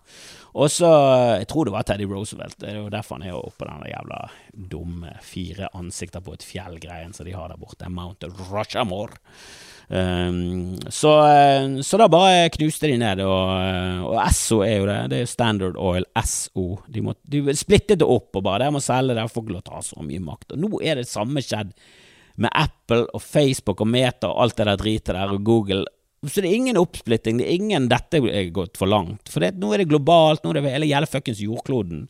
Og 0.59 0.71
så 0.73 0.89
Jeg 1.37 1.49
tror 1.51 1.67
det 1.67 1.73
var 1.75 1.85
Teddy 1.85 2.07
Roosevelt. 2.09 2.57
Det 2.61 2.71
er 2.71 2.79
jo 2.79 2.91
derfor 2.93 3.19
han 3.19 3.27
er 3.27 3.35
oppå 3.37 3.67
den 3.67 3.83
jævla 3.91 4.21
dumme 4.71 5.11
fire 5.21 5.69
ansikter 5.77 6.23
på 6.25 6.37
et 6.37 6.45
fjell-greien 6.45 7.13
som 7.15 7.27
de 7.27 7.35
har 7.35 7.51
der 7.51 7.59
borte. 7.59 7.91
Mount 7.91 8.25
Rushmore. 8.49 9.19
Um, 9.91 10.77
så, 10.89 11.27
eh, 11.27 11.81
så, 11.81 11.97
da 11.97 12.05
bare 12.13 12.51
knuste 12.53 12.91
de 12.91 12.97
ned, 13.01 13.23
og, 13.25 13.53
eh, 13.57 14.03
og 14.05 14.19
Esso 14.21 14.59
er 14.61 14.75
jo 14.75 14.85
det. 14.85 14.97
Det 15.09 15.17
er 15.17 15.23
jo 15.23 15.31
Standard 15.31 15.79
Oil, 15.81 16.05
SO. 16.29 16.65
De, 16.85 17.01
må, 17.01 17.15
de 17.25 17.41
splittet 17.57 18.03
det 18.03 18.05
opp 18.05 18.37
og 18.37 18.45
bare 18.45 18.67
'Dere 18.67 18.75
må 18.75 18.83
selge, 18.85 19.15
dere 19.17 19.31
får 19.31 19.43
ikke 19.43 19.55
lov 19.55 19.63
til 19.65 19.73
å 19.73 19.79
ha 19.79 19.87
så 19.87 20.05
mye 20.05 20.25
makt'. 20.27 20.53
Og 20.53 20.61
nå 20.61 20.81
er 20.85 21.01
det 21.01 21.07
samme 21.09 21.41
skjedd 21.41 21.73
med 22.37 22.53
Apple 22.53 23.07
og 23.17 23.23
Facebook 23.23 23.81
og 23.81 23.89
Meta 23.89 24.29
og 24.29 24.43
alt 24.43 24.59
det 24.59 24.67
der 24.69 24.83
dritet 24.83 25.15
der, 25.15 25.33
og 25.33 25.43
Google. 25.43 25.85
Så 26.21 26.43
det 26.43 26.51
er 26.51 26.59
ingen 26.59 26.77
oppsplitting. 26.77 27.41
Det 27.41 27.47
er 27.47 27.57
ingen 27.57 27.89
'dette 27.89 28.21
er 28.21 28.53
gått 28.53 28.77
for 28.77 28.85
langt'. 28.85 29.25
For 29.27 29.41
det, 29.41 29.57
nå 29.57 29.73
er 29.73 29.81
det 29.81 29.89
globalt, 29.89 30.43
nå 30.43 30.53
er 30.53 30.61
det 30.61 30.75
hele 30.77 30.91
jævla 30.93 31.09
fuckings 31.09 31.41
jordkloden. 31.41 32.07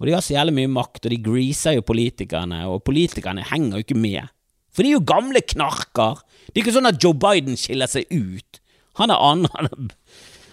Og 0.00 0.06
de 0.06 0.12
har 0.12 0.20
så 0.20 0.34
jævlig 0.36 0.54
mye 0.60 0.68
makt, 0.68 1.06
og 1.06 1.10
de 1.10 1.16
greaser 1.22 1.78
jo 1.78 1.80
politikerne, 1.86 2.66
og 2.68 2.84
politikerne 2.84 3.40
henger 3.46 3.78
jo 3.78 3.84
ikke 3.86 3.96
med. 3.96 4.28
For 4.72 4.84
de 4.84 4.92
er 4.92 4.98
jo 4.98 5.06
gamle 5.06 5.42
knarker. 5.44 6.22
Det 6.48 6.56
er 6.56 6.64
ikke 6.64 6.76
sånn 6.76 6.90
at 6.90 7.00
Joe 7.02 7.16
Biden 7.16 7.58
skiller 7.60 7.90
seg 7.90 8.08
ut. 8.12 8.60
Han 9.00 9.12
er 9.12 9.24
annen. 9.24 9.78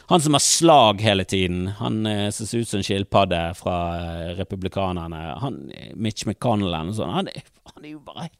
Han 0.10 0.22
som 0.22 0.34
har 0.34 0.42
slag 0.42 1.02
hele 1.06 1.24
tiden. 1.24 1.68
Han 1.80 2.06
eh, 2.10 2.30
som 2.34 2.48
ser 2.50 2.64
ut 2.64 2.70
som 2.70 2.80
en 2.80 2.88
skilpadde 2.88 3.42
fra 3.60 3.76
eh, 4.00 4.32
republikanerne. 4.40 5.20
Han, 5.44 5.60
eh, 5.70 5.92
Mitch 5.94 6.26
McConnell 6.26 6.72
eller 6.72 6.88
noe 6.88 6.98
sånt. 6.98 7.14
Han, 7.14 7.30
han, 7.76 7.84
er 7.84 7.92
jo 7.92 8.02
bare 8.02 8.32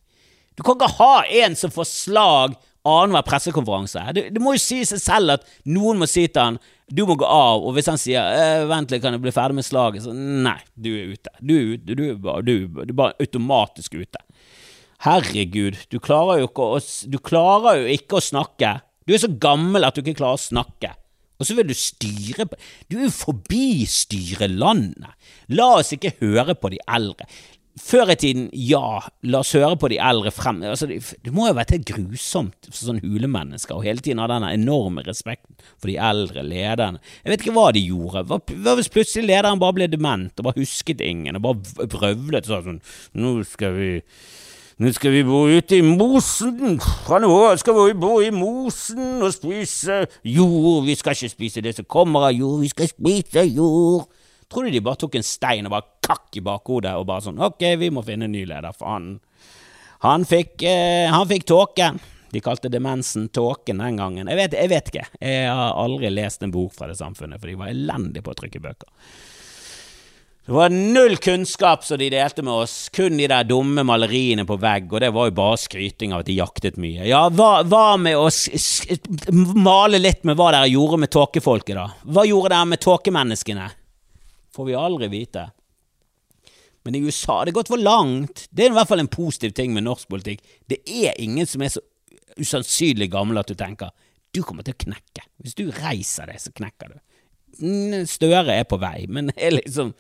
Du 0.58 0.64
kan 0.66 0.80
ikke 0.80 0.96
ha 0.98 1.14
en 1.44 1.56
som 1.60 1.72
får 1.72 1.86
slag 1.92 2.58
annenhver 2.90 3.28
pressekonferanse. 3.28 4.02
Det, 4.16 4.26
det, 4.34 4.42
må 4.42 4.56
jo 4.56 4.64
si 4.64 4.82
seg 4.88 5.02
selv 5.04 5.36
at 5.36 5.46
noen 5.70 6.02
må 6.02 6.08
si 6.10 6.26
til 6.28 6.42
han 6.42 6.60
du 6.90 7.04
må 7.06 7.14
gå 7.22 7.28
av, 7.28 7.62
og 7.62 7.76
hvis 7.76 7.86
han 7.92 8.00
sier 8.02 8.34
eh, 8.34 8.64
'vent 8.66 8.90
litt, 8.90 9.04
kan 9.04 9.14
jeg 9.14 9.22
bli 9.22 9.34
ferdig 9.36 9.60
med 9.60 9.66
slaget', 9.68 10.08
så 10.08 10.14
nei, 10.16 10.58
du 10.74 10.90
er 10.90 11.12
ute. 11.14 11.34
Du 11.38 11.78
du 11.78 11.94
du, 11.94 12.04
du 12.42 12.82
er 12.82 12.96
bare 12.98 13.14
automatisk 13.22 14.00
ute. 14.00 14.24
Herregud, 15.06 15.78
du 15.88 16.00
klarer, 16.04 16.42
jo 16.42 16.50
ikke 16.50 16.72
å, 16.76 16.80
du 17.08 17.20
klarer 17.24 17.84
jo 17.84 17.92
ikke 17.94 18.18
å 18.20 18.24
snakke. 18.24 18.80
Du 19.08 19.14
er 19.16 19.22
så 19.22 19.32
gammel 19.32 19.88
at 19.88 19.96
du 19.96 20.04
ikke 20.04 20.20
klarer 20.20 20.40
å 20.40 20.48
snakke. 20.50 20.92
Og 21.40 21.48
så 21.48 21.56
vil 21.56 21.70
du 21.70 21.78
styre 21.78 22.50
Du 22.92 22.98
er 22.98 23.06
jo 23.06 23.14
forbi 23.16 23.86
styre 23.88 24.50
landet. 24.52 25.16
La 25.56 25.70
oss 25.78 25.94
ikke 25.96 26.18
høre 26.20 26.58
på 26.60 26.74
de 26.74 26.82
eldre. 26.84 27.30
før 27.80 28.10
i 28.12 28.16
tiden, 28.20 28.50
ja, 28.52 29.00
la 29.24 29.40
oss 29.40 29.54
høre 29.56 29.78
på 29.80 29.88
de 29.88 30.02
eldre 30.04 30.34
frem 30.36 30.58
altså, 30.68 30.84
det, 30.90 30.98
det, 31.24 31.32
må 31.32 31.46
jo 31.48 31.54
være 31.56 31.78
helt 31.78 31.88
grusomt 31.88 32.68
for 32.68 32.76
sånne 32.76 33.06
hulemennesker 33.06 33.78
å 33.78 33.86
hele 33.86 34.04
tiden 34.04 34.20
ha 34.20 34.26
denne 34.28 34.50
enorme 34.52 35.06
respekten 35.06 35.56
for 35.78 35.88
de 35.88 35.96
eldre 35.96 36.44
lederne. 36.44 37.00
Jeg 37.24 37.32
vet 37.32 37.46
ikke 37.46 37.56
hva 37.56 37.70
de 37.72 37.86
gjorde. 37.86 38.26
Hva, 38.28 38.42
hva 38.66 38.76
hvis 38.76 38.92
plutselig 38.92 39.30
lederen 39.30 39.64
bare 39.64 39.78
ble 39.80 39.88
dement 39.88 40.44
og 40.44 40.50
bare 40.50 40.60
husket 40.60 41.00
ingen 41.06 41.40
og 41.40 41.46
bare 41.48 41.88
vrøvlet 41.96 42.52
sånn 42.52 42.82
Nå 43.16 43.38
skal 43.48 43.80
vi 43.80 43.94
nå 44.80 44.94
skal 44.96 45.12
vi 45.12 45.26
bo 45.28 45.42
ute 45.52 45.76
i 45.76 45.84
mosen. 45.84 46.78
Fra 47.04 47.18
nå 47.20 47.28
av 47.36 47.58
skal 47.60 47.76
vi 47.76 47.98
bo 48.00 48.14
i 48.24 48.30
mosen 48.32 49.20
og 49.20 49.34
spise 49.36 50.06
jord. 50.24 50.86
Vi 50.88 50.96
skal 50.96 51.18
ikke 51.18 51.34
spise 51.34 51.64
det 51.66 51.74
som 51.76 51.88
kommer 51.90 52.30
av 52.30 52.38
jord, 52.38 52.62
vi 52.64 52.70
skal 52.72 52.88
spise 52.88 53.44
jord. 53.50 54.06
Tror 54.48 54.66
du 54.66 54.72
de 54.72 54.82
bare 54.86 55.02
tok 55.02 55.18
en 55.20 55.26
stein 55.28 55.68
og 55.68 55.74
bare 55.76 56.00
kakk 56.08 56.40
i 56.40 56.46
bakhodet 56.46 56.96
og 56.96 57.10
bare 57.10 57.26
sånn 57.28 57.44
Ok, 57.44 57.66
vi 57.82 57.92
må 57.92 58.06
finne 58.08 58.30
en 58.30 58.34
ny 58.34 58.46
leder, 58.48 58.72
for 58.74 58.88
han 60.08 60.26
fikk, 60.26 60.64
eh, 60.64 61.20
fikk 61.28 61.46
tåken. 61.52 62.00
De 62.32 62.40
kalte 62.40 62.72
demensen 62.72 63.28
tåken 63.36 63.84
den 63.84 64.00
gangen. 64.00 64.32
Jeg 64.32 64.40
vet, 64.40 64.56
jeg 64.62 64.72
vet 64.72 64.94
ikke. 64.94 65.06
Jeg 65.20 65.50
har 65.50 65.76
aldri 65.76 66.14
lest 66.14 66.46
en 66.46 66.56
bok 66.56 66.72
fra 66.78 66.88
det 66.88 66.96
samfunnet, 66.96 67.42
for 67.42 67.52
de 67.52 67.60
var 67.60 67.74
elendige 67.74 68.24
på 68.24 68.32
å 68.32 68.40
trykke 68.40 68.64
bøker. 68.64 68.88
Det 70.50 70.56
var 70.56 70.70
null 70.74 71.18
kunnskap 71.22 71.84
som 71.86 72.00
de 72.02 72.08
delte 72.10 72.42
med 72.42 72.64
oss, 72.64 72.72
kun 72.90 73.20
de 73.20 73.28
der 73.30 73.46
dumme 73.46 73.84
maleriene 73.86 74.48
på 74.50 74.56
vegg, 74.58 74.88
og 74.90 75.04
det 75.04 75.12
var 75.14 75.28
jo 75.28 75.34
bare 75.38 75.58
skryting 75.62 76.10
av 76.10 76.24
at 76.24 76.30
de 76.32 76.38
jaktet 76.40 76.80
mye. 76.82 77.04
Ja, 77.06 77.20
hva, 77.30 77.60
hva 77.70 77.84
med 78.02 78.18
å 78.18 78.32
male 79.62 80.00
litt 80.02 80.26
med 80.26 80.40
hva 80.40 80.48
dere 80.56 80.72
gjorde 80.72 80.98
med 81.04 81.12
tåkefolket, 81.14 81.78
da? 81.78 81.84
Hva 82.02 82.24
gjorde 82.26 82.50
dere 82.56 82.70
med 82.72 82.82
tåkemenneskene? 82.82 83.68
Får 84.58 84.68
vi 84.72 84.78
aldri 84.80 85.12
vite. 85.14 85.44
Men 86.82 86.98
i 86.98 87.04
USA 87.06 87.44
det 87.44 87.54
har 87.54 87.60
gått 87.60 87.70
for 87.76 87.86
langt. 87.86 88.48
Det 88.50 88.66
er 88.66 88.74
i 88.74 88.78
hvert 88.80 88.90
fall 88.90 89.06
en 89.06 89.12
positiv 89.20 89.54
ting 89.54 89.78
med 89.78 89.86
norsk 89.86 90.10
politikk. 90.10 90.42
Det 90.66 90.82
er 90.82 91.14
ingen 91.22 91.46
som 91.46 91.62
er 91.62 91.76
så 91.76 91.86
usannsynlig 92.42 93.12
gammel 93.14 93.38
at 93.38 93.54
du 93.54 93.54
tenker 93.54 93.94
du 94.34 94.42
kommer 94.42 94.66
til 94.66 94.74
å 94.74 94.82
knekke. 94.88 95.30
Hvis 95.46 95.54
du 95.62 95.68
reiser 95.78 96.34
deg, 96.34 96.42
så 96.42 96.50
knekker 96.58 96.96
du. 96.96 97.00
Støre 98.10 98.58
er 98.58 98.66
på 98.66 98.82
vei, 98.82 99.06
men 99.14 99.30
er 99.38 99.60
liksom 99.60 99.94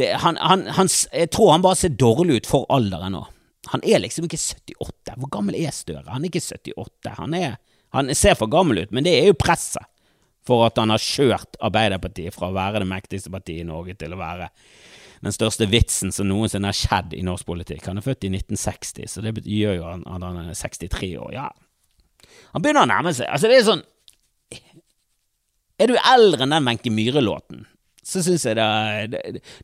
det, 0.00 0.10
han, 0.22 0.38
han, 0.40 0.64
han, 0.76 0.90
jeg 1.12 1.30
tror 1.34 1.54
han 1.54 1.64
bare 1.64 1.78
ser 1.78 1.94
dårlig 2.00 2.40
ut 2.40 2.50
for 2.50 2.68
alderen 2.72 3.14
nå. 3.16 3.22
Han 3.70 3.84
er 3.86 4.00
liksom 4.02 4.26
ikke 4.26 4.40
78. 4.40 5.16
Hvor 5.20 5.30
gammel 5.30 5.58
er 5.60 5.74
Støre? 5.74 6.08
Han 6.08 6.24
er 6.24 6.32
ikke 6.32 6.42
78. 6.42 7.14
Han, 7.20 7.36
er, 7.36 7.58
han 7.94 8.12
ser 8.16 8.38
for 8.40 8.50
gammel 8.50 8.82
ut, 8.82 8.94
men 8.96 9.06
det 9.06 9.14
er 9.18 9.30
jo 9.30 9.38
presset 9.38 9.84
for 10.48 10.64
at 10.66 10.78
han 10.80 10.90
har 10.90 11.02
kjørt 11.02 11.58
Arbeiderpartiet 11.62 12.34
fra 12.34 12.48
å 12.48 12.56
være 12.56 12.80
det 12.82 12.88
mektigste 12.90 13.32
partiet 13.32 13.62
i 13.62 13.68
Norge 13.68 13.94
til 14.00 14.16
å 14.16 14.20
være 14.20 14.48
den 15.20 15.34
største 15.36 15.68
vitsen 15.68 16.12
som 16.16 16.28
noensinne 16.30 16.70
har 16.70 16.76
skjedd 16.76 17.12
i 17.16 17.24
norsk 17.26 17.44
politikk. 17.48 17.84
Han 17.90 18.00
er 18.00 18.06
født 18.06 18.24
i 18.24 18.32
1960, 18.32 19.10
så 19.12 19.24
det 19.24 19.34
gjør 19.44 19.76
jo 19.76 19.88
at 19.90 20.06
han, 20.08 20.24
han 20.24 20.48
er 20.48 20.56
63 20.56 21.10
år. 21.20 21.34
Ja, 21.36 21.50
han 22.54 22.64
begynner 22.64 22.86
å 22.86 22.90
nærme 22.90 23.12
seg. 23.16 23.28
Altså, 23.28 23.50
det 23.50 23.60
er 23.60 23.66
sånn 23.68 23.86
Er 25.80 25.88
du 25.88 25.96
eldre 25.96 26.44
enn 26.44 26.52
den 26.52 26.66
Wenche 26.68 26.92
Myhre-låten, 26.92 27.62
så 28.02 28.22
syns 28.24 28.46
jeg 28.48 28.56
da, 28.58 28.68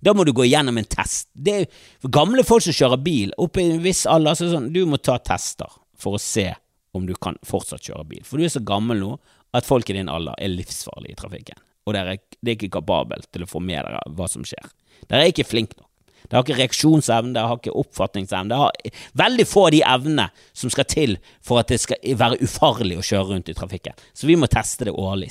da 0.04 0.14
må 0.16 0.26
du 0.26 0.32
gå 0.36 0.44
igjennom 0.46 0.76
en 0.78 0.88
test. 0.90 1.28
Det 1.32 1.56
er 1.56 2.10
gamle 2.12 2.44
folk 2.46 2.64
som 2.66 2.76
kjører 2.76 3.02
bil, 3.02 3.32
oppe 3.40 3.62
i 3.62 3.70
en 3.72 3.82
viss 3.84 4.04
alder, 4.10 4.36
så 4.36 4.46
det 4.46 4.54
sånn 4.54 4.72
du 4.74 4.82
må 4.88 5.00
ta 5.00 5.18
tester 5.24 5.80
for 5.96 6.18
å 6.18 6.22
se 6.22 6.50
om 6.96 7.06
du 7.08 7.14
kan 7.20 7.38
fortsatt 7.46 7.84
kjøre 7.88 8.06
bil. 8.08 8.22
For 8.24 8.38
du 8.40 8.46
er 8.46 8.52
så 8.52 8.64
gammel 8.64 9.00
nå 9.02 9.16
at 9.56 9.68
folk 9.68 9.88
i 9.90 9.96
din 9.96 10.10
alder 10.12 10.36
er 10.40 10.52
livsfarlige 10.52 11.16
i 11.16 11.20
trafikken. 11.20 11.60
Og 11.86 11.94
dere 11.94 12.16
er 12.16 12.54
ikke 12.56 12.72
kapabel 12.78 13.22
til 13.30 13.44
å 13.44 13.50
få 13.50 13.62
med 13.62 13.84
dere 13.84 14.00
hva 14.16 14.28
som 14.30 14.44
skjer. 14.46 14.72
Dere 15.06 15.26
er 15.26 15.32
ikke 15.32 15.46
flinke 15.46 15.78
nok. 15.78 15.90
Dere 16.26 16.40
har 16.40 16.46
ikke 16.46 16.58
reaksjonsevne, 16.58 17.34
dere 17.36 17.50
har 17.52 17.60
ikke 17.60 17.74
oppfatningsevne. 17.78 18.50
Dere 18.50 18.66
har 18.66 19.02
veldig 19.22 19.46
få 19.46 19.66
av 19.68 19.74
de 19.76 19.82
evnene 19.86 20.28
som 20.56 20.72
skal 20.74 20.88
til 20.90 21.18
for 21.44 21.62
at 21.62 21.70
det 21.70 21.78
skal 21.84 22.16
være 22.18 22.40
ufarlig 22.42 22.98
å 22.98 23.04
kjøre 23.06 23.28
rundt 23.30 23.52
i 23.52 23.56
trafikken. 23.56 23.94
Så 24.10 24.26
vi 24.26 24.38
må 24.38 24.50
teste 24.50 24.88
det 24.88 24.96
årlig. 24.96 25.30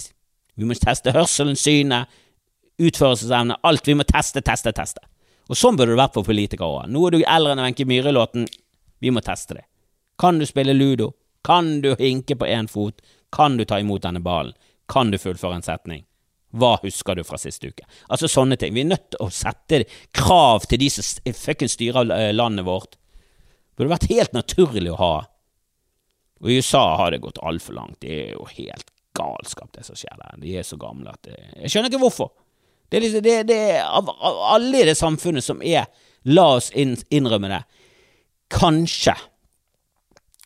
Vi 0.55 0.67
må 0.67 0.77
teste 0.79 1.11
hørselen, 1.11 1.59
synet, 1.59 2.07
utførelsesevne, 2.81 3.59
alt. 3.63 3.87
Vi 3.87 3.95
må 3.97 4.05
teste, 4.07 4.41
teste, 4.45 4.73
teste. 4.75 5.03
Og 5.49 5.57
sånn 5.59 5.77
burde 5.77 5.93
det 5.93 6.01
vært 6.01 6.15
for 6.17 6.27
politikere 6.27 6.67
òg. 6.67 6.89
Nå 6.91 7.03
er 7.07 7.15
du 7.15 7.19
eldre 7.21 7.53
enn 7.53 7.63
Wenche 7.63 7.85
Myhre-låten. 7.87 8.47
Vi 9.03 9.11
må 9.13 9.21
teste 9.25 9.59
det. 9.59 9.65
Kan 10.19 10.39
du 10.39 10.45
spille 10.49 10.73
ludo? 10.73 11.11
Kan 11.45 11.81
du 11.83 11.91
hinke 11.99 12.37
på 12.39 12.47
én 12.49 12.69
fot? 12.71 13.01
Kan 13.35 13.57
du 13.59 13.65
ta 13.67 13.79
imot 13.79 14.05
denne 14.05 14.23
ballen? 14.23 14.55
Kan 14.89 15.11
du 15.11 15.19
fullføre 15.21 15.59
en 15.59 15.65
setning? 15.65 16.05
Hva 16.55 16.77
husker 16.81 17.17
du 17.17 17.23
fra 17.27 17.37
siste 17.41 17.67
uke? 17.67 17.83
Altså 18.07 18.29
sånne 18.31 18.57
ting. 18.57 18.73
Vi 18.73 18.85
er 18.85 18.91
nødt 18.93 19.09
til 19.11 19.21
å 19.25 19.31
sette 19.33 19.83
krav 20.15 20.65
til 20.69 20.79
de 20.81 20.89
som 20.93 21.33
fuckings 21.35 21.75
styrer 21.75 22.11
eh, 22.15 22.31
landet 22.33 22.65
vårt. 22.67 22.95
Det 22.95 23.81
burde 23.81 23.95
vært 23.97 24.11
helt 24.13 24.35
naturlig 24.37 24.93
å 24.93 24.99
ha. 25.01 25.15
Og 26.41 26.51
i 26.51 26.57
USA 26.61 26.85
har 27.01 27.11
det 27.11 27.23
gått 27.25 27.41
altfor 27.43 27.75
langt. 27.75 27.99
Det 28.03 28.13
er 28.13 28.31
jo 28.37 28.47
helt 28.55 28.89
galskap, 29.15 29.71
det 29.75 29.83
som 29.87 29.99
skjer 29.99 30.15
der. 30.21 30.39
De 30.41 30.55
er 30.55 30.67
så 30.67 30.79
gamle 30.79 31.11
at 31.11 31.27
det, 31.27 31.35
Jeg 31.61 31.73
skjønner 31.73 31.91
ikke 31.91 32.03
hvorfor. 32.05 32.31
Det 32.95 32.99
er, 33.01 33.03
liksom, 33.03 33.23
det, 33.25 33.31
det 33.43 33.55
er 33.73 33.81
av, 33.83 34.07
av, 34.07 34.37
alle 34.55 34.79
i 34.79 34.85
det 34.87 34.93
samfunnet 34.95 35.43
som 35.43 35.59
er, 35.59 35.89
la 36.31 36.45
oss 36.55 36.69
innrømme 36.71 37.49
det, 37.51 37.57
kanskje 38.55 39.11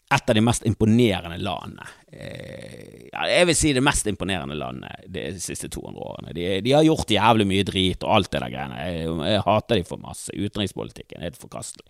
et 0.10 0.32
av 0.34 0.34
de 0.34 0.42
mest 0.42 0.66
imponerende 0.66 1.38
landene. 1.46 1.86
Eh, 2.10 3.06
jeg 3.14 3.46
vil 3.52 3.58
si 3.60 3.76
det 3.78 3.86
mest 3.86 4.10
imponerende 4.10 4.58
landet 4.58 5.06
de 5.14 5.28
siste 5.38 5.70
200 5.70 6.02
årene. 6.02 6.34
De, 6.34 6.48
de 6.66 6.74
har 6.74 6.88
gjort 6.88 7.14
jævlig 7.14 7.46
mye 7.52 7.68
drit 7.70 8.02
og 8.02 8.16
alt 8.16 8.32
det 8.34 8.42
der 8.42 8.56
greiene. 8.56 8.82
Jeg, 8.88 9.14
jeg 9.36 9.46
hater 9.46 9.78
de 9.78 9.86
for 9.92 10.02
masse. 10.02 10.34
Utenrikspolitikken 10.34 11.22
er 11.22 11.30
helt 11.30 11.38
forkastelig 11.46 11.86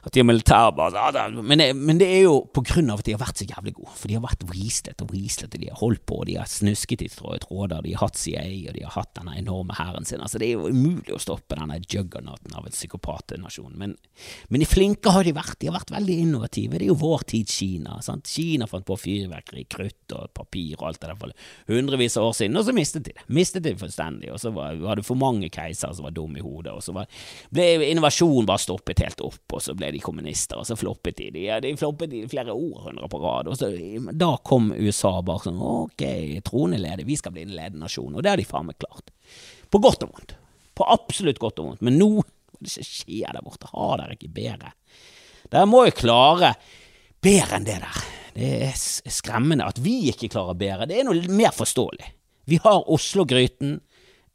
at 0.00 0.14
de 0.14 0.22
har 0.22 0.28
militærbase 0.28 1.24
men, 1.42 1.62
men, 1.76 1.98
det 2.00 2.08
er 2.08 2.22
jo 2.24 2.36
på 2.54 2.62
grunn 2.64 2.88
av 2.92 3.02
at 3.02 3.08
de 3.08 3.14
har 3.14 3.20
vært 3.20 3.42
så 3.42 3.46
jævlig 3.48 3.74
gode. 3.76 3.92
For 3.98 4.08
de 4.08 4.16
har 4.16 4.24
vært 4.24 4.46
vrislet 4.48 5.04
og 5.04 5.10
vrislet, 5.12 5.52
og 5.52 5.60
de 5.60 5.68
har 5.68 5.80
holdt 5.80 6.04
på, 6.08 6.20
de 6.28 6.36
har 6.40 6.48
snusket 6.48 7.04
i 7.04 7.10
tråder. 7.12 7.82
De 7.84 7.92
har 7.94 8.06
hatt 8.06 8.20
CIA, 8.20 8.70
og 8.70 8.78
de 8.78 8.84
har 8.86 8.94
hatt 8.96 9.12
denne 9.18 9.36
enorme 9.40 9.76
hæren 9.76 10.08
sin. 10.08 10.22
Altså, 10.24 10.40
det 10.40 10.48
er 10.48 10.56
jo 10.56 10.70
umulig 10.72 11.12
å 11.14 11.20
stoppe 11.20 11.58
denne 11.58 11.76
juggernauten 11.84 12.56
av 12.56 12.66
en 12.66 12.76
psykopatnasjon. 12.76 13.76
Men, 13.80 13.96
men 14.48 14.64
de 14.64 14.68
flinke 14.68 15.12
har 15.12 15.28
de 15.28 15.36
vært. 15.36 15.58
De 15.60 15.68
har 15.68 15.76
vært 15.76 15.92
veldig 15.92 16.18
innovative. 16.24 16.78
Det 16.78 16.88
er 16.88 16.92
jo 16.94 16.98
vår 17.02 17.26
tids 17.34 17.60
Kina. 17.60 17.98
Sant? 18.04 18.30
Kina 18.30 18.68
fant 18.70 18.86
på 18.88 18.96
fyrverkeri, 18.96 19.66
krutt 19.70 20.16
og 20.16 20.32
papir 20.36 20.78
og 20.78 20.88
alt 20.88 21.02
det 21.02 21.10
der 21.10 21.18
for 21.20 21.34
hundrevis 21.68 22.16
av 22.16 22.30
år 22.30 22.36
siden, 22.38 22.56
og 22.56 22.64
så 22.66 22.74
mistet 22.76 23.04
de 23.04 23.10
det. 23.10 23.26
Mistet 23.28 23.64
de 23.66 23.74
fullstendig. 23.78 24.30
Og 24.32 24.40
så 24.40 24.52
var, 24.54 24.78
var 24.80 24.98
det 24.98 25.06
for 25.06 25.18
mange 25.18 25.50
keisere 25.52 25.94
som 25.96 26.06
var 26.06 26.14
dumme 26.16 26.40
i 26.40 26.44
hodet, 26.44 26.72
og 26.72 26.84
så 26.84 26.94
var, 26.96 27.10
ble 27.52 27.90
innovasjon 27.90 28.48
bare 28.48 28.62
stoppet 28.62 29.02
helt 29.04 29.22
opp, 29.24 29.42
og 29.52 29.62
så 29.64 29.74
ble 29.76 29.89
de 29.94 30.02
kommunister, 30.02 30.60
og 30.60 30.66
så 30.68 30.76
floppet 30.78 31.18
de. 31.20 31.30
De, 31.34 31.46
de 31.64 31.72
floppet 31.78 32.12
i 32.16 32.24
flere 32.30 32.54
århundrer 32.54 33.10
på 33.10 33.20
rad. 33.22 33.50
Så, 33.58 33.70
da 34.12 34.32
kom 34.46 34.70
USA 34.76 35.12
bare 35.26 35.46
sånn 35.48 35.60
ok, 35.60 36.04
troende 36.46 36.80
leder, 36.80 37.06
vi 37.08 37.18
skal 37.20 37.34
bli 37.36 37.46
en 37.46 37.56
ledende 37.56 37.86
nasjon. 37.86 38.14
Og 38.14 38.24
det 38.24 38.32
har 38.32 38.40
de 38.40 38.48
faen 38.48 38.68
meg 38.70 38.78
klart. 38.82 39.12
På 39.70 39.82
godt 39.82 40.06
og 40.06 40.14
vondt. 40.14 40.36
På 40.78 40.86
absolutt 40.90 41.40
godt 41.42 41.62
og 41.62 41.72
vondt. 41.72 41.84
Men 41.86 41.98
nå, 42.00 42.10
det 42.60 42.72
skjer 42.74 43.34
der 43.34 43.44
borte? 43.44 43.70
Har 43.72 44.00
dere 44.00 44.16
ikke 44.16 44.32
bedre? 44.36 44.72
Dere 45.50 45.68
må 45.68 45.84
jo 45.88 45.98
klare 46.02 46.54
bedre 47.22 47.58
enn 47.58 47.68
det 47.68 47.78
der. 47.82 48.00
Det 48.34 48.50
er 48.70 49.12
skremmende 49.12 49.66
at 49.68 49.80
vi 49.82 50.10
ikke 50.12 50.30
klarer 50.32 50.58
bedre. 50.58 50.88
Det 50.88 51.00
er 51.00 51.08
noe 51.08 51.34
mer 51.34 51.54
forståelig. 51.54 52.12
Vi 52.50 52.58
har 52.62 52.86
Oslo-gryten. 52.90 53.78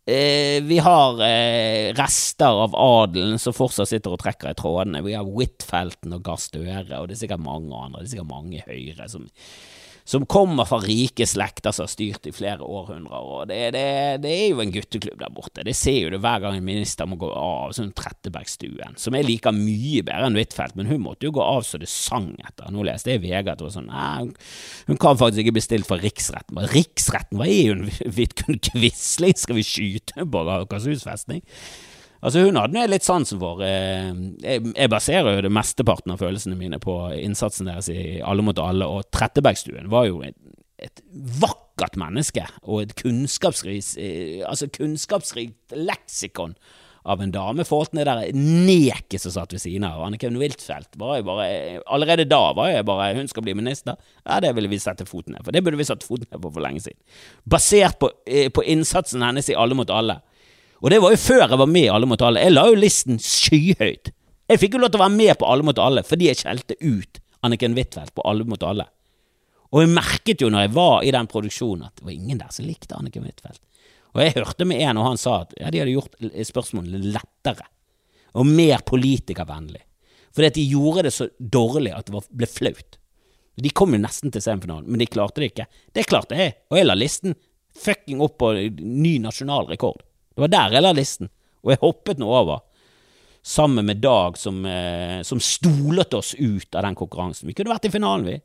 Eh, 0.05 0.61
vi 0.63 0.77
har 0.85 1.21
eh, 1.25 1.93
rester 1.97 2.45
av 2.45 2.75
adelen 2.77 3.39
som 3.41 3.55
fortsatt 3.57 3.89
sitter 3.89 4.13
og 4.13 4.21
trekker 4.21 4.51
i 4.51 4.57
trådene. 4.57 5.01
Vi 5.01 5.15
har 5.17 5.25
Huitfelten 5.25 6.13
og 6.13 6.21
Gahr 6.27 6.41
Støre, 6.41 6.99
og 6.99 7.09
det 7.09 7.15
er 7.15 7.21
sikkert 7.23 7.41
mange 7.45 7.73
andre. 7.73 8.03
Det 8.03 8.11
er 8.11 8.13
sikkert 8.13 8.29
mange 8.29 8.59
i 8.59 8.65
Høyre 8.67 9.09
som 9.09 9.25
som 10.07 10.25
kommer 10.29 10.67
fra 10.69 10.77
rike 10.83 11.25
slekter 11.25 11.73
som 11.73 11.87
har 11.87 11.89
styrt 11.89 12.27
i 12.29 12.33
flere 12.35 12.61
århundrer. 12.61 13.17
og 13.17 13.47
det, 13.49 13.71
det, 13.73 13.85
det, 14.21 14.33
er 14.33 14.51
jo 14.51 14.61
en 14.61 14.73
gutteklubb 14.73 15.17
der 15.17 15.33
borte. 15.33 15.63
Det 15.65 15.73
ser 15.73 15.97
jo 15.97 16.11
det 16.13 16.19
hver 16.21 16.43
gang 16.43 16.59
en 16.59 16.67
minister 16.67 17.09
må 17.09 17.17
gå 17.17 17.31
av. 17.33 17.73
Sånn 17.73 17.89
Trettebergstuen, 17.97 18.99
som 19.01 19.17
jeg 19.17 19.25
liker 19.25 19.55
mye 19.57 20.03
bedre 20.05 20.29
enn 20.29 20.37
Huitfeldt, 20.37 20.77
men 20.77 20.91
hun 20.91 21.01
måtte 21.07 21.25
jo 21.25 21.33
gå 21.33 21.41
av 21.41 21.65
så 21.65 21.81
det 21.81 21.89
sang 21.89 22.35
etter. 22.37 22.69
Nå 22.69 22.85
leste 22.85 23.15
jeg 23.15 23.23
i 23.23 23.25
VG 23.25 23.55
hun 23.63 23.73
sånn 23.73 23.89
nei, 23.89 24.29
hun 24.91 25.01
kan 25.01 25.17
faktisk 25.17 25.41
ikke 25.41 25.57
bli 25.57 25.65
stilt 25.65 25.89
for 25.89 26.05
riksretten. 26.05 26.53
Men 26.59 26.69
riksretten, 26.69 27.41
hva 27.41 27.49
er 27.49 27.73
hun? 27.73 27.89
Vidkun 28.19 28.61
Quisling? 28.69 29.33
Skal 29.41 29.57
vi 29.57 29.65
skyte 29.65 30.29
på 30.29 30.45
Akershus 30.53 31.09
festning? 31.09 31.41
Altså 32.25 32.41
Hun 32.47 32.57
hadde 32.57 32.79
jeg 32.79 32.89
litt 32.89 33.05
sansen 33.05 33.41
for. 33.41 33.61
Eh, 33.61 34.09
jeg 34.41 34.91
baserer 34.91 35.37
jo 35.37 35.43
det 35.45 35.53
mesteparten 35.53 36.15
av 36.15 36.21
følelsene 36.23 36.57
mine 36.57 36.79
på 36.81 36.97
innsatsen 37.19 37.69
deres 37.69 37.91
i 37.93 38.21
Alle 38.25 38.45
mot 38.45 38.59
alle, 38.61 38.87
og 38.89 39.05
Trettebergstuen 39.13 39.91
var 39.93 40.07
jo 40.09 40.23
et, 40.25 40.37
et 40.81 41.03
vakkert 41.41 41.99
menneske 42.01 42.47
og 42.63 42.81
et 42.81 42.95
kunnskapsrikt 42.97 43.99
eh, 44.01 44.41
altså 44.47 44.71
kunnskapsrikt 44.73 45.77
leksikon 45.77 46.57
av 47.05 47.21
en 47.21 47.31
dame. 47.31 47.65
Forhold 47.67 47.93
til 47.93 48.07
der 48.07 48.33
neket 48.33 49.21
som 49.21 49.33
satt 49.35 49.53
ved 49.53 49.61
siden 49.61 49.85
av. 49.85 50.01
Anniken 50.07 50.39
Wiltfeldt 50.41 50.97
var 51.01 51.19
jo 51.19 51.27
bare 51.29 51.49
Allerede 51.85 52.25
da 52.29 52.41
var 52.57 52.71
jeg 52.71 52.87
bare 52.87 53.13
Hun 53.19 53.29
skal 53.29 53.45
bli 53.45 53.53
minister. 53.57 53.99
Ja, 54.25 54.39
det 54.41 54.55
ville 54.57 54.71
vi 54.71 54.81
sette 54.81 55.05
foten 55.05 55.37
ned 55.37 55.45
for. 55.45 55.53
Det 55.53 55.61
burde 55.63 55.77
vi 55.77 55.87
satt 55.87 56.05
foten 56.05 56.25
ned 56.31 56.41
på 56.41 56.51
for 56.51 56.65
lenge 56.65 56.81
siden. 56.81 56.97
Basert 57.45 57.99
på, 58.01 58.09
eh, 58.25 58.49
på 58.49 58.65
innsatsen 58.65 59.21
hennes 59.21 59.49
i 59.49 59.57
Alle 59.57 59.77
mot 59.77 59.89
alle. 59.93 60.23
Og 60.83 60.91
det 60.91 60.99
var 61.03 61.13
jo 61.13 61.21
før 61.21 61.45
jeg 61.45 61.59
var 61.61 61.71
med 61.71 61.87
i 61.87 61.91
Alle 61.93 62.09
mot 62.09 62.21
alle. 62.21 62.43
Jeg 62.43 62.53
la 62.53 62.65
jo 62.69 62.79
listen 62.79 63.21
skyhøyt. 63.21 64.11
Jeg 64.51 64.61
fikk 64.61 64.75
jo 64.75 64.81
lov 64.83 64.91
til 64.93 65.01
å 65.01 65.05
være 65.05 65.15
med 65.15 65.37
på 65.39 65.47
Alle 65.49 65.65
mot 65.65 65.79
alle 65.81 66.03
fordi 66.05 66.29
jeg 66.29 66.41
skjelte 66.41 66.77
ut 66.81 67.21
Anniken 67.45 67.77
Huitfeldt 67.77 68.13
på 68.15 68.25
Alle 68.25 68.45
mot 68.49 68.61
alle. 68.65 68.87
Og 69.73 69.83
jeg 69.83 69.93
merket 69.93 70.41
jo 70.41 70.49
når 70.53 70.65
jeg 70.65 70.73
var 70.75 71.05
i 71.05 71.13
den 71.13 71.27
produksjonen, 71.29 71.87
at 71.89 71.99
det 71.99 72.05
var 72.07 72.13
ingen 72.15 72.39
der 72.41 72.51
som 72.53 72.67
likte 72.67 72.97
Anniken 72.97 73.25
Huitfeldt. 73.27 73.61
Og 74.15 74.21
jeg 74.23 74.35
hørte 74.37 74.67
med 74.67 74.79
en, 74.79 74.99
og 75.01 75.09
han 75.09 75.19
sa 75.19 75.41
at 75.43 75.55
ja, 75.59 75.71
de 75.73 75.81
hadde 75.81 75.95
gjort 75.95 76.15
spørsmålene 76.47 77.11
lettere 77.11 77.67
og 78.35 78.47
mer 78.47 78.83
politikervennlig. 78.87 79.81
Fordi 80.35 80.49
at 80.51 80.57
de 80.57 80.63
gjorde 80.67 81.05
det 81.07 81.13
så 81.15 81.27
dårlig 81.39 81.93
at 81.95 82.07
det 82.09 82.21
ble 82.31 82.49
flaut. 82.49 82.97
De 83.55 83.71
kom 83.71 83.93
jo 83.95 84.01
nesten 84.03 84.33
til 84.35 84.43
semifinalen, 84.43 84.87
men 84.91 84.99
de 84.99 85.07
klarte 85.07 85.43
det 85.43 85.51
ikke. 85.53 85.67
Det 85.95 86.07
klarte 86.07 86.39
jeg, 86.39 86.55
og 86.71 86.79
jeg 86.79 86.87
la 86.87 86.97
listen 86.97 87.35
fucking 87.75 88.23
opp 88.23 88.37
på 88.39 88.51
ny 88.79 89.17
nasjonal 89.23 89.67
rekord. 89.71 90.03
Det 90.35 90.43
var 90.43 90.51
der 90.51 90.75
jeg 90.75 90.83
la 90.83 90.91
listen, 90.95 91.29
og 91.63 91.71
jeg 91.71 91.81
hoppet 91.81 92.19
nå 92.19 92.27
over. 92.27 92.63
Sammen 93.45 93.85
med 93.87 94.01
Dag, 94.03 94.37
som, 94.37 94.65
eh, 94.65 95.21
som 95.23 95.39
stolet 95.39 96.13
oss 96.13 96.33
ut 96.33 96.75
av 96.75 96.83
den 96.83 96.97
konkurransen. 96.97 97.47
Vi 97.47 97.53
kunne 97.53 97.71
vært 97.71 97.85
i 97.85 97.93
finalen, 97.93 98.25
vi. 98.25 98.39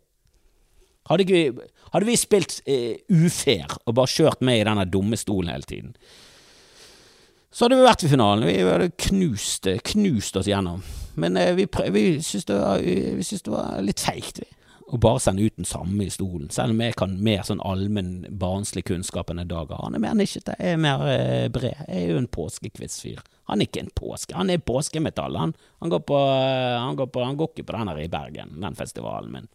Hadde, 1.09 1.25
ikke, 1.25 1.69
hadde 1.91 2.07
vi 2.07 2.17
spilt 2.21 2.61
eh, 2.69 3.01
ufair 3.09 3.73
og 3.87 3.97
bare 3.97 4.13
kjørt 4.13 4.45
med 4.47 4.61
i 4.61 4.67
denne 4.69 4.85
dumme 4.87 5.19
stolen 5.19 5.51
hele 5.51 5.67
tiden, 5.67 5.95
så 7.51 7.65
hadde 7.65 7.81
vi 7.81 7.89
vært 7.89 8.05
i 8.07 8.11
finalen. 8.13 8.47
Vi 8.47 8.61
hadde 8.63 8.93
knust, 9.09 9.67
knust 9.91 10.37
oss 10.39 10.47
gjennom. 10.47 10.85
Men 11.19 11.37
eh, 11.41 11.57
vi, 11.59 11.67
vi 11.67 12.05
syntes 12.23 12.47
det, 12.47 12.61
det, 13.33 13.51
var 13.51 13.81
litt 13.83 14.05
feigt, 14.05 14.45
vi 14.45 14.60
og 14.91 14.99
bare 14.99 15.21
sende 15.23 15.45
ut 15.47 15.57
den 15.57 15.69
samme 15.69 16.05
i 16.05 16.11
stolen, 16.11 16.49
selv 16.51 16.75
om 16.75 16.81
jeg 16.83 16.97
kan 16.99 17.13
mer 17.23 17.45
sånn 17.47 17.63
allmenn 17.63 18.25
barnslig 18.43 18.83
kunnskap 18.89 19.31
enn 19.31 19.43
en 19.45 19.51
Dag 19.51 19.71
har. 19.71 19.85
Han 19.87 19.95
er 19.95 20.03
mer 20.03 20.17
nisjete, 20.19 20.57
jeg 20.59 20.75
er 20.75 20.83
mer 20.83 21.05
eh, 21.07 21.47
bred. 21.53 21.85
Jeg 21.87 22.09
er 22.09 22.11
jo 22.11 22.19
en 22.19 22.31
påskekvistfyr. 22.31 23.23
Han 23.51 23.63
er 23.63 23.71
ikke 23.71 23.85
en 23.85 23.93
påske, 23.95 24.35
han 24.35 24.51
er 24.51 24.63
påskemetall. 24.63 25.39
Han, 25.39 25.55
han, 25.83 25.93
går, 25.95 26.03
på, 26.11 26.19
eh, 26.19 26.77
han, 26.79 26.99
går, 26.99 27.11
på, 27.15 27.23
han 27.23 27.39
går 27.39 27.53
ikke 27.53 27.67
på 27.69 27.77
den 27.77 27.93
her 27.93 28.03
i 28.03 28.11
Bergen, 28.11 28.57
den 28.63 28.79
festivalen 28.79 29.31
min. 29.35 29.49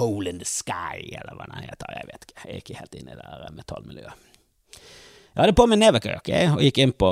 Hole 0.00 0.32
in 0.32 0.40
the 0.40 0.48
Sky, 0.48 1.04
eller 1.12 1.36
hva 1.36 1.48
den 1.50 1.68
heter, 1.68 1.92
jeg 1.96 2.08
vet 2.08 2.26
ikke. 2.28 2.40
Jeg 2.44 2.50
er 2.54 2.64
ikke 2.64 2.80
helt 2.80 2.98
inne 3.00 3.16
i 3.16 3.20
det 3.20 3.52
metallmiljøet. 3.56 4.26
Jeg 5.38 5.44
hadde 5.44 5.54
på 5.54 5.68
meg 5.70 5.78
Neveka-jakke 5.78 6.38
og 6.50 6.62
gikk 6.66 6.78
inn 6.82 6.92
på 6.98 7.08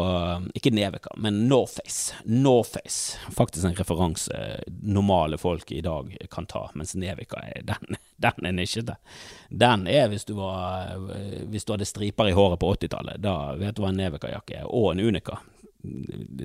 Ikke 0.59 0.73
Neveka, 0.75 1.13
men 1.23 1.45
Norface. 1.47 2.17
Norface. 2.27 3.21
Faktisk 3.31 3.69
en 3.69 3.77
referanse 3.79 4.41
normale 4.83 5.39
folk 5.39 5.71
i 5.71 5.79
dag 5.87 6.11
kan 6.33 6.49
ta, 6.51 6.65
mens 6.75 6.97
Neveka 6.99 7.39
er 7.53 7.63
den, 7.71 8.01
den 8.19 8.49
er 8.51 8.57
nisjete. 8.57 8.97
Den 9.47 9.87
er 9.87 10.11
hvis 10.11 10.27
du, 10.27 10.35
var, 10.41 10.97
hvis 11.53 11.69
du 11.69 11.77
hadde 11.77 11.87
striper 11.87 12.27
i 12.27 12.35
håret 12.35 12.59
på 12.59 12.73
80-tallet. 12.75 13.23
Da 13.23 13.55
vet 13.63 13.79
du 13.79 13.85
hva 13.85 13.95
en 13.95 14.03
Neveka-jakke 14.03 14.59
er, 14.65 14.67
og 14.75 14.91
en 14.91 15.05
Unica. 15.07 15.39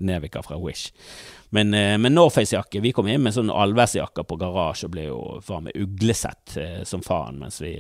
Nevika 0.02 0.44
fra 0.44 0.58
Wish. 0.60 0.92
Men, 1.54 1.74
eh, 1.74 1.98
Norface-jakke 1.98 2.80
Vi 2.82 2.92
kom 2.96 3.08
inn 3.08 3.24
med 3.24 3.34
sånn 3.36 3.52
allværsjakker 3.52 4.24
på 4.24 4.38
garasje 4.40 4.88
og 4.88 4.94
ble 4.94 5.06
jo 5.10 5.20
faen 5.44 5.68
meg 5.68 5.76
uglesett 5.76 6.56
eh, 6.58 6.82
som 6.88 7.04
faen, 7.04 7.42
mens 7.42 7.60
vi, 7.62 7.74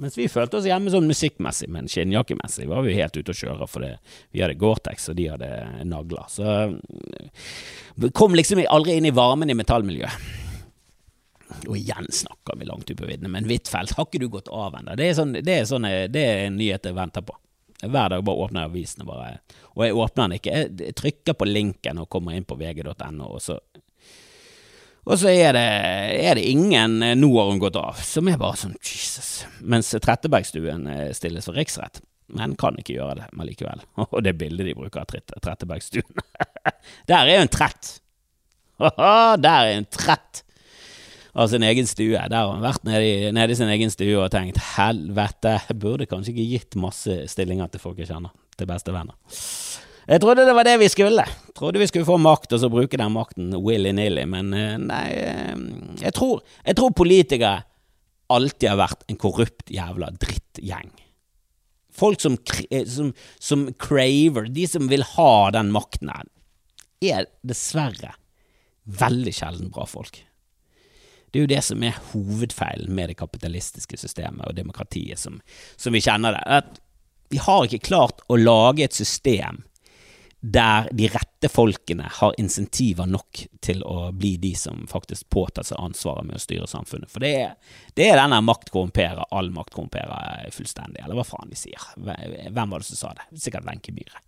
mens 0.00 0.16
vi 0.16 0.30
følte 0.32 0.58
oss 0.58 0.68
hjemme 0.68 0.92
sånn 0.92 1.08
musikkmessig, 1.10 1.68
men 1.74 1.90
skinnjakkemessig 1.92 2.68
var 2.70 2.86
vi 2.86 2.96
helt 2.96 3.16
ute 3.18 3.34
å 3.34 3.40
kjøre, 3.42 3.68
for 3.68 3.84
vi 3.84 4.42
hadde 4.42 4.56
Gore-Tex, 4.60 5.10
og 5.12 5.18
de 5.20 5.28
hadde 5.28 5.50
nagler. 5.88 6.28
Så 6.32 6.78
vi 7.96 8.12
kom 8.16 8.36
liksom 8.38 8.62
aldri 8.68 8.96
inn 8.96 9.08
i 9.10 9.14
varmen 9.14 9.50
i 9.52 9.58
metallmiljøet. 9.58 10.46
Og 11.66 11.76
igjen 11.78 12.08
snakker 12.12 12.58
vi 12.60 12.68
langt 12.68 12.90
ut 12.90 12.98
på 12.98 13.08
viddene, 13.08 13.30
men 13.32 13.48
Huitfeldt, 13.48 13.96
har 13.96 14.08
ikke 14.08 14.20
du 14.20 14.28
gått 14.32 14.50
av 14.52 14.76
ennå? 14.78 14.96
Det 14.96 15.12
sånn, 15.16 15.36
det, 15.44 15.60
sånn, 15.68 15.88
det 16.12 16.24
er 16.24 16.46
en 16.46 16.58
nyhet 16.60 16.88
jeg 16.88 16.96
venter 16.96 17.24
på. 17.24 17.36
Hver 17.78 18.10
dag 18.10 18.24
bare 18.26 18.44
åpner 18.44 18.64
jeg 18.64 18.72
avisen, 18.72 19.04
og 19.06 19.84
jeg 19.84 19.94
åpner 19.94 20.24
den 20.24 20.38
ikke. 20.38 20.62
Jeg 20.82 20.96
trykker 20.98 21.36
på 21.38 21.46
linken 21.46 22.00
og 22.02 22.08
kommer 22.10 22.34
inn 22.34 22.46
på 22.48 22.58
vg.no, 22.58 23.28
og 23.28 23.42
så 23.42 23.60
og 25.08 25.16
så 25.16 25.30
er 25.32 25.54
det, 25.56 25.68
er 26.20 26.36
det 26.36 26.44
ingen 26.50 26.98
eh, 27.02 27.14
Nå 27.16 27.30
har 27.38 27.48
hun 27.48 27.60
gått 27.62 27.78
av, 27.80 27.96
som 28.04 28.28
er 28.28 28.36
bare 28.40 28.58
sånn 28.60 28.74
Jesus. 28.84 29.46
Mens 29.64 29.88
Trettebergstuen 30.04 30.84
eh, 30.92 31.06
stilles 31.16 31.48
for 31.48 31.56
riksrett, 31.56 32.02
men 32.36 32.56
kan 32.60 32.76
ikke 32.76 32.98
gjøre 32.98 33.22
det 33.22 33.30
men 33.32 33.48
likevel. 33.48 33.80
Og 34.04 34.20
det 34.26 34.36
bildet 34.40 34.68
de 34.68 34.76
bruker 34.76 35.00
av 35.00 35.40
Trettebergstuen 35.40 36.20
Der 37.08 37.22
er 37.22 37.38
jo 37.38 37.46
en 37.46 37.54
trett! 37.54 37.94
Der 39.46 39.48
er 39.54 39.72
en 39.78 39.88
trett! 39.88 40.44
Av 41.34 41.48
sin 41.52 41.64
egen 41.66 41.88
stue. 41.88 42.16
Der 42.16 42.36
har 42.36 42.52
han 42.52 42.64
vært 42.64 42.84
nede 42.88 43.52
i, 43.52 43.56
sin 43.58 43.70
egen 43.72 43.92
stue 43.92 44.16
og 44.20 44.30
tenkt 44.32 44.60
helvete, 44.76 45.58
jeg 45.68 45.80
burde 45.80 46.08
kanskje 46.08 46.34
ikke 46.34 46.48
gitt 46.52 46.78
masse 46.80 47.20
stillinger 47.32 47.70
til 47.72 47.82
folk 47.82 48.00
jeg 48.00 48.10
kjenner, 48.10 48.34
til 48.58 48.70
beste 48.70 48.94
venner. 48.94 49.16
Jeg 50.08 50.22
trodde 50.22 50.46
det 50.48 50.54
var 50.56 50.64
det 50.64 50.78
vi 50.80 50.88
skulle. 50.88 51.24
Trodde 51.58 51.80
vi 51.82 51.88
skulle 51.90 52.08
få 52.08 52.16
makt 52.22 52.54
og 52.56 52.62
så 52.62 52.70
bruke 52.72 52.96
den 52.96 53.12
makten 53.12 53.50
willy-nilly, 53.60 54.24
men 54.30 54.54
eh, 54.56 54.76
nei 54.80 55.08
eh, 55.12 55.58
jeg 56.00 56.14
tror, 56.16 56.40
jeg 56.64 56.78
tror 56.78 56.94
politikere 56.96 57.58
alltid 58.32 58.70
har 58.70 58.80
vært 58.80 59.04
en 59.08 59.20
korrupt 59.20 59.72
jævla 59.72 60.08
drittgjeng. 60.16 60.88
Folk 61.98 62.22
som, 62.24 62.38
eh, 62.70 62.86
som, 62.88 63.12
som 63.36 63.66
craver, 63.76 64.48
de 64.48 64.64
som 64.70 64.88
vil 64.88 65.04
ha 65.16 65.32
den 65.58 65.74
makten 65.74 66.12
er 67.04 67.28
dessverre 67.46 68.14
veldig 68.88 69.34
sjelden 69.36 69.72
bra 69.74 69.84
folk. 69.88 70.22
Det 71.30 71.40
er 71.40 71.46
jo 71.46 71.52
det 71.54 71.62
som 71.66 71.82
er 71.84 72.02
hovedfeilen 72.12 72.92
med 72.94 73.12
det 73.12 73.18
kapitalistiske 73.20 74.00
systemet 74.00 74.46
og 74.48 74.56
demokratiet 74.56 75.20
som, 75.20 75.40
som 75.76 75.96
vi 75.96 76.04
kjenner 76.04 76.36
det. 76.36 76.44
At 76.60 76.78
vi 77.28 77.40
har 77.44 77.66
ikke 77.66 77.84
klart 77.90 78.22
å 78.28 78.38
lage 78.40 78.86
et 78.86 78.96
system 78.96 79.62
der 80.40 80.86
de 80.94 81.08
rette 81.10 81.48
folkene 81.50 82.06
har 82.20 82.34
insentiver 82.38 83.08
nok 83.10 83.40
til 83.64 83.80
å 83.82 84.12
bli 84.14 84.36
de 84.38 84.52
som 84.56 84.84
faktisk 84.90 85.26
påtar 85.34 85.66
seg 85.66 85.80
ansvaret 85.82 86.28
med 86.28 86.38
å 86.38 86.42
styre 86.42 86.68
samfunnet. 86.70 87.10
For 87.10 87.24
det 87.24 87.32
er, 87.40 87.56
det 87.98 88.06
er 88.06 88.20
denne 88.20 88.38
makt 88.46 88.70
korrumperer, 88.70 89.26
all 89.34 89.50
makt 89.54 89.74
korrumperer 89.74 90.46
fullstendig, 90.54 91.02
eller 91.02 91.18
hva 91.18 91.26
faen 91.26 91.50
de 91.50 91.58
sier. 91.58 91.88
Hvem 91.98 92.70
var 92.70 92.78
det 92.78 92.86
som 92.86 93.00
sa 93.00 93.12
det? 93.18 93.26
Sikkert 93.42 93.66
Wenche 93.66 93.94
Myhre. 93.96 94.22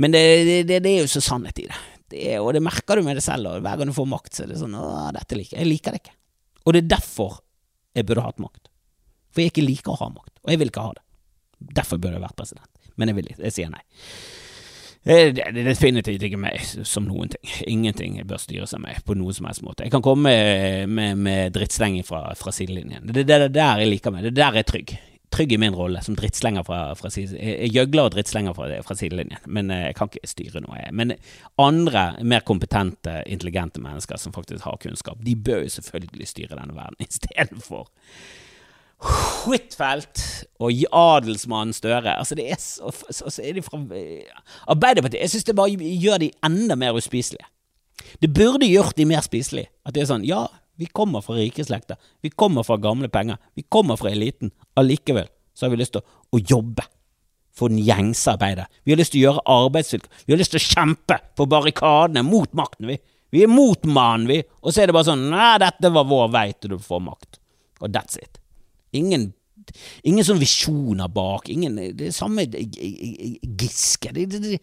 Men 0.00 0.16
det, 0.16 0.24
det, 0.48 0.80
det, 0.80 0.94
er 0.94 1.04
jo 1.04 1.12
så 1.12 1.22
sannhet 1.28 1.60
i 1.60 1.68
det. 1.68 1.82
det 2.14 2.24
er, 2.32 2.40
og 2.40 2.54
det 2.56 2.64
merker 2.64 2.96
du 2.96 3.04
med 3.04 3.20
det 3.20 3.26
selv, 3.26 3.52
og 3.52 3.60
hver 3.66 3.82
gang 3.82 3.92
du 3.92 3.96
får 4.00 4.08
makt, 4.16 4.32
så 4.32 4.46
er 4.46 4.54
det 4.54 4.62
sånn 4.62 4.80
Å, 4.80 4.86
dette 5.16 5.36
liker 5.36 5.58
jeg. 5.58 5.66
Jeg 5.66 5.72
liker 5.74 5.96
det 5.96 6.02
ikke. 6.06 6.16
Og 6.64 6.74
det 6.74 6.84
er 6.84 6.92
derfor 6.96 7.40
jeg 7.96 8.06
burde 8.08 8.24
hatt 8.24 8.42
makt. 8.42 8.68
For 9.30 9.42
jeg 9.42 9.52
ikke 9.52 9.66
liker 9.66 9.94
å 9.94 10.00
ha 10.00 10.10
makt, 10.12 10.34
og 10.42 10.52
jeg 10.52 10.60
vil 10.60 10.72
ikke 10.72 10.84
ha 10.84 10.92
det. 10.96 11.04
Derfor 11.80 12.00
burde 12.00 12.18
jeg 12.18 12.24
vært 12.24 12.38
president. 12.38 12.70
Men 12.98 13.10
jeg 13.10 13.18
vil. 13.20 13.32
Jeg 13.36 13.54
sier 13.54 13.72
nei. 13.72 13.82
Eh, 15.08 15.30
det 15.32 15.44
er 15.46 15.64
definitivt 15.64 16.24
ikke 16.26 16.40
meg 16.40 16.60
som 16.88 17.06
noen 17.08 17.30
ting. 17.32 17.52
Ingenting 17.72 18.18
bør 18.28 18.40
styre 18.42 18.68
seg 18.68 18.82
meg 18.84 19.00
på 19.06 19.16
noen 19.16 19.36
som 19.36 19.48
helst 19.48 19.64
måte. 19.64 19.86
Jeg 19.86 19.94
kan 19.94 20.04
komme 20.04 20.28
med, 20.28 20.90
med, 20.92 21.20
med 21.20 21.54
drittstenging 21.56 22.04
fra, 22.06 22.26
fra 22.36 22.52
sidelinjen. 22.52 23.06
Det 23.08 23.24
er 23.24 23.46
det, 23.46 23.54
der 23.56 23.80
jeg 23.80 23.94
liker 23.94 24.12
meg. 24.12 24.26
Det 24.26 24.34
er 24.34 24.40
der 24.42 24.60
jeg 24.60 24.66
er 24.66 24.72
trygg 24.72 24.98
trygg 25.40 25.52
i 25.52 25.58
min 25.58 25.74
rolle 25.74 26.02
som 26.04 26.16
drittslenger 26.16 26.64
fra, 26.66 26.80
fra 26.98 27.10
Jeg 27.16 27.70
gjøgler 27.72 28.08
og 28.08 28.12
drittslenger 28.12 28.54
fra, 28.56 28.68
fra 28.84 28.96
sidelinjen, 28.98 29.40
men 29.46 29.70
eh, 29.72 29.86
jeg 29.88 29.96
kan 29.96 30.10
ikke 30.10 30.28
styre 30.28 30.60
noe. 30.64 30.82
Men 30.92 31.14
andre, 31.60 32.12
mer 32.22 32.44
kompetente, 32.44 33.22
intelligente 33.26 33.80
mennesker 33.80 34.20
som 34.20 34.34
faktisk 34.36 34.66
har 34.66 34.76
kunnskap, 34.82 35.22
de 35.24 35.36
bør 35.36 35.64
jo 35.64 35.74
selvfølgelig 35.78 36.28
styre 36.28 36.58
denne 36.58 36.76
verden 36.76 37.00
istedenfor 37.08 37.88
Huitfeldt 39.00 40.20
og 40.60 40.82
adelsmannen 40.92 41.72
Støre. 41.72 42.18
Altså, 42.18 42.36
det 42.36 42.50
er 42.52 42.58
så, 42.60 42.92
så, 42.92 43.30
så 43.32 43.40
er 43.42 43.56
de 43.56 43.64
fra 43.64 43.80
eh, 43.96 44.28
Arbeiderpartiet 44.68 45.22
Jeg 45.22 45.32
synes 45.32 45.48
det 45.48 45.56
bare 45.56 45.72
gjør 45.72 46.20
de 46.20 46.30
enda 46.44 46.76
mer 46.76 46.92
uspiselige. 46.92 47.48
Det 48.20 48.28
burde 48.34 48.68
gjort 48.68 48.98
de 48.98 49.08
mer 49.08 49.24
spiselige. 49.24 49.72
At 49.88 49.96
det 49.96 50.04
er 50.04 50.10
sånn, 50.12 50.28
ja, 50.28 50.44
vi 50.80 50.86
kommer 50.86 51.20
fra 51.20 51.36
rike 51.36 51.64
slekter. 51.64 51.98
Vi 52.24 52.30
kommer 52.30 52.64
fra 52.64 52.78
gamle 52.80 53.10
penger. 53.12 53.36
Vi 53.54 53.66
kommer 53.68 53.98
fra 54.00 54.10
eliten. 54.10 54.50
Allikevel 54.80 55.28
så 55.54 55.66
har 55.66 55.74
vi 55.74 55.80
lyst 55.82 55.92
til 55.92 56.00
å, 56.00 56.20
å 56.32 56.40
jobbe 56.40 56.86
for 57.52 57.68
den 57.68 57.82
gjengse 57.84 58.32
arbeider. 58.32 58.70
Vi 58.86 58.94
har 58.94 59.00
lyst 59.00 59.12
til 59.12 59.20
å 59.20 59.26
gjøre 59.26 59.42
arbeidsvilkår. 59.56 60.22
Vi 60.24 60.32
har 60.32 60.40
lyst 60.40 60.54
til 60.54 60.62
å 60.62 60.68
kjempe 60.70 61.18
på 61.36 61.46
barrikadene 61.52 62.22
mot 62.24 62.54
makten, 62.56 62.88
vi. 62.88 62.96
Vi 63.30 63.42
er 63.44 63.52
mot 63.52 63.84
mannen, 63.84 64.24
vi. 64.30 64.38
Og 64.64 64.72
så 64.72 64.82
er 64.82 64.88
det 64.88 64.96
bare 64.96 65.10
sånn 65.10 65.28
Nei, 65.34 65.50
dette 65.60 65.92
var 65.92 66.08
vår 66.08 66.32
vei 66.32 66.46
til 66.56 66.72
du 66.72 66.78
får 66.82 67.04
makt. 67.10 67.42
Og 67.84 67.92
that's 67.92 68.16
it. 68.22 68.40
Ingen 68.96 69.34
Ingen 70.08 70.24
sånn 70.26 70.40
visjoner 70.40 71.10
bak. 71.12 71.50
Ingen 71.52 71.76
Det 71.94 72.08
er 72.08 72.14
samme 72.16 72.46
Giske. 72.48 74.10
Det, 74.16 74.24
det, 74.32 74.40
det, 74.42 74.58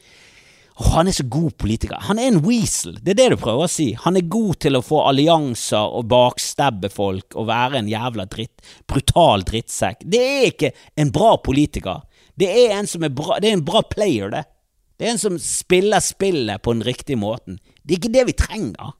Oh, 0.77 0.91
han 0.93 1.07
er 1.09 1.15
så 1.17 1.23
god 1.25 1.55
politiker. 1.57 1.97
Han 2.05 2.19
er 2.21 2.27
en 2.29 2.43
weasel, 2.45 2.99
det 3.01 3.15
er 3.15 3.17
det 3.17 3.31
du 3.33 3.39
prøver 3.41 3.65
å 3.65 3.71
si. 3.71 3.87
Han 3.97 4.19
er 4.19 4.27
god 4.29 4.59
til 4.61 4.77
å 4.77 4.83
få 4.85 4.99
allianser 5.09 5.95
og 5.97 6.05
bakstabbe 6.11 6.91
folk 6.93 7.33
og 7.33 7.47
være 7.49 7.79
en 7.79 7.89
jævla 7.89 8.27
dritt, 8.29 8.61
brutal 8.85 9.45
drittsekk. 9.47 10.05
Det 10.05 10.21
er 10.21 10.45
ikke 10.51 10.71
en 11.01 11.13
bra 11.15 11.31
politiker. 11.41 12.05
Det 12.37 12.51
er 12.51 12.75
en 12.75 12.89
som 12.89 13.05
er 13.07 13.15
bra, 13.17 13.39
det 13.41 13.49
er 13.49 13.57
en 13.57 13.65
bra 13.65 13.81
player, 13.89 14.29
det. 14.35 14.43
Det 14.97 15.07
er 15.07 15.15
en 15.15 15.21
som 15.21 15.41
spiller 15.41 16.01
spillet 16.01 16.61
på 16.61 16.73
den 16.73 16.85
riktige 16.85 17.17
måten. 17.17 17.57
Det 17.81 17.95
er 17.95 18.01
ikke 18.01 18.13
det 18.13 18.27
vi 18.29 18.37
trenger. 18.37 18.93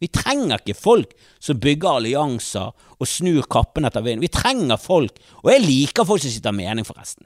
Vi 0.00 0.10
trenger 0.12 0.60
ikke 0.60 0.76
folk 0.76 1.14
som 1.40 1.60
bygger 1.60 2.02
allianser 2.02 2.72
og 2.72 3.08
snur 3.08 3.48
kappen 3.48 3.88
etter 3.88 4.04
vinden. 4.04 4.24
Vi 4.24 4.32
trenger 4.32 4.80
folk, 4.80 5.16
og 5.40 5.48
jeg 5.52 5.64
liker 5.64 6.08
folk 6.08 6.20
som 6.20 6.32
sitter 6.32 6.52
av 6.52 6.58
mening, 6.60 6.84
forresten. 6.88 7.24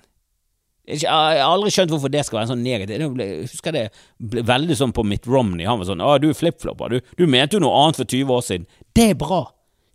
Jeg 0.90 1.06
har 1.10 1.40
aldri 1.44 1.70
skjønt 1.74 1.92
hvorfor 1.94 2.12
det 2.12 2.24
skal 2.26 2.40
være 2.40 2.50
sånn 2.50 2.64
negativt. 2.64 3.04
Jeg 3.20 3.46
husker 3.46 3.76
det 3.76 3.86
ble 4.32 4.42
veldig 4.48 4.76
sånn 4.78 4.94
på 4.96 5.04
Mitt 5.06 5.28
Romney. 5.30 5.66
Han 5.68 5.80
var 5.80 5.88
sånn 5.88 6.02
'Å, 6.02 6.18
du 6.20 6.28
er 6.30 6.36
flipflopper. 6.36 6.90
Du, 6.90 7.00
du 7.16 7.26
mente 7.30 7.56
jo 7.56 7.64
noe 7.64 7.76
annet 7.84 8.00
for 8.00 8.04
20 8.04 8.36
år 8.36 8.44
siden.' 8.46 8.66
Det 8.94 9.10
er 9.12 9.18
bra. 9.20 9.42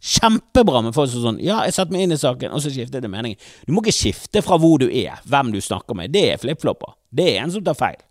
Kjempebra 0.06 0.84
med 0.86 0.96
folk 0.96 1.10
som 1.12 1.24
sånn 1.24 1.40
'Ja, 1.44 1.64
jeg 1.66 1.74
satte 1.74 1.92
meg 1.92 2.06
inn 2.06 2.16
i 2.16 2.22
saken, 2.22 2.52
og 2.52 2.62
så 2.62 2.72
skiftet 2.72 3.02
det 3.02 3.12
meningen'. 3.12 3.40
Du 3.66 3.74
må 3.74 3.84
ikke 3.84 4.00
skifte 4.00 4.44
fra 4.46 4.58
hvor 4.58 4.80
du 4.80 4.88
er, 4.88 5.20
hvem 5.26 5.52
du 5.52 5.60
snakker 5.60 5.96
med. 5.96 6.12
Det 6.12 6.26
er 6.34 6.42
flipflopper. 6.42 6.94
Det 7.12 7.36
er 7.36 7.44
en 7.44 7.52
som 7.52 7.64
tar 7.64 7.76
feil. 7.76 8.02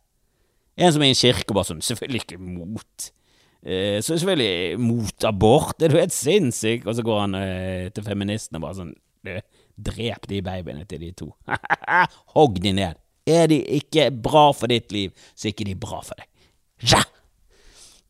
En 0.77 0.93
som 0.93 1.03
er 1.03 1.13
i 1.13 1.15
en 1.15 1.21
kirke 1.21 1.51
og 1.51 1.61
bare 1.61 1.71
sånn 1.71 1.85
Selvfølgelig 1.85 2.25
ikke 2.25 2.41
mot. 2.41 3.11
Eh, 3.65 4.01
så 4.03 4.19
selvfølgelig 4.19 4.79
mot 4.79 5.25
abort. 5.25 5.81
Er 5.81 5.89
du 5.89 5.97
helt 5.97 6.13
sinnssyk? 6.13 6.87
Og 6.87 6.97
så 6.97 7.05
går 7.07 7.21
han 7.21 7.35
eh, 7.39 7.89
til 7.95 8.05
feministene 8.05 8.61
bare 8.61 8.81
sånn 8.81 8.95
Drep 9.75 10.29
de 10.31 10.43
babyene 10.45 10.85
til 10.89 11.03
de 11.03 11.11
to. 11.19 11.31
Hogg 12.35 12.61
de 12.63 12.75
ned. 12.77 13.01
Er 13.27 13.49
de 13.49 13.59
ikke 13.79 14.11
bra 14.11 14.51
for 14.53 14.71
ditt 14.71 14.93
liv, 14.93 15.13
så 15.35 15.49
er 15.49 15.55
ikke 15.55 15.69
de 15.71 15.77
bra 15.81 16.01
for 16.05 16.21
deg. 16.21 16.29
Ja! 16.93 17.03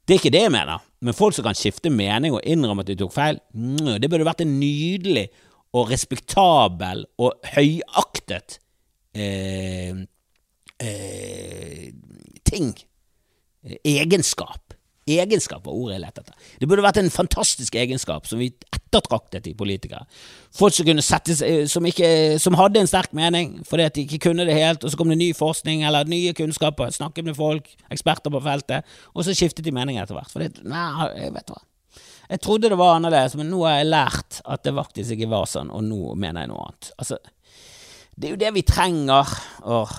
Det 0.04 0.16
er 0.16 0.20
ikke 0.20 0.34
det 0.34 0.42
jeg 0.42 0.52
mener, 0.52 0.82
men 1.00 1.16
folk 1.16 1.32
som 1.32 1.46
kan 1.46 1.56
skifte 1.56 1.88
mening 1.88 2.34
og 2.36 2.42
innrømme 2.44 2.84
at 2.84 2.90
de 2.90 2.96
tok 3.00 3.14
feil, 3.14 3.38
mm, 3.56 3.94
det 4.02 4.10
burde 4.12 4.26
vært 4.28 4.42
en 4.44 4.58
nydelig 4.60 5.30
og 5.74 5.88
respektabel 5.88 7.06
og 7.24 7.38
høyaktet 7.54 8.58
eh, 9.16 9.96
eh, 10.76 11.88
ting. 12.44 12.74
Egenskap. 13.64 14.76
Egenskap 15.04 15.66
var 15.66 15.76
ordet 15.76 15.98
jeg 15.98 16.02
lette 16.04 16.22
etter. 16.22 16.52
Det 16.60 16.68
burde 16.68 16.84
vært 16.84 17.00
en 17.02 17.10
fantastisk 17.12 17.74
egenskap 17.76 18.28
som 18.28 18.40
vi 18.40 18.48
ettertraktet 18.72 19.50
i 19.50 19.54
politikere. 19.58 20.06
Folk 20.54 20.72
som, 20.76 20.86
kunne 20.88 21.04
sette, 21.04 21.36
som, 21.68 21.84
ikke, 21.84 22.08
som 22.40 22.56
hadde 22.56 22.80
en 22.80 22.88
sterk 22.88 23.12
mening 23.16 23.58
fordi 23.68 23.84
at 23.84 23.98
de 23.98 24.06
ikke 24.06 24.30
kunne 24.30 24.46
det 24.48 24.56
helt, 24.56 24.84
og 24.84 24.92
så 24.92 25.00
kom 25.00 25.12
det 25.12 25.18
ny 25.20 25.32
forskning 25.36 25.84
eller 25.84 26.08
nye 26.08 26.32
kunnskaper, 26.36 26.94
snakket 26.94 27.28
med 27.28 27.36
folk, 27.36 27.68
eksperter 27.92 28.32
på 28.32 28.42
feltet, 28.44 28.96
og 29.12 29.26
så 29.26 29.36
skiftet 29.36 29.66
de 29.66 29.74
mening 29.76 30.00
etter 30.00 30.16
hvert. 30.16 30.32
Fordi, 30.32 30.64
nei, 30.64 30.88
jeg 31.20 31.36
vet 31.36 31.52
hva. 31.52 31.60
Jeg 32.30 32.40
trodde 32.40 32.70
det 32.72 32.80
var 32.80 32.96
annerledes, 32.96 33.36
men 33.36 33.50
nå 33.52 33.60
har 33.66 33.78
jeg 33.82 33.90
lært 33.92 34.40
at 34.48 34.64
det 34.64 34.72
faktisk 34.78 35.18
ikke 35.18 35.32
var 35.34 35.44
sånn, 35.50 35.68
og 35.68 35.84
nå 35.84 36.14
mener 36.16 36.46
jeg 36.46 36.54
noe 36.54 36.64
annet. 36.64 36.90
Altså, 36.96 37.20
det 38.16 38.28
er 38.28 38.32
jo 38.32 38.40
det 38.40 38.52
vi 38.56 38.64
trenger. 38.66 39.36
Åh, 39.68 39.94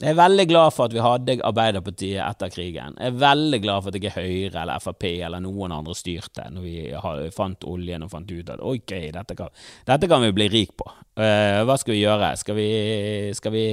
jeg 0.00 0.14
er 0.14 0.16
veldig 0.16 0.46
glad 0.48 0.72
for 0.72 0.88
at 0.88 0.94
vi 0.96 1.02
hadde 1.04 1.34
Arbeiderpartiet 1.44 2.22
etter 2.24 2.52
krigen. 2.52 2.94
Jeg 2.96 3.12
er 3.12 3.18
veldig 3.20 3.58
glad 3.60 3.82
for 3.82 3.92
at 3.92 3.98
ikke 3.98 4.14
Høyre 4.14 4.62
eller 4.62 4.80
Frp 4.80 5.04
eller 5.10 5.42
noen 5.44 5.74
andre 5.76 5.96
styrte 5.96 6.46
når 6.54 6.64
vi 6.64 7.32
fant 7.36 7.66
oljen 7.68 8.06
og 8.06 8.12
fant 8.14 8.32
ut 8.32 8.54
at 8.54 8.62
ok, 8.64 8.94
dette 9.12 9.36
kan, 9.36 9.52
dette 9.90 10.08
kan 10.08 10.24
vi 10.24 10.32
bli 10.38 10.48
rik 10.52 10.72
på. 10.80 10.88
Uh, 11.20 11.60
hva 11.68 11.76
skal 11.80 11.96
vi 11.96 12.00
gjøre? 12.00 12.32
Skal 12.40 12.56
vi, 12.56 12.70
skal 13.36 13.52
vi 13.52 13.66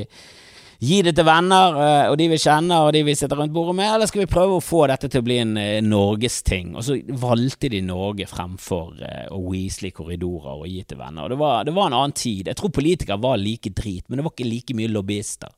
gi 0.84 1.00
det 1.08 1.16
til 1.16 1.30
venner 1.30 1.80
uh, 1.80 2.12
og 2.12 2.20
de 2.20 2.28
vi 2.34 2.44
kjenner 2.44 2.90
og 2.90 2.92
de 2.98 3.08
vi 3.08 3.16
sitter 3.16 3.40
rundt 3.40 3.56
bordet 3.56 3.80
med, 3.80 3.88
eller 3.94 4.12
skal 4.12 4.26
vi 4.26 4.30
prøve 4.36 4.60
å 4.60 4.68
få 4.68 4.84
dette 4.92 5.08
til 5.08 5.24
å 5.24 5.28
bli 5.32 5.42
en 5.46 5.56
uh, 5.56 5.80
norgesting? 5.86 6.76
Og 6.76 6.90
så 6.90 7.00
valgte 7.24 7.72
de 7.72 7.86
Norge 7.88 8.28
fremfor 8.28 8.98
å 9.32 9.44
weasle 9.48 9.96
korridorer 9.96 10.60
og 10.60 10.68
gi 10.68 10.84
til 10.84 11.00
venner. 11.00 11.24
Og 11.24 11.38
det 11.38 11.40
var, 11.40 11.64
det 11.64 11.80
var 11.80 11.88
en 11.88 12.02
annen 12.02 12.20
tid. 12.20 12.52
Jeg 12.52 12.60
tror 12.60 12.76
politikere 12.76 13.24
var 13.24 13.40
like 13.40 13.72
drit, 13.72 14.10
men 14.10 14.20
det 14.20 14.28
var 14.28 14.36
ikke 14.36 14.56
like 14.58 14.76
mye 14.76 14.92
lobbyister. 14.92 15.56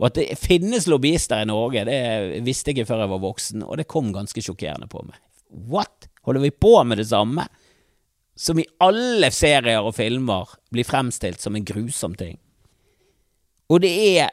Og 0.00 0.08
at 0.08 0.18
det 0.18 0.38
finnes 0.40 0.88
lobbyister 0.90 1.44
i 1.44 1.48
Norge, 1.48 1.84
det 1.86 2.40
visste 2.46 2.70
jeg 2.70 2.80
ikke 2.80 2.88
før 2.90 3.04
jeg 3.04 3.12
var 3.12 3.22
voksen, 3.22 3.66
og 3.66 3.78
det 3.78 3.90
kom 3.90 4.10
ganske 4.14 4.42
sjokkerende 4.42 4.88
på 4.90 5.04
meg. 5.06 5.20
What? 5.70 6.08
Holder 6.26 6.42
vi 6.42 6.50
på 6.50 6.72
med 6.88 6.98
det 6.98 7.06
samme? 7.10 7.46
Som 8.34 8.58
i 8.58 8.66
alle 8.82 9.30
serier 9.30 9.84
og 9.84 9.94
filmer 9.94 10.56
blir 10.74 10.88
fremstilt 10.88 11.42
som 11.42 11.54
en 11.54 11.66
grusom 11.66 12.16
ting. 12.18 12.40
Og 13.70 13.84
det 13.84 13.92
er 14.18 14.32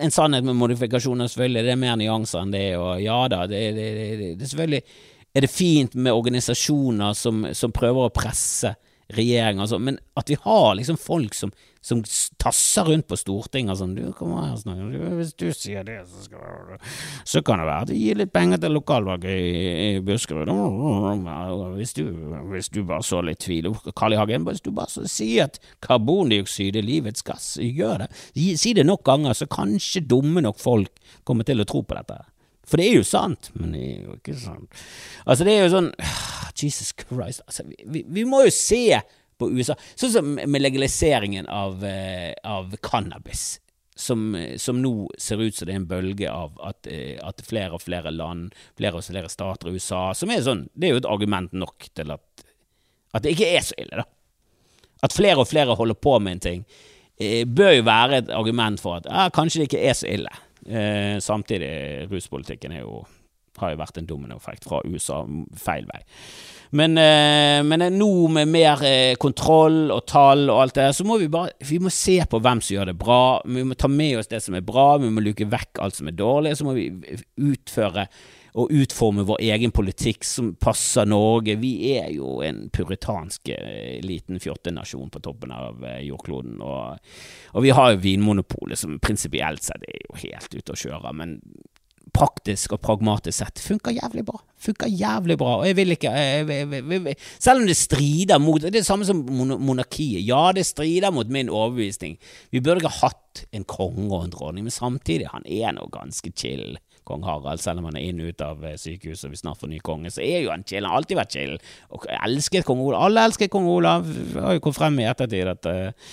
en 0.00 0.12
sannhet 0.12 0.44
med 0.44 0.56
modifikasjoner, 0.56 1.28
selvfølgelig. 1.28 1.64
Det 1.66 1.74
er 1.74 1.80
mer 1.80 1.98
nyanser 2.00 2.42
enn 2.42 2.54
det, 2.54 2.66
og 2.80 3.02
ja 3.02 3.20
da, 3.32 3.44
det, 3.50 3.62
det, 3.76 3.86
det, 3.96 4.32
det 4.40 4.48
selvfølgelig 4.48 4.82
er 5.36 5.44
det 5.44 5.52
fint 5.52 5.94
med 6.00 6.16
organisasjoner 6.16 7.12
som, 7.16 7.44
som 7.52 7.74
prøver 7.76 8.06
å 8.06 8.14
presse 8.14 8.72
regjering 9.14 9.60
og 9.62 9.68
sånn, 9.70 9.84
men 9.86 9.98
at 10.18 10.30
vi 10.30 10.36
har 10.42 10.72
liksom 10.74 10.96
folk 10.98 11.34
som, 11.36 11.52
som 11.84 12.00
tasser 12.42 12.88
rundt 12.88 13.06
på 13.06 13.18
Stortinget 13.20 13.76
og 13.76 13.78
sånn 13.78 13.94
du, 13.94 14.96
Hvis 15.18 15.34
du 15.38 15.46
sier 15.54 15.86
det, 15.86 16.00
så, 16.10 16.24
skal, 16.26 16.80
så 17.22 17.42
kan 17.46 17.62
det 17.62 17.68
være 17.68 17.86
at 17.86 17.92
de 17.92 18.00
gir 18.00 18.18
litt 18.18 18.34
penger 18.34 18.64
til 18.64 18.74
lokalvalget 18.74 19.30
i, 19.30 19.64
i 19.86 20.02
Buskerud. 20.06 20.50
Hvis 21.76 21.94
du, 21.98 22.04
hvis 22.50 22.72
du 22.74 22.82
bare 22.82 23.06
så 23.06 23.22
litt 23.22 23.44
tvil 23.46 23.70
Carl 23.94 24.16
I. 24.16 24.20
Hagen, 24.20 24.46
hvis 24.48 24.64
du 24.64 24.72
bare 24.74 24.90
så 24.90 25.06
sier 25.10 25.46
at 25.46 25.60
karbondioksid 25.86 26.78
er 26.78 26.86
livets 26.86 27.22
gass, 27.26 27.54
gjør 27.62 28.06
det. 28.06 28.12
Si 28.58 28.74
det 28.74 28.86
nok 28.88 29.04
ganger, 29.06 29.36
så 29.36 29.46
kanskje 29.50 30.06
dumme 30.08 30.42
nok 30.42 30.58
folk 30.58 31.04
kommer 31.28 31.46
til 31.46 31.62
å 31.62 31.68
tro 31.68 31.84
på 31.86 31.98
dette. 31.98 32.24
For 32.66 32.80
det 32.80 32.88
er 32.88 32.96
jo 32.98 33.06
sant, 33.06 33.50
men 33.54 33.74
det 33.76 33.82
er 33.84 34.00
jo 34.08 34.16
ikke 34.16 34.34
sant. 34.40 34.80
Altså, 35.24 35.46
det 35.46 35.52
er 35.54 35.62
jo 35.64 35.74
sånn 35.76 35.92
Jesus 36.56 36.90
Christ. 36.98 37.44
Altså, 37.46 37.66
vi, 37.84 38.02
vi, 38.02 38.24
må 38.26 38.42
jo 38.46 38.54
se 38.54 38.98
på 39.38 39.50
USA. 39.52 39.76
Sånn 39.94 40.14
som 40.14 40.32
med 40.34 40.64
legaliseringen 40.64 41.46
av, 41.52 41.84
uh, 41.84 42.32
av 42.42 42.74
cannabis. 42.82 43.60
Som, 43.96 44.34
som, 44.60 44.82
nå 44.84 45.06
ser 45.16 45.40
ut 45.40 45.56
som 45.56 45.64
det 45.64 45.72
er 45.72 45.78
en 45.78 45.86
bølge 45.88 46.28
av 46.28 46.58
at, 46.68 46.88
uh, 46.90 47.14
at, 47.30 47.38
flere 47.46 47.78
og 47.78 47.84
flere 47.84 48.12
land, 48.12 48.56
flere 48.76 48.98
og 48.98 49.06
flere 49.06 49.30
stater 49.32 49.70
i 49.70 49.78
USA 49.78 50.10
Som 50.12 50.34
er 50.34 50.42
sånn 50.44 50.66
Det 50.76 50.84
er 50.84 50.92
jo 50.92 50.98
et 51.00 51.08
argument 51.08 51.54
nok 51.56 51.86
til 51.96 52.12
at, 52.12 52.44
at 53.16 53.24
det 53.24 53.32
ikke 53.32 53.48
er 53.56 53.64
så 53.64 53.78
ille, 53.80 54.02
da. 54.02 54.04
At 55.06 55.16
flere 55.16 55.40
og 55.40 55.48
flere 55.48 55.78
holder 55.78 55.96
på 55.96 56.12
med 56.20 56.36
en 56.36 56.44
ting, 56.44 56.66
bør 57.56 57.72
jo 57.72 57.86
være 57.86 58.20
et 58.20 58.30
argument 58.36 58.80
for 58.80 58.98
at 58.98 59.08
ah, 59.08 59.30
kanskje 59.32 59.62
det 59.62 59.70
ikke 59.70 59.84
er 59.88 59.96
så 59.96 60.08
ille. 60.12 60.32
Samtidig, 61.22 61.70
ruspolitikken 62.10 62.72
er 62.74 62.82
jo 62.82 63.04
har 63.60 63.72
jo 63.72 63.80
vært 63.80 64.00
en 64.00 64.08
dominoeffekt 64.08 64.66
fra 64.68 64.82
USA 64.86 65.22
feil 65.60 65.86
vei. 65.88 66.02
Men, 66.76 66.96
eh, 66.98 67.60
men 67.66 67.84
nå 67.94 68.10
med 68.34 68.50
mer 68.50 68.82
eh, 68.84 69.14
kontroll 69.22 69.92
og 69.94 70.02
tall 70.10 70.48
og 70.50 70.64
alt 70.64 70.78
det, 70.78 70.88
så 70.96 71.06
må 71.06 71.18
vi 71.22 71.30
bare 71.32 71.54
vi 71.66 71.78
må 71.82 71.92
se 71.94 72.18
på 72.28 72.40
hvem 72.42 72.62
som 72.62 72.76
gjør 72.76 72.90
det 72.90 72.98
bra. 72.98 73.20
Vi 73.44 73.64
må 73.66 73.78
ta 73.78 73.90
med 73.92 74.18
oss 74.20 74.30
det 74.32 74.42
som 74.44 74.56
er 74.58 74.66
bra, 74.66 74.96
vi 75.02 75.12
må 75.12 75.24
luke 75.24 75.46
vekk 75.50 75.82
alt 75.84 75.98
som 75.98 76.10
er 76.10 76.18
dårlig. 76.18 76.56
Så 76.58 76.66
må 76.66 76.74
vi 76.76 76.88
utføre 77.36 78.08
og 78.56 78.72
utforme 78.72 79.26
vår 79.28 79.42
egen 79.50 79.72
politikk 79.76 80.24
som 80.24 80.54
passer 80.60 81.08
Norge. 81.08 81.58
Vi 81.60 81.72
er 81.96 82.10
jo 82.14 82.40
en 82.46 82.66
puritansk 82.72 83.52
eh, 83.52 83.98
liten 84.04 84.40
fjortenasjon 84.40 85.12
på 85.12 85.22
toppen 85.24 85.52
av 85.52 85.84
jordkloden. 86.00 86.58
Og, 86.64 87.16
og 87.52 87.66
vi 87.66 87.74
har 87.76 87.92
jo 87.92 88.02
Vinmonopolet, 88.04 88.80
som 88.80 88.96
prinsipielt 89.02 89.66
sett 89.66 89.84
er 89.84 90.06
jo 90.06 90.20
helt 90.24 90.56
ute 90.56 90.72
å 90.72 90.80
kjøre. 90.86 91.12
Men 91.20 91.38
praktisk 92.16 92.76
og 92.76 92.82
pragmatisk 92.84 93.40
sett 93.40 93.60
funker 93.62 93.96
jævlig 93.96 94.24
bra. 94.26 94.38
Funker 94.62 94.90
jævlig 94.90 95.36
bra. 95.40 95.58
Og 95.60 95.68
jeg 95.68 95.76
vil 95.78 95.94
ikke 95.96 96.12
jeg, 96.14 96.46
jeg, 96.48 96.82
jeg, 96.92 97.16
Selv 97.42 97.62
om 97.62 97.68
det 97.68 97.76
strider 97.78 98.40
mot 98.42 98.62
Det 98.62 98.70
er 98.70 98.78
det 98.78 98.86
samme 98.86 99.06
som 99.08 99.20
monarkiet. 99.26 100.22
Ja, 100.24 100.50
det 100.56 100.66
strider 100.68 101.14
mot 101.14 101.30
min 101.32 101.50
overbevisning. 101.52 102.16
Vi 102.54 102.62
burde 102.62 102.84
ikke 102.84 103.00
hatt 103.02 103.44
en 103.52 103.66
konge 103.68 104.08
og 104.08 104.24
en 104.24 104.32
dronning, 104.32 104.64
men 104.66 104.74
samtidig, 104.74 105.28
han 105.32 105.44
er 105.44 105.74
nå 105.76 105.90
ganske 105.92 106.32
chill. 106.38 106.78
Kong 107.06 107.26
Harald, 107.26 107.62
selv 107.62 107.80
om 107.80 107.90
han 107.90 107.98
er 108.00 108.08
inn 108.08 108.22
og 108.24 108.32
ut 108.32 108.42
av 108.44 108.64
eh, 108.66 108.78
sykehuset 108.80 109.28
og 109.28 109.36
vi 109.36 109.42
snart 109.42 109.60
får 109.62 109.70
ny 109.72 109.82
konge, 109.84 110.10
så 110.12 110.24
er 110.24 110.42
jo 110.44 110.50
han 110.52 110.66
chill. 110.66 110.82
Han 110.84 110.92
har 110.92 111.02
alltid 111.02 111.20
vært 111.20 111.36
chill. 111.36 111.54
Og 111.94 112.08
elsket 112.18 112.66
kong 112.66 112.82
Olav. 112.82 113.06
Alle 113.06 113.28
elsket 113.30 113.52
kong 113.52 113.70
Olav. 113.70 114.08
Det 114.08 114.42
har 114.42 114.58
jo 114.58 114.64
kommet 114.64 114.80
frem 114.80 114.98
i 115.00 115.08
ettertid 115.10 115.54
at 115.54 115.70
uh, 115.70 116.10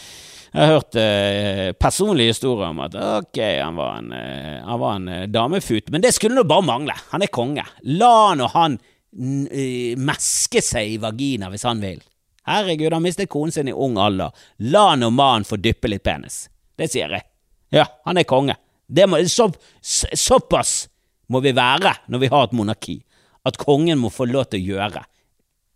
jeg 0.54 0.62
har 0.62 0.76
hørt 0.76 0.96
eh, 1.02 1.72
personlige 1.82 2.36
historier 2.36 2.68
om 2.68 2.82
at 2.86 2.94
ok, 2.94 3.40
han 3.58 3.78
var 3.78 3.96
en, 3.98 4.12
eh, 4.14 4.60
han 4.62 4.80
var 4.80 5.00
en 5.00 5.08
eh, 5.10 5.24
damefut, 5.26 5.90
men 5.90 6.04
det 6.04 6.12
skulle 6.14 6.38
nå 6.38 6.44
bare 6.46 6.66
mangle. 6.68 6.94
Han 7.10 7.26
er 7.26 7.32
konge. 7.34 7.64
La 7.98 8.36
nå 8.38 8.52
han 8.54 8.76
eh, 8.78 9.98
meske 9.98 10.62
seg 10.62 10.94
i 10.94 11.00
vagina 11.02 11.50
hvis 11.50 11.66
han 11.66 11.82
vil. 11.82 12.04
Herregud, 12.46 12.94
han 12.94 13.02
mistet 13.02 13.32
konen 13.34 13.56
sin 13.56 13.72
i 13.72 13.74
ung 13.74 13.98
alder. 13.98 14.30
La 14.70 14.92
nå 15.00 15.10
mannen 15.10 15.48
få 15.48 15.58
dyppe 15.58 15.90
litt 15.90 16.06
penis. 16.06 16.44
Det 16.78 16.92
sier 16.92 17.18
jeg. 17.18 17.26
Ja, 17.74 17.88
han 18.06 18.22
er 18.22 18.30
konge. 18.30 18.60
Må, 18.88 19.20
så, 19.32 19.48
såpass 19.82 20.90
må 21.32 21.40
vi 21.40 21.54
være 21.56 21.96
når 22.12 22.22
vi 22.22 22.30
har 22.34 22.48
et 22.48 22.56
monarki, 22.58 22.98
at 23.44 23.58
kongen 23.60 24.00
må 24.00 24.12
få 24.14 24.28
lov 24.30 24.52
til 24.52 24.62
å 24.62 24.76
gjøre 24.76 25.04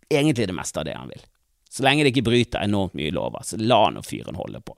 egentlig 0.08 0.48
det 0.48 0.56
meste 0.56 0.80
av 0.80 0.86
det 0.88 0.96
han 0.96 1.10
vil. 1.10 1.24
Så 1.68 1.84
lenge 1.84 2.04
det 2.04 2.14
ikke 2.14 2.28
bryter 2.30 2.64
enormt 2.64 2.96
mye 2.96 3.12
lover, 3.12 3.44
så 3.44 3.58
la 3.60 3.82
nå 3.92 4.02
fyren 4.06 4.38
holde 4.40 4.60
på. 4.64 4.76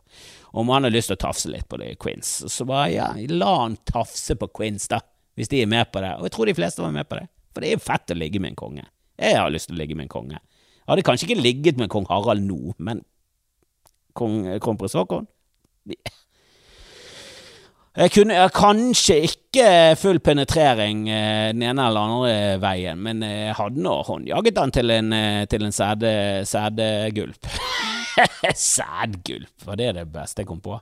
Om 0.58 0.72
han 0.74 0.88
har 0.88 0.94
lyst 0.94 1.12
til 1.12 1.18
å 1.18 1.22
tafse 1.22 1.50
litt 1.52 1.68
på 1.70 1.78
det 1.78 1.92
Quins, 2.02 2.32
så 2.50 2.66
bare 2.66 2.88
ja, 2.90 3.10
la 3.30 3.52
han 3.60 3.76
tafse 3.86 4.34
på 4.38 4.48
Quins, 4.58 4.88
da, 4.90 4.98
hvis 5.38 5.52
de 5.52 5.62
er 5.62 5.70
med 5.70 5.92
på 5.92 6.02
det. 6.02 6.16
Og 6.18 6.26
jeg 6.26 6.34
tror 6.34 6.50
de 6.50 6.56
fleste 6.58 6.82
var 6.82 6.94
med 6.94 7.06
på 7.06 7.20
det, 7.20 7.28
for 7.54 7.62
det 7.62 7.70
er 7.70 7.78
jo 7.78 7.84
fett 7.84 8.14
å 8.14 8.18
ligge 8.18 8.42
med 8.42 8.54
en 8.54 8.58
konge. 8.58 8.88
Jeg 9.20 9.38
har 9.38 9.52
lyst 9.54 9.70
til 9.70 9.78
å 9.78 9.82
ligge 9.82 9.94
med 9.94 10.08
en 10.08 10.14
konge. 10.16 10.40
Jeg 10.80 10.90
hadde 10.90 11.06
kanskje 11.06 11.28
ikke 11.28 11.44
ligget 11.44 11.78
med 11.78 11.92
kong 11.92 12.08
Harald 12.10 12.42
nå, 12.42 12.74
men 12.82 13.04
kong 14.18 14.42
kronprins 14.62 14.96
Haakon 14.98 15.28
jeg 17.96 18.12
kunne 18.14 18.36
jeg, 18.36 18.52
kanskje 18.54 19.16
ikke 19.26 19.64
full 19.98 20.20
penetrering 20.22 21.08
eh, 21.10 21.48
den 21.50 21.64
ene 21.66 21.88
eller 21.88 22.00
andre 22.06 22.60
veien, 22.62 23.00
men 23.02 23.24
jeg 23.26 23.56
hadde 23.58 23.82
nå 23.82 23.96
håndjaget 24.06 24.60
han 24.62 24.74
til 24.74 24.94
en, 24.94 25.12
eh, 25.16 25.42
til 25.50 25.66
en 25.66 25.74
sædegulp. 25.74 27.50
sædgulp, 28.54 29.66
var 29.66 29.80
det 29.80 29.94
det 29.98 30.06
beste 30.12 30.44
jeg 30.44 30.50
kom 30.52 30.62
på? 30.62 30.78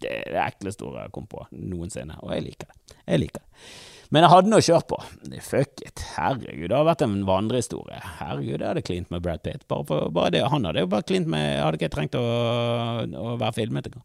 det 0.00 0.12
er 0.12 0.30
det 0.32 0.42
ekleste 0.44 0.86
ordet 0.86 1.06
jeg 1.06 1.12
kom 1.16 1.26
på 1.30 1.42
noensinne, 1.50 2.16
og 2.22 2.32
jeg 2.34 2.46
liker 2.46 2.70
det. 2.70 2.96
Jeg 3.02 3.22
liker 3.22 3.42
det. 3.42 3.66
Men 4.14 4.24
jeg 4.24 4.32
hadde 4.32 4.50
noe 4.52 4.62
å 4.62 4.66
kjøre 4.66 4.86
på. 4.90 4.98
Fuck 5.42 5.82
it. 5.82 6.02
Herregud, 6.14 6.68
det 6.70 6.76
har 6.76 6.86
vært 6.86 7.04
en 7.06 7.16
vandrehistorie. 7.26 8.00
Herregud, 8.20 8.60
jeg 8.60 8.68
hadde 8.68 8.84
klint 8.86 9.12
med 9.12 9.24
Brad 9.24 9.42
Pitt. 9.44 9.66
Bare, 9.70 9.86
for, 9.88 10.10
bare 10.14 10.34
det. 10.36 10.44
Han 10.52 10.68
hadde 10.68 10.84
jo 10.84 10.90
bare 10.92 11.06
klint 11.06 11.30
med 11.30 11.44
Jeg 11.44 11.62
hadde 11.64 11.80
ikke 11.80 11.92
trengt 11.94 12.18
å, 12.18 12.24
å 12.24 13.36
være 13.40 13.56
filmet 13.58 13.90
engang. 13.90 14.04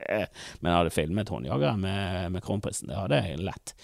Men 0.60 0.70
jeg 0.70 0.78
hadde 0.80 0.94
filmet 0.94 1.34
håndjageren 1.34 1.84
med, 1.84 2.32
med 2.36 2.46
kronprinsen. 2.46 2.90
Det 2.90 2.98
hadde 2.98 3.22
jeg 3.22 3.44
lett. 3.46 3.76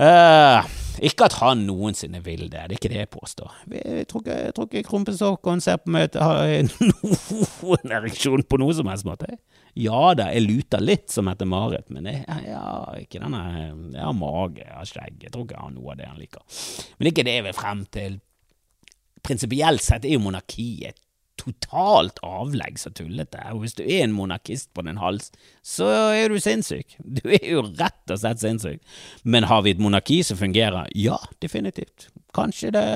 Uh, 0.00 0.64
ikke 1.04 1.26
at 1.26 1.34
han 1.42 1.66
noensinne 1.66 2.22
vil 2.24 2.46
det, 2.46 2.62
det 2.70 2.76
er 2.76 2.76
ikke 2.78 2.92
det 2.92 3.00
jeg 3.02 3.10
påstår. 3.12 3.56
Jeg 3.74 4.06
tror 4.08 4.22
ikke, 4.22 4.36
jeg 4.46 4.54
tror 4.56 4.68
ikke 4.68 4.84
kronprins 4.86 5.20
Haakon 5.24 5.60
ser 5.64 5.80
på 5.82 5.92
meg 5.92 6.14
har 6.16 6.46
noen 6.70 7.96
ereksjon 7.98 8.46
på 8.48 8.60
noe 8.62 8.76
som 8.78 8.88
helst 8.88 9.08
måte. 9.08 9.34
Ja 9.78 10.14
da, 10.18 10.30
jeg 10.34 10.46
luter 10.48 10.82
litt 10.82 11.12
som 11.12 11.28
etter 11.30 11.48
Marit, 11.48 11.90
men 11.94 12.08
jeg, 12.10 12.24
jeg, 12.26 12.48
jeg, 12.50 13.04
ikke 13.06 13.22
denne, 13.22 13.42
jeg 13.94 14.02
har 14.02 14.16
mage, 14.16 14.64
jeg 14.64 14.74
har 14.74 14.90
skjegg, 14.90 15.20
jeg 15.26 15.34
tror 15.34 15.46
ikke 15.46 15.56
jeg 15.58 15.66
har 15.66 15.76
noe 15.76 15.92
av 15.92 16.00
det 16.00 16.08
han 16.08 16.18
liker. 16.18 16.64
Men 16.98 17.12
ikke 17.12 17.26
det 17.28 17.36
jeg 17.36 17.46
vil 17.46 17.56
frem 17.60 17.84
til. 17.94 18.18
Prinsipielt 19.20 19.84
sett 19.84 20.08
er 20.08 20.16
jo 20.16 20.24
monarkiet 20.24 20.98
totalt 21.40 22.20
avleggs 22.26 22.86
og 22.88 22.96
tullete. 22.98 23.40
Og 23.54 23.64
hvis 23.64 23.76
du 23.78 23.82
er 23.84 24.04
en 24.04 24.14
monarkist 24.14 24.70
på 24.76 24.84
din 24.86 25.00
hals, 25.00 25.30
så 25.64 25.88
er 26.12 26.32
du 26.32 26.40
sinnssyk. 26.42 26.98
Du 27.00 27.22
er 27.30 27.46
jo 27.46 27.64
rett 27.64 28.12
og 28.12 28.20
slett 28.20 28.42
sinnssyk. 28.42 28.82
Men 29.24 29.48
har 29.50 29.64
vi 29.64 29.74
et 29.74 29.82
monarki 29.82 30.20
som 30.26 30.40
fungerer? 30.40 30.90
Ja, 30.98 31.18
definitivt. 31.42 32.10
Kanskje 32.36 32.74
det 32.76 32.86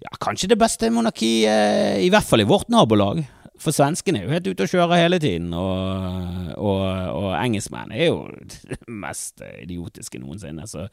ja, 0.00 0.12
kanskje 0.20 0.50
det 0.52 0.58
beste 0.60 0.90
monarkiet, 0.92 2.00
i 2.04 2.10
hvert 2.12 2.26
fall 2.26 2.44
i 2.44 2.48
vårt 2.48 2.70
nabolag. 2.72 3.22
For 3.66 3.74
svenskene 3.74 4.20
er 4.20 4.28
jo 4.28 4.30
helt 4.30 4.46
ute 4.46 4.62
og 4.62 4.70
kjører 4.70 5.00
hele 5.00 5.18
tiden, 5.18 5.48
og, 5.58 6.52
og, 6.54 6.82
og 7.16 7.32
engelskmenn 7.34 7.90
er 7.96 8.12
jo 8.12 8.20
det 8.52 8.78
mest 8.86 9.42
idiotiske 9.42 10.20
noensinne. 10.22 10.68
Så, 10.70 10.84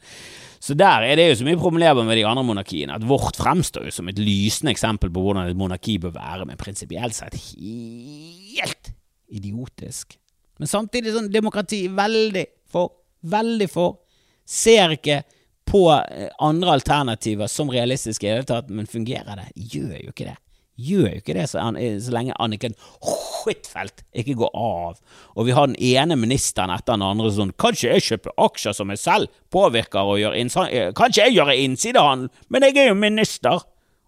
så, 0.58 0.74
der 0.78 1.06
er 1.06 1.14
det 1.20 1.28
jo 1.28 1.36
så 1.38 1.46
mye 1.46 1.60
problemer 1.60 2.02
med 2.02 2.18
de 2.18 2.26
andre 2.26 2.42
monarkiene, 2.48 2.96
at 2.98 3.06
vårt 3.06 3.38
fremstår 3.38 3.86
jo 3.86 3.94
som 3.94 4.10
et 4.10 4.18
lysende 4.18 4.74
eksempel 4.74 5.12
på 5.14 5.22
hvordan 5.22 5.52
et 5.52 5.60
monarki 5.60 6.00
bør 6.02 6.16
være, 6.16 6.48
men 6.50 6.58
prinsipielt 6.58 7.14
sett 7.14 7.38
helt 7.38 8.90
idiotisk. 9.30 10.18
Men 10.58 10.70
samtidig 10.70 11.14
sånn 11.14 11.30
demokrati 11.30 11.84
veldig 11.94 12.46
for, 12.74 12.90
veldig 13.30 13.70
for. 13.70 14.00
Ser 14.44 14.98
ikke 14.98 15.22
på 15.64 15.86
eh, 15.94 16.26
andre 16.42 16.74
alternativer 16.74 17.48
som 17.48 17.70
realistiske 17.70 18.26
i 18.26 18.32
det 18.32 18.40
hele 18.40 18.50
tatt, 18.50 18.74
men 18.74 18.90
fungerer 18.90 19.38
det? 19.38 19.52
Gjør 19.54 20.00
jo 20.02 20.10
ikke 20.10 20.26
det 20.32 20.40
gjør 20.74 21.08
jo 21.08 21.20
ikke 21.20 21.36
det 21.36 21.46
så, 21.50 21.62
så 22.02 22.14
lenge 22.14 22.36
Anniken 22.42 22.74
Huitfeldt 23.04 24.02
ikke 24.16 24.36
går 24.40 24.54
av, 24.56 24.96
og 25.34 25.46
vi 25.46 25.54
har 25.54 25.68
den 25.68 25.78
ene 25.78 26.16
ministeren 26.18 26.72
etter 26.74 26.96
den 26.96 27.06
andre 27.06 27.30
sånn 27.34 27.52
Kanskje 27.60 27.92
jeg 27.92 28.06
kjøper 28.08 28.34
aksjer 28.46 28.76
som 28.76 28.90
jeg 28.90 29.02
selv 29.02 29.44
påvirker 29.54 30.02
og 30.02 30.18
gjør 30.22 30.38
innsidehandel 30.40 30.96
Kanskje 30.98 31.28
jeg 31.28 31.38
gjør 31.38 31.52
innsidehandel, 31.54 32.32
men 32.48 32.68
jeg 32.68 32.80
er 32.82 32.90
jo 32.90 32.98
minister! 32.98 33.62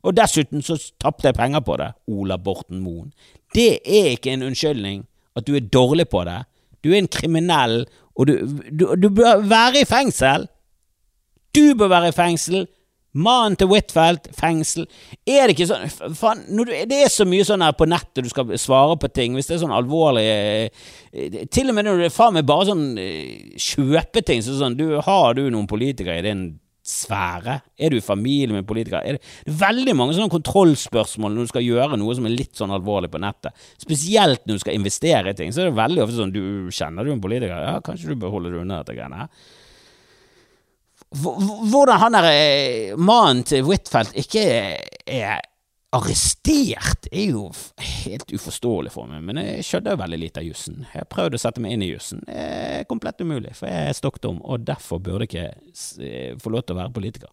Og 0.06 0.14
dessuten 0.14 0.62
så 0.62 0.76
tapte 1.02 1.26
jeg 1.26 1.34
penger 1.34 1.64
på 1.66 1.74
det. 1.80 1.88
Ola 2.06 2.36
Borten 2.38 2.78
Moen. 2.78 3.08
Det 3.54 3.80
er 3.82 4.12
ikke 4.12 4.36
en 4.36 4.44
unnskyldning 4.46 5.00
at 5.36 5.46
du 5.48 5.56
er 5.58 5.66
dårlig 5.66 6.06
på 6.12 6.22
det. 6.28 6.44
Du 6.84 6.92
er 6.92 7.00
en 7.00 7.10
kriminell, 7.10 7.80
og 8.14 8.28
du, 8.28 8.36
du, 8.70 8.86
du 8.94 9.08
bør 9.10 9.42
være 9.42 9.82
i 9.82 9.88
fengsel! 9.88 10.46
Du 11.56 11.74
bør 11.74 11.90
være 11.90 12.12
i 12.12 12.14
fengsel 12.14 12.66
Mannen 13.16 13.56
til 13.56 13.70
Huitfeldt, 13.70 14.28
fengsel. 14.36 14.84
Er 15.24 15.48
det 15.48 15.56
ikke 15.56 15.68
sånn 15.70 16.12
Faen, 16.16 16.44
det 16.90 16.98
er 17.00 17.12
så 17.12 17.24
mye 17.28 17.46
sånn 17.48 17.64
her 17.64 17.72
på 17.76 17.88
nettet 17.88 18.26
du 18.26 18.30
skal 18.32 18.52
svare 18.60 18.98
på 19.00 19.10
ting, 19.14 19.36
hvis 19.36 19.48
det 19.48 19.56
er 19.56 19.62
sånn 19.64 19.74
alvorlig 19.76 20.26
eh, 20.26 21.40
Til 21.52 21.72
og 21.72 21.78
med 21.78 21.88
når 21.88 22.04
det 22.04 22.12
faen 22.14 22.36
meg 22.36 22.46
bare 22.48 22.68
sånn 22.68 22.86
eh, 23.00 23.56
kjøpeting, 23.56 24.44
så 24.44 24.58
sånn 24.60 24.76
du, 24.78 24.86
Har 25.06 25.36
du 25.38 25.46
noen 25.48 25.68
politikere 25.70 26.20
i 26.20 26.26
din 26.26 26.46
sfære? 26.86 27.58
Er 27.82 27.90
du 27.90 27.98
i 27.98 28.04
familie 28.04 28.54
med 28.54 28.68
politikere? 28.68 29.02
Er 29.02 29.16
det, 29.16 29.34
er 29.48 29.58
veldig 29.64 29.96
mange 29.98 30.14
sånne 30.14 30.32
kontrollspørsmål 30.36 31.34
når 31.34 31.48
du 31.48 31.52
skal 31.54 31.66
gjøre 31.66 31.98
noe 31.98 32.14
som 32.14 32.28
er 32.28 32.36
litt 32.36 32.54
sånn 32.58 32.74
alvorlig 32.74 33.10
på 33.10 33.20
nettet. 33.22 33.56
Spesielt 33.82 34.44
når 34.46 34.60
du 34.60 34.62
skal 34.62 34.78
investere 34.78 35.32
i 35.32 35.38
ting, 35.38 35.54
så 35.54 35.64
er 35.64 35.70
det 35.70 35.80
veldig 35.80 36.04
ofte 36.04 36.20
sånn 36.20 36.34
du 36.34 36.42
Kjenner 36.76 37.06
du 37.06 37.14
en 37.14 37.22
politiker? 37.22 37.56
Ja, 37.64 37.78
kanskje 37.84 38.12
du 38.12 38.20
bør 38.20 38.36
holde 38.36 38.52
deg 38.52 38.62
unna 38.62 38.82
dette 38.82 38.94
greiene 38.94 39.24
her. 39.24 39.46
Hvordan 41.22 42.00
han 42.00 42.16
der 42.16 42.30
eh, 42.30 42.96
mannen 42.98 43.44
til 43.46 43.66
Huitfeldt 43.66 44.16
ikke 44.18 44.42
er 45.06 45.44
arrestert, 45.96 47.06
er 47.12 47.30
jo 47.30 47.46
helt 48.02 48.32
uforståelig 48.34 48.92
for 48.92 49.08
meg, 49.08 49.22
men 49.24 49.40
jeg 49.40 49.64
skjønner 49.64 49.94
jo 49.94 50.00
veldig 50.02 50.18
lite 50.20 50.42
av 50.42 50.48
jussen. 50.48 50.82
Jeg 50.92 51.08
prøvde 51.12 51.38
å 51.38 51.40
sette 51.40 51.62
meg 51.62 51.76
inn 51.76 51.86
i 51.86 51.90
jussen. 51.92 52.20
Det 52.26 52.36
er 52.36 52.88
komplett 52.90 53.22
umulig, 53.22 53.54
for 53.56 53.70
jeg 53.70 53.92
er 53.92 53.96
stokkdom, 53.96 54.42
og 54.44 54.66
derfor 54.66 55.00
burde 55.00 55.28
jeg 55.30 55.54
ikke 55.56 56.04
eh, 56.04 56.30
få 56.42 56.52
lov 56.52 56.66
til 56.66 56.76
å 56.76 56.80
være 56.82 56.96
politiker. 56.98 57.32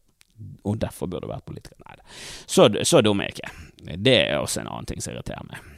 Og 0.70 0.80
derfor 0.80 1.10
burde 1.12 1.28
jeg 1.28 1.34
være 1.34 1.48
politiker. 1.50 1.78
Nei 1.84 2.00
da. 2.00 2.08
Så, 2.46 2.70
så 2.88 3.04
dum 3.04 3.22
er 3.22 3.32
jeg 3.32 3.38
ikke. 3.38 3.54
Det 3.98 4.18
er 4.22 4.40
også 4.40 4.64
en 4.64 4.72
annen 4.72 4.90
ting 4.90 5.04
som 5.04 5.16
irriterer 5.16 5.50
meg 5.50 5.74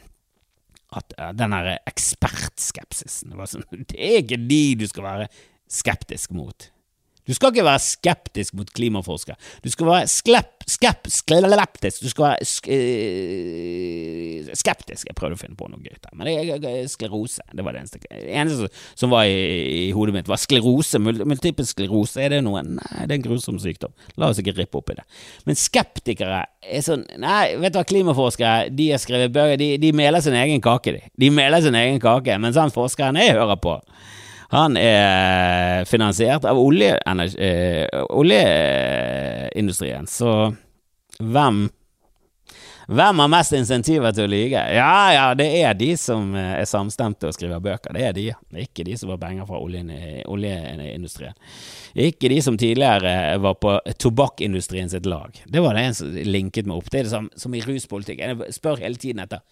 at 0.96 1.16
uh, 1.18 1.32
den 1.34 1.54
derre 1.54 1.78
ekspertskepsisen 1.90 3.34
sånn, 3.34 3.66
Det 3.90 3.98
er 3.98 4.20
ikke 4.22 4.40
de 4.48 4.62
du 4.78 4.86
skal 4.90 5.06
være 5.06 5.28
skeptisk 5.66 6.34
mot. 6.36 6.68
Du 7.26 7.34
skal 7.34 7.50
ikke 7.50 7.64
være 7.66 7.82
skeptisk 7.82 8.54
mot 8.54 8.68
klimaforskere. 8.70 9.36
Du 9.64 9.70
skal 9.70 9.88
være 9.88 10.06
sklepp, 10.10 10.62
skep, 10.70 11.08
skleptisk. 11.10 12.04
Du 12.04 12.10
skal 12.12 12.24
være 12.24 12.46
sk 12.46 12.68
øh, 12.70 14.52
skeptisk. 14.54 15.08
Jeg 15.08 15.16
prøvde 15.18 15.38
å 15.38 15.40
finne 15.40 15.58
på 15.58 15.66
noe 15.70 15.82
gøy 15.82 15.96
der, 15.96 16.12
men 16.14 16.30
det, 16.30 16.70
er 16.70 16.86
sklerose. 16.90 17.42
Det 17.50 17.66
var 17.66 17.74
det 17.74 17.82
eneste, 17.82 18.02
eneste 18.10 18.70
som 18.94 19.10
var 19.14 19.26
i, 19.26 19.88
i, 19.88 19.90
hodet 19.96 20.14
mitt. 20.14 20.30
Var 20.30 20.40
sklerose. 20.40 21.00
Multiple 21.02 21.66
sklerose, 21.66 22.20
er 22.22 22.36
det 22.36 22.42
noe? 22.46 22.62
Nei, 22.66 23.06
det 23.06 23.10
er 23.10 23.18
en 23.18 23.26
grusom 23.26 23.58
sykdom. 23.62 23.94
La 24.20 24.30
oss 24.30 24.42
ikke 24.42 24.54
rippe 24.60 24.78
opp 24.78 24.94
i 24.94 24.98
det. 25.00 25.06
Men 25.48 25.58
skeptikere 25.58 26.44
er 26.66 26.82
sånn 26.84 27.04
Nei, 27.22 27.56
vet 27.60 27.74
du 27.74 27.80
hva, 27.80 27.86
klimaforskere 27.86 28.70
de 28.74 28.90
har 28.92 29.00
skrevet 29.02 29.34
bøker, 29.34 29.58
de, 29.60 29.72
de 29.82 29.92
meler 29.96 30.22
sin 30.22 30.36
egen 30.36 30.62
kake, 30.62 30.94
de. 30.94 31.14
De 31.18 31.30
meler 31.34 31.62
sin 31.64 31.76
egen 31.78 31.98
kake, 32.02 32.38
mens 32.42 32.58
han 32.60 32.74
forskeren 32.74 33.18
jeg 33.20 33.34
hører 33.34 33.58
på 33.62 33.78
han 34.52 34.76
er 34.78 35.84
finansiert 35.90 36.44
av 36.46 36.56
eh, 36.58 37.86
oljeindustrien, 38.14 40.06
så 40.06 40.54
hvem 41.18 41.68
hvem 42.86 43.18
har 43.18 43.30
mest 43.30 43.50
insentiver 43.56 44.12
til 44.14 44.28
å 44.28 44.30
lyge? 44.30 44.60
Ja, 44.76 45.10
ja, 45.10 45.24
det 45.34 45.48
er 45.58 45.74
de 45.74 45.88
som 45.98 46.28
eh, 46.38 46.52
er 46.60 46.68
samstemte 46.70 47.26
og 47.26 47.34
skriver 47.34 47.58
bøker. 47.62 47.96
Det 47.96 48.04
er 48.06 48.12
de, 48.14 48.26
ikke 48.62 48.84
de 48.86 48.94
som 48.98 49.10
får 49.10 49.18
penger 49.24 49.48
fra 49.48 49.58
oljeindustrien. 49.58 51.34
Ikke 52.06 52.30
de 52.30 52.38
som 52.46 52.58
tidligere 52.60 53.40
var 53.42 53.58
på 53.58 53.74
tobakkindustrien 53.98 54.92
sitt 54.92 55.08
lag. 55.10 55.34
Det 55.50 55.64
var 55.64 55.74
det 55.74 55.82
en 55.88 55.98
som 55.98 56.14
linket 56.30 56.70
meg 56.70 56.78
opp. 56.78 56.92
Det 56.92 57.00
er 57.00 57.08
det 57.08 57.14
som, 57.16 57.26
som 57.34 57.58
i 57.58 57.64
ruspolitikk. 57.66 58.22
Jeg 58.22 58.54
spør 58.54 58.78
hele 58.84 59.02
tiden 59.02 59.24
etter 59.26 59.42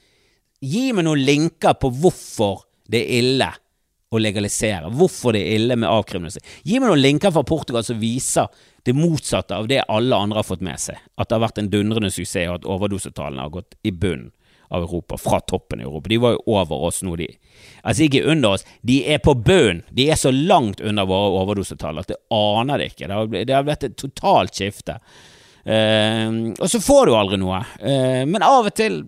Gi 0.65 0.93
meg 0.97 1.05
noen 1.05 1.21
linker 1.21 1.75
på 1.77 1.91
hvorfor 1.91 2.63
det 2.89 3.03
er 3.03 3.19
ille 3.19 3.49
å 4.13 4.21
legalisere. 4.21 4.91
Hvorfor 4.95 5.35
det 5.35 5.43
er 5.43 5.59
ille 5.59 5.77
med 5.79 5.91
avkriminalisering. 5.91 6.63
Gi 6.63 6.79
meg 6.79 6.91
noen 6.91 7.03
linker 7.03 7.35
fra 7.35 7.45
Portugal 7.47 7.85
som 7.87 7.99
viser 8.01 8.53
det 8.85 8.95
motsatte 8.97 9.57
av 9.57 9.69
det 9.71 9.83
alle 9.89 10.17
andre 10.17 10.43
har 10.43 10.47
fått 10.47 10.65
med 10.65 10.81
seg. 10.81 11.01
At 11.17 11.29
det 11.29 11.39
har 11.39 11.47
vært 11.47 11.61
en 11.63 11.71
dundrende 11.73 12.13
suksess, 12.13 12.49
og 12.51 12.61
at 12.61 12.69
overdosetallene 12.77 13.47
har 13.47 13.55
gått 13.55 13.79
i 13.83 13.95
bunnen 13.95 14.33
av 14.75 14.83
Europa, 14.83 15.19
fra 15.21 15.41
toppen 15.41 15.81
i 15.81 15.85
Europa. 15.85 16.09
De 16.09 16.19
var 16.19 16.35
jo 16.35 16.43
over 16.57 16.87
oss 16.89 17.03
nå, 17.05 17.15
de. 17.21 17.29
Altså 17.83 18.07
ikke 18.07 18.25
under 18.33 18.57
oss, 18.57 18.65
de 18.83 19.01
er 19.13 19.21
på 19.23 19.35
bunnen. 19.37 19.85
De 19.95 20.09
er 20.11 20.19
så 20.21 20.33
langt 20.35 20.81
under 20.81 21.07
våre 21.09 21.35
overdosetall 21.43 22.01
at 22.03 22.11
det 22.11 22.21
aner 22.35 22.81
det 22.81 22.91
ikke. 22.93 23.09
Det 23.09 23.55
har, 23.55 23.67
blitt 23.67 23.87
et 23.87 23.99
totalt 24.01 24.57
skifte. 24.57 24.99
Uh, 25.65 26.53
og 26.59 26.67
så 26.69 26.81
får 26.83 27.09
du 27.09 27.15
aldri 27.17 27.41
noe. 27.41 27.63
Uh, 27.81 28.25
men 28.29 28.45
av 28.45 28.69
og 28.69 28.75
til 28.77 29.05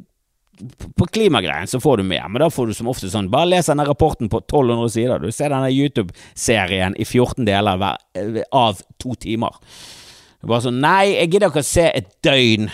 på 0.97 1.07
klimagreien 1.12 1.69
så 1.69 1.81
får 1.81 2.01
du 2.01 2.07
mer, 2.09 2.26
men 2.28 2.43
da 2.43 2.49
får 2.53 2.70
du 2.70 2.74
som 2.76 2.89
ofte 2.91 3.11
sånn 3.12 3.31
Bare 3.33 3.51
les 3.51 3.68
denne 3.68 3.85
rapporten 3.89 4.31
på 4.33 4.41
1200 4.45 4.91
sider. 4.95 5.22
Du 5.22 5.35
ser 5.35 5.53
denne 5.53 5.70
YouTube-serien 5.72 6.97
i 6.97 7.05
14 7.05 7.47
deler 7.49 7.81
hver, 7.81 8.43
av 8.57 8.83
to 9.03 9.16
timer. 9.20 9.57
Bare 10.47 10.64
sånn 10.66 10.81
Nei, 10.83 11.16
jeg 11.16 11.33
gidder 11.35 11.53
ikke 11.53 11.64
å 11.64 11.70
se 11.70 11.89
et 11.91 12.12
døgn 12.24 12.70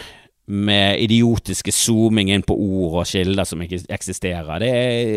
med 0.52 1.00
idiotiske 1.00 1.72
zooming 1.72 2.32
inn 2.34 2.44
på 2.44 2.56
ord 2.58 2.98
og 3.02 3.08
kilder 3.08 3.46
som 3.48 3.62
ikke 3.62 3.84
eksisterer. 3.94 4.66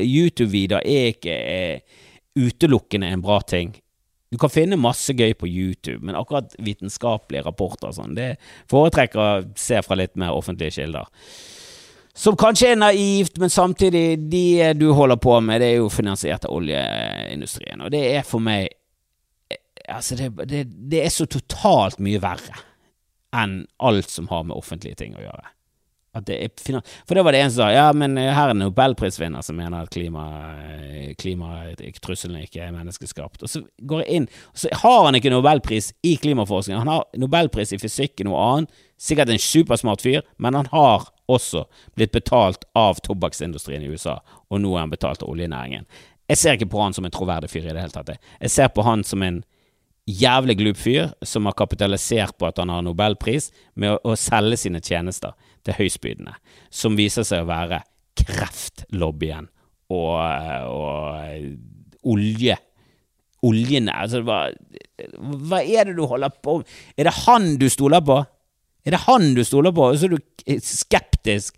YouTube-videoer 0.06 0.86
er 0.86 1.10
ikke 1.16 1.34
er 1.36 2.06
utelukkende 2.36 3.10
en 3.12 3.24
bra 3.26 3.40
ting. 3.42 3.74
Du 4.32 4.40
kan 4.42 4.52
finne 4.52 4.78
masse 4.80 5.14
gøy 5.16 5.34
på 5.38 5.48
YouTube, 5.48 6.02
men 6.06 6.18
akkurat 6.18 6.56
vitenskapelige 6.60 7.46
rapporter 7.46 7.92
og 7.92 7.98
sånn, 7.98 8.16
det 8.18 8.34
foretrekker 8.72 9.22
å 9.22 9.44
se 9.60 9.80
fra 9.86 9.98
litt 10.00 10.18
mer 10.20 10.36
offentlige 10.36 10.82
kilder. 10.82 11.08
Som 12.16 12.38
kanskje 12.40 12.72
er 12.72 12.80
naivt, 12.80 13.38
men 13.42 13.52
samtidig, 13.52 14.06
det 14.32 14.74
du 14.80 14.88
holder 14.96 15.20
på 15.20 15.36
med, 15.44 15.60
det 15.62 15.74
er 15.74 15.82
jo 15.82 15.92
finansiert 15.92 16.48
av 16.48 16.56
oljeindustrien. 16.56 17.84
Og 17.84 17.92
det 17.92 18.04
er 18.16 18.26
for 18.28 18.44
meg 18.44 18.72
Altså, 19.86 20.16
det, 20.18 20.32
det, 20.50 20.64
det 20.90 21.04
er 21.06 21.12
så 21.14 21.28
totalt 21.30 22.00
mye 22.02 22.18
verre 22.18 22.56
enn 23.38 23.60
alt 23.78 24.10
som 24.10 24.26
har 24.32 24.48
med 24.48 24.58
offentlige 24.58 24.98
ting 24.98 25.14
å 25.14 25.22
gjøre. 25.22 25.52
At 26.16 26.28
det 26.30 26.38
er 26.40 26.82
For 27.06 27.18
det 27.18 27.24
var 27.28 27.36
det 27.36 27.42
en 27.44 27.52
som 27.52 27.66
sa 27.66 27.68
ja, 27.74 27.86
men 27.94 28.16
her 28.18 28.48
er 28.48 28.54
en 28.54 28.64
nobelprisvinner 28.64 29.44
som 29.44 29.58
mener 29.60 29.84
at 29.84 29.92
klima, 29.92 30.24
klimatrusselen 31.20 32.46
ikke 32.46 32.64
er 32.64 32.74
menneskeskapt. 32.76 33.44
Og 33.44 33.52
så 33.52 33.62
går 33.84 34.06
jeg 34.06 34.22
inn, 34.22 34.28
og 34.54 34.64
så 34.64 34.72
har 34.86 35.02
han 35.10 35.20
ikke 35.20 35.34
nobelpris 35.34 35.92
i 36.08 36.16
klimaforskning. 36.24 36.80
Han 36.80 36.94
har 36.94 37.06
nobelpris 37.20 37.76
i 37.76 37.82
fysikk 37.82 38.24
og 38.24 38.30
noe 38.30 38.46
annet. 38.46 38.85
Sikkert 38.98 39.30
en 39.30 39.42
supersmart 39.42 40.04
fyr, 40.06 40.24
men 40.38 40.56
han 40.56 40.70
har 40.72 41.10
også 41.32 41.66
blitt 41.98 42.14
betalt 42.16 42.64
av 42.78 43.02
tobakksindustrien 43.04 43.84
i 43.84 43.90
USA, 43.92 44.20
og 44.50 44.62
nå 44.62 44.76
er 44.76 44.86
han 44.86 44.94
betalt 44.94 45.26
av 45.26 45.32
oljenæringen. 45.34 45.88
Jeg 46.30 46.42
ser 46.42 46.58
ikke 46.58 46.72
på 46.74 46.82
han 46.82 46.96
som 46.96 47.06
en 47.06 47.14
troverdig 47.14 47.52
fyr 47.52 47.68
i 47.68 47.74
det 47.74 47.82
hele 47.84 47.94
tatt. 47.94 48.16
Jeg 48.42 48.54
ser 48.54 48.72
på 48.74 48.86
han 48.86 49.04
som 49.06 49.22
en 49.26 49.44
jævlig 50.10 50.58
glup 50.60 50.78
fyr 50.78 51.12
som 51.26 51.50
har 51.50 51.58
kapitalisert 51.58 52.38
på 52.38 52.48
at 52.48 52.62
han 52.62 52.72
har 52.72 52.86
nobelpris, 52.86 53.52
med 53.76 53.96
å, 53.96 54.14
å 54.14 54.20
selge 54.20 54.62
sine 54.64 54.82
tjenester 54.86 55.36
til 55.66 55.78
høystbydende, 55.80 56.36
som 56.70 56.98
viser 56.98 57.26
seg 57.28 57.44
å 57.44 57.50
være 57.50 57.82
kreftlobbyen 58.16 59.50
og, 59.94 60.16
og 60.72 62.08
olje. 62.16 62.58
Oljene 63.46 63.94
altså, 63.94 64.24
hva, 64.26 64.48
hva 65.46 65.60
er 65.62 65.90
det 65.90 65.98
du 65.98 66.06
holder 66.10 66.34
på 66.42 66.60
med? 66.62 66.72
Er 66.98 67.10
det 67.10 67.20
han 67.26 67.52
du 67.62 67.68
stoler 67.70 68.02
på? 68.06 68.24
Er 68.86 68.96
det 68.96 69.06
han 69.08 69.34
du 69.36 69.44
stoler 69.46 69.74
på? 69.76 69.90
Og 69.90 70.00
så 70.00 70.08
er 70.08 70.16
du 70.16 70.60
skeptisk 70.62 71.58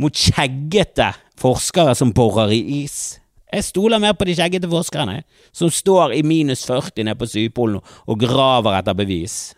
mot 0.00 0.16
skjeggete 0.16 1.12
forskere 1.40 1.94
som 1.96 2.12
borer 2.16 2.52
i 2.54 2.60
is. 2.82 3.18
Jeg 3.52 3.66
stoler 3.66 4.00
mer 4.00 4.14
på 4.16 4.24
de 4.28 4.36
skjeggete 4.36 4.68
forskerne 4.72 5.18
som 5.52 5.72
står 5.72 6.14
i 6.16 6.22
minus 6.24 6.64
40 6.68 7.04
nede 7.04 7.18
på 7.20 7.28
Sydpolen 7.28 7.82
og 7.82 8.20
graver 8.20 8.78
etter 8.78 8.96
bevis. 8.96 9.52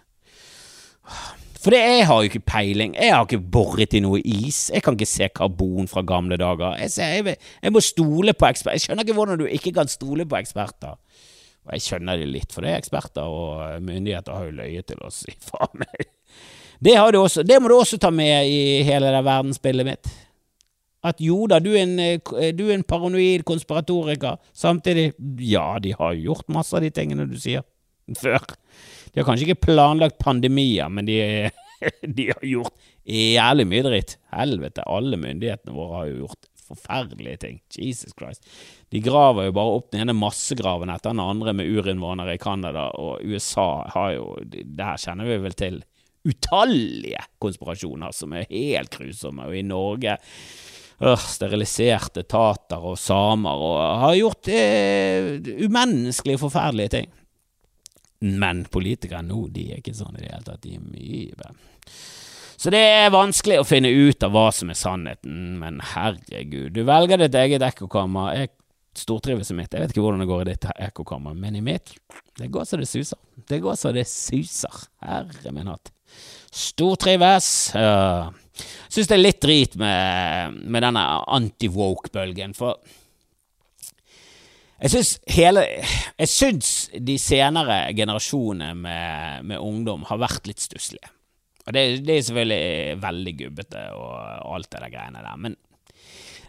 For 1.65 1.73
det, 1.73 1.81
jeg 1.81 2.07
har 2.09 2.21
jo 2.21 2.29
ikke 2.29 2.45
peiling. 2.45 2.97
Jeg 2.99 3.15
har 3.15 3.23
ikke 3.25 3.41
boret 3.55 3.95
i 3.97 4.03
noe 4.05 4.19
is. 4.21 4.67
Jeg 4.75 4.85
kan 4.85 4.99
ikke 4.99 5.09
se 5.09 5.31
karbon 5.33 5.89
fra 5.89 6.03
gamle 6.05 6.37
dager. 6.37 6.75
Jeg, 6.83 6.93
ser, 6.93 7.15
jeg, 7.15 7.37
jeg 7.63 7.73
må 7.73 7.81
stole 7.81 8.35
på 8.37 8.51
eksperter. 8.51 8.77
Jeg 8.77 8.85
skjønner 8.85 9.07
ikke 9.07 9.17
hvordan 9.17 9.41
du 9.41 9.47
ikke 9.49 9.73
kan 9.79 9.89
stole 9.89 10.27
på 10.29 10.37
eksperter. 10.43 10.99
Og 11.65 11.73
jeg 11.73 11.87
skjønner 11.87 12.21
det 12.21 12.29
litt, 12.29 12.51
for 12.53 12.67
det 12.67 12.75
er 12.75 12.83
eksperter 12.83 13.25
og 13.25 13.81
myndigheter 13.81 14.37
har 14.37 14.51
jo 14.51 14.59
løyet 14.59 14.91
til 14.91 15.01
oss. 15.07 15.23
Faen 15.49 15.81
meg. 15.81 16.11
Det, 16.81 16.95
også, 16.99 17.45
det 17.47 17.61
må 17.63 17.71
du 17.71 17.77
også 17.79 17.99
ta 18.03 18.11
med 18.11 18.49
i 18.51 18.83
hele 18.87 19.13
det 19.15 19.25
verdensbildet 19.27 19.89
mitt. 19.89 20.13
At 21.05 21.21
jo 21.21 21.45
da, 21.51 21.59
du 21.61 21.75
er 21.75 21.85
en, 21.85 21.99
du 22.57 22.65
er 22.67 22.75
en 22.79 22.87
paranoid 22.89 23.45
konspiratoriker. 23.45 24.41
Samtidig, 24.57 25.13
ja, 25.45 25.75
de 25.83 25.93
har 25.99 26.17
gjort 26.17 26.49
masse 26.53 26.77
av 26.77 26.85
de 26.85 26.91
tingene 26.95 27.29
du 27.29 27.37
sier, 27.41 27.65
før. 28.17 28.41
De 29.13 29.21
har 29.21 29.29
kanskje 29.29 29.51
ikke 29.51 29.69
planlagt 29.69 30.19
pandemier, 30.23 30.89
men 30.89 31.07
de, 31.09 31.19
de 32.17 32.31
har 32.33 32.49
gjort 32.49 32.91
jævlig 33.05 33.69
mye 33.69 33.85
dritt. 33.85 34.17
Helvete, 34.33 34.89
alle 34.89 35.21
myndighetene 35.21 35.77
våre 35.77 36.01
har 36.01 36.11
jo 36.11 36.25
gjort 36.25 36.51
forferdelige 36.65 37.37
ting. 37.43 37.59
Jesus 37.77 38.15
Christ. 38.17 38.47
De 38.89 39.01
graver 39.05 39.51
jo 39.51 39.57
bare 39.57 39.77
opp 39.79 39.91
den 39.93 40.07
ene 40.07 40.17
massegraven 40.17 40.93
etter 40.93 41.13
den 41.13 41.21
andre 41.21 41.53
med 41.57 41.69
urinnvånere 41.69 42.37
i 42.37 42.41
Canada, 42.41 42.89
og 42.97 43.21
USA 43.21 43.85
har 43.93 44.15
jo 44.17 44.31
Der 44.45 44.97
kjenner 45.01 45.29
vi 45.29 45.43
vel 45.45 45.59
til 45.59 45.83
utallige 46.25 47.21
konspirasjoner 47.43 48.15
som 48.17 48.35
er 48.37 48.49
helt 48.51 48.93
grusomme, 48.95 49.49
og 49.49 49.57
i 49.59 49.65
Norge 49.67 50.17
øh, 50.17 51.27
steriliserte 51.29 52.25
tater 52.29 52.85
og 52.93 52.99
samer 53.01 53.67
og 53.69 53.79
har 54.05 54.17
gjort 54.21 54.51
øh, 54.55 55.53
umenneskelige, 55.67 56.43
forferdelige 56.43 56.97
ting. 56.97 57.13
Men 58.25 58.65
politikere 58.73 59.25
nå, 59.27 59.47
de 59.53 59.71
er 59.73 59.81
ikke 59.83 59.97
sånn 59.97 60.17
i 60.17 60.23
det 60.23 60.33
hele 60.33 60.47
tatt. 60.47 60.63
De 60.65 60.77
er 60.79 60.85
mye 60.85 61.35
bedre. 61.37 61.57
Så 62.65 62.71
det 62.73 62.81
er 62.81 63.11
vanskelig 63.13 63.59
å 63.61 63.67
finne 63.69 63.91
ut 63.93 64.25
av 64.25 64.33
hva 64.33 64.47
som 64.55 64.71
er 64.73 64.79
sannheten, 64.79 65.59
men 65.61 65.83
herregud, 65.85 66.71
du 66.73 66.85
velger 66.89 67.21
ditt 67.21 67.37
eget 67.37 67.65
ekkokammer. 67.67 68.31
Jeg 68.39 68.55
stortrives 68.97 69.51
i 69.51 69.57
mitt. 69.59 69.75
Jeg 69.75 69.83
vet 69.83 69.93
ikke 69.93 70.05
hvordan 70.05 70.23
det 70.23 70.31
går 70.31 70.45
i 70.45 70.49
ditt 70.53 70.69
ekkokammer, 70.73 71.37
men 71.37 71.59
i 71.59 71.65
mitt, 71.65 71.97
det 72.39 72.49
går 72.55 72.69
så 72.69 72.79
det 72.81 72.89
suser. 72.89 73.21
Det 73.51 73.61
går 73.63 73.77
så 73.79 73.93
det 73.95 74.07
suser. 74.09 74.87
Herre 75.05 75.53
min 75.53 75.69
hatt. 75.73 75.94
Stortrives. 76.55 77.49
Uh, 77.75 78.31
Syns 78.95 79.09
det 79.11 79.17
er 79.17 79.23
litt 79.25 79.41
drit 79.43 79.73
med, 79.81 80.61
med 80.71 80.85
denne 80.87 81.03
anti-woke-bølgen, 81.35 82.55
for 82.55 82.79
jeg 84.85 84.91
syns 84.91 85.11
hele 85.31 85.63
Jeg 85.65 86.29
syns 86.29 86.71
de 86.93 87.15
senere 87.19 87.79
generasjonene 87.97 88.75
med, 88.77 89.47
med, 89.49 89.59
ungdom 89.63 90.05
har 90.11 90.21
vært 90.23 90.47
litt 90.51 90.63
stusslige. 90.63 91.11
Og 91.65 91.73
det, 91.73 91.85
det, 92.05 92.17
er 92.19 92.27
selvfølgelig 92.27 92.97
veldig 93.03 93.35
gubbete 93.39 93.85
og 93.97 94.53
alt 94.55 94.69
det 94.75 94.83
der 94.83 94.93
greiene 94.93 95.23
der, 95.25 95.39
men 95.41 95.57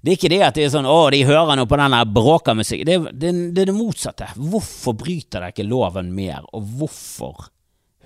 det 0.06 0.12
er 0.12 0.18
ikke 0.20 0.30
det 0.30 0.42
at 0.46 0.58
det 0.58 0.66
er 0.68 0.74
sånn 0.76 0.86
'Å, 0.86 0.98
de 1.10 1.24
hører 1.26 1.58
nå 1.58 1.64
på 1.66 1.78
den 1.82 1.96
bråkamusikken. 2.14 2.86
Det, 2.86 3.14
det, 3.18 3.32
det 3.56 3.64
er 3.64 3.72
det 3.72 3.78
motsatte. 3.78 4.28
Hvorfor 4.38 4.94
bryter 5.00 5.40
dere 5.40 5.56
ikke 5.56 5.66
loven 5.66 6.12
mer, 6.14 6.46
og 6.54 6.68
hvorfor 6.78 7.48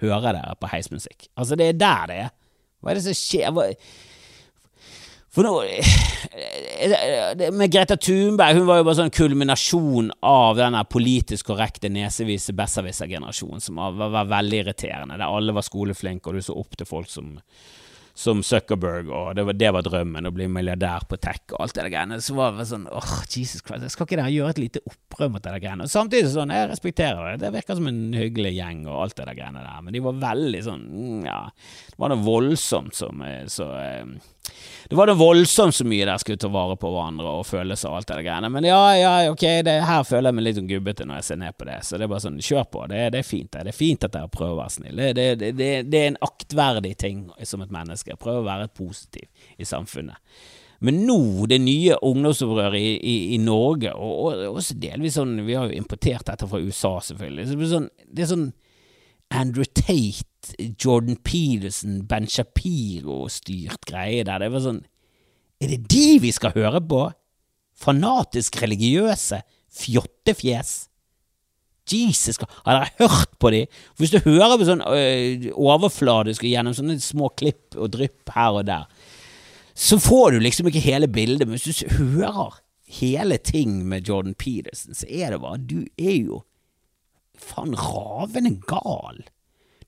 hører 0.02 0.34
dere 0.34 0.60
på 0.60 0.70
heismusikk? 0.72 1.30
Altså, 1.36 1.58
det 1.60 1.72
er 1.72 1.80
der 1.80 2.12
det 2.12 2.22
er. 2.26 2.30
Hva 2.80 2.92
er 2.92 3.00
det 3.00 3.08
som 3.08 3.18
skjer? 3.18 3.52
Hva, 3.56 3.70
for 5.30 5.46
nå 5.46 5.60
Med 7.54 7.72
Greta 7.72 7.98
Thunberg, 8.00 8.58
hun 8.58 8.70
var 8.70 8.80
jo 8.80 8.86
bare 8.88 8.98
sånn 8.98 9.14
kulminasjon 9.14 10.10
av 10.26 10.58
denne 10.58 10.82
politisk 10.90 11.52
korrekte 11.52 11.92
nesevise 11.94 12.56
besserwisser-generasjonen 12.58 13.62
som 13.62 13.82
var, 13.82 13.94
var, 14.00 14.14
var, 14.16 14.32
veldig 14.32 14.64
irriterende, 14.64 15.20
der 15.20 15.30
alle 15.30 15.54
var 15.56 15.66
skoleflinke, 15.66 16.32
og 16.32 16.40
du 16.40 16.46
så 16.46 16.58
opp 16.58 16.80
til 16.80 16.90
folk 16.90 17.12
som 17.12 17.36
som 18.20 18.42
Zuckerberg, 18.44 19.08
og 19.16 19.36
det 19.38 19.46
var, 19.48 19.56
det 19.56 19.70
var, 19.72 19.86
drømmen, 19.86 20.28
å 20.28 20.34
bli 20.36 20.50
milliardær 20.52 21.06
på 21.08 21.16
tech 21.24 21.54
og 21.54 21.62
alt 21.64 21.78
det 21.78 21.86
der 21.86 21.94
greiene. 21.94 22.18
Så 22.24 22.36
var 22.36 22.58
det 22.58 22.66
sånn 22.68 22.88
åh, 22.92 23.00
oh, 23.00 23.22
Jesus 23.24 23.64
Christ, 23.64 23.86
jeg 23.86 23.94
skal 23.94 24.10
ikke 24.10 24.20
dere 24.20 24.34
gjøre 24.34 24.56
et 24.56 24.60
lite 24.60 24.82
opprør 24.84 25.32
mot 25.32 25.44
det 25.46 25.54
der 25.54 25.64
greiene? 25.64 25.88
Og 25.88 25.94
samtidig 25.94 26.34
sånn, 26.34 26.52
jeg 26.52 26.68
respekterer 26.68 27.30
det, 27.30 27.46
det 27.46 27.54
virker 27.56 27.80
som 27.80 27.88
en 27.88 28.02
hyggelig 28.18 28.52
gjeng 28.58 28.84
og 28.90 29.06
alt 29.06 29.16
det 29.22 29.30
der 29.30 29.40
greiene 29.40 29.64
der, 29.64 29.86
men 29.86 29.96
de 29.96 30.04
var 30.04 30.20
veldig 30.26 30.64
sånn, 30.68 30.84
mm, 30.90 31.22
ja, 31.30 31.40
det 31.94 32.04
var 32.04 32.12
noe 32.12 32.28
voldsomt 32.28 33.00
som 33.00 33.24
eh, 33.24 33.46
så 33.48 33.70
eh, 33.80 34.04
det 34.90 34.98
var 34.98 35.08
det 35.08 35.16
voldsomt 35.20 35.76
så 35.76 35.86
mye 35.86 36.06
der 36.08 36.22
skulle 36.22 36.42
ta 36.42 36.50
vare 36.50 36.78
på 36.80 36.90
hverandre 36.90 37.30
og 37.40 37.46
følelser 37.46 37.92
og 37.92 38.00
alt 38.00 38.12
det 38.12 38.24
greiene. 38.26 38.50
Men 38.54 38.66
ja, 38.66 38.82
ja, 38.98 39.12
ok, 39.32 39.44
det, 39.66 39.76
her 39.86 40.06
føler 40.08 40.32
jeg 40.32 40.38
meg 40.38 40.48
litt 40.48 40.60
sånn 40.60 40.70
gubbete 40.72 41.06
når 41.06 41.20
jeg 41.20 41.28
ser 41.28 41.42
ned 41.44 41.58
på 41.60 41.68
det. 41.70 41.80
Så 41.86 41.98
det 42.00 42.08
er 42.08 42.14
bare 42.14 42.26
sånn, 42.26 42.40
kjør 42.44 42.70
på. 42.74 42.86
Det, 42.92 43.02
det 43.14 43.22
er 43.22 43.28
fint 43.28 43.52
det. 43.54 43.66
Det 43.68 43.74
er 43.74 43.80
fint 43.80 44.08
at 44.08 44.16
dere 44.16 44.32
prøver 44.34 44.56
å 44.56 44.62
være 44.62 44.76
snille. 44.78 45.12
Det, 45.18 45.52
det, 45.60 46.00
er 46.00 46.08
en 46.08 46.22
aktverdig 46.26 46.96
ting 47.02 47.28
som 47.46 47.66
et 47.66 47.76
menneske. 47.76 48.18
Prøve 48.22 48.42
å 48.42 48.48
være 48.48 48.72
positiv 48.74 49.28
i 49.58 49.68
samfunnet. 49.68 50.18
Men 50.80 51.02
nå, 51.04 51.20
det 51.52 51.60
nye 51.60 51.98
ungdomsopprøret 52.08 52.80
i, 52.80 52.96
i, 52.98 53.16
i, 53.36 53.40
Norge, 53.44 53.92
og, 53.94 54.14
og, 54.24 54.44
også 54.62 54.78
delvis 54.80 55.18
sånn 55.20 55.34
Vi 55.44 55.58
har 55.58 55.68
jo 55.68 55.76
importert 55.76 56.24
dette 56.30 56.48
fra 56.48 56.62
USA, 56.64 56.94
selvfølgelig. 57.04 57.50
Så 57.50 57.58
det, 57.60 57.66
er 57.68 57.74
sånn, 57.74 57.90
det 58.08 58.24
er 58.24 58.32
sånn 58.32 58.48
Andrew 59.30 59.66
Tate 59.66 60.26
Jordan 60.80 61.18
Peterson, 61.24 62.06
Ben 62.08 62.28
Shapiro-styrt 62.28 63.86
greie 63.90 64.26
der. 64.26 64.42
Det 64.42 64.52
var 64.54 64.66
sånn 64.66 64.84
Er 65.60 65.74
det 65.74 65.82
de 65.92 66.20
vi 66.24 66.32
skal 66.32 66.56
høre 66.56 66.82
på? 66.82 67.08
Fanatisk 67.80 68.62
religiøse 68.64 69.42
fjottefjes? 69.70 70.90
Jesus, 71.90 72.38
har 72.66 72.78
dere 72.78 73.10
hørt 73.10 73.32
på 73.42 73.52
de? 73.54 73.64
Hvis 73.98 74.14
du 74.14 74.20
hører 74.22 74.60
på 74.60 74.68
sånn 74.68 74.84
øh, 74.86 75.50
overfladisk 75.58 76.46
og 76.46 76.52
gjennom 76.52 76.76
sånne 76.78 77.00
små 77.02 77.32
klipp 77.34 77.78
og 77.78 77.90
drypp 77.96 78.30
her 78.36 78.60
og 78.60 78.68
der, 78.70 78.86
så 79.74 79.98
får 80.02 80.36
du 80.36 80.44
liksom 80.44 80.70
ikke 80.70 80.84
hele 80.84 81.10
bildet. 81.10 81.48
Men 81.48 81.58
hvis 81.58 81.82
du 81.82 81.96
hører 81.98 82.60
hele 83.00 83.40
ting 83.42 83.82
med 83.90 84.08
Jordan 84.10 84.36
Peterson, 84.38 84.98
så 84.98 85.10
er 85.10 85.34
det 85.34 85.42
bare 85.42 85.62
Du 85.62 85.82
er 85.98 86.16
jo 86.20 86.44
faen 87.44 87.76
ravende 87.78 88.56
gal. 88.70 89.22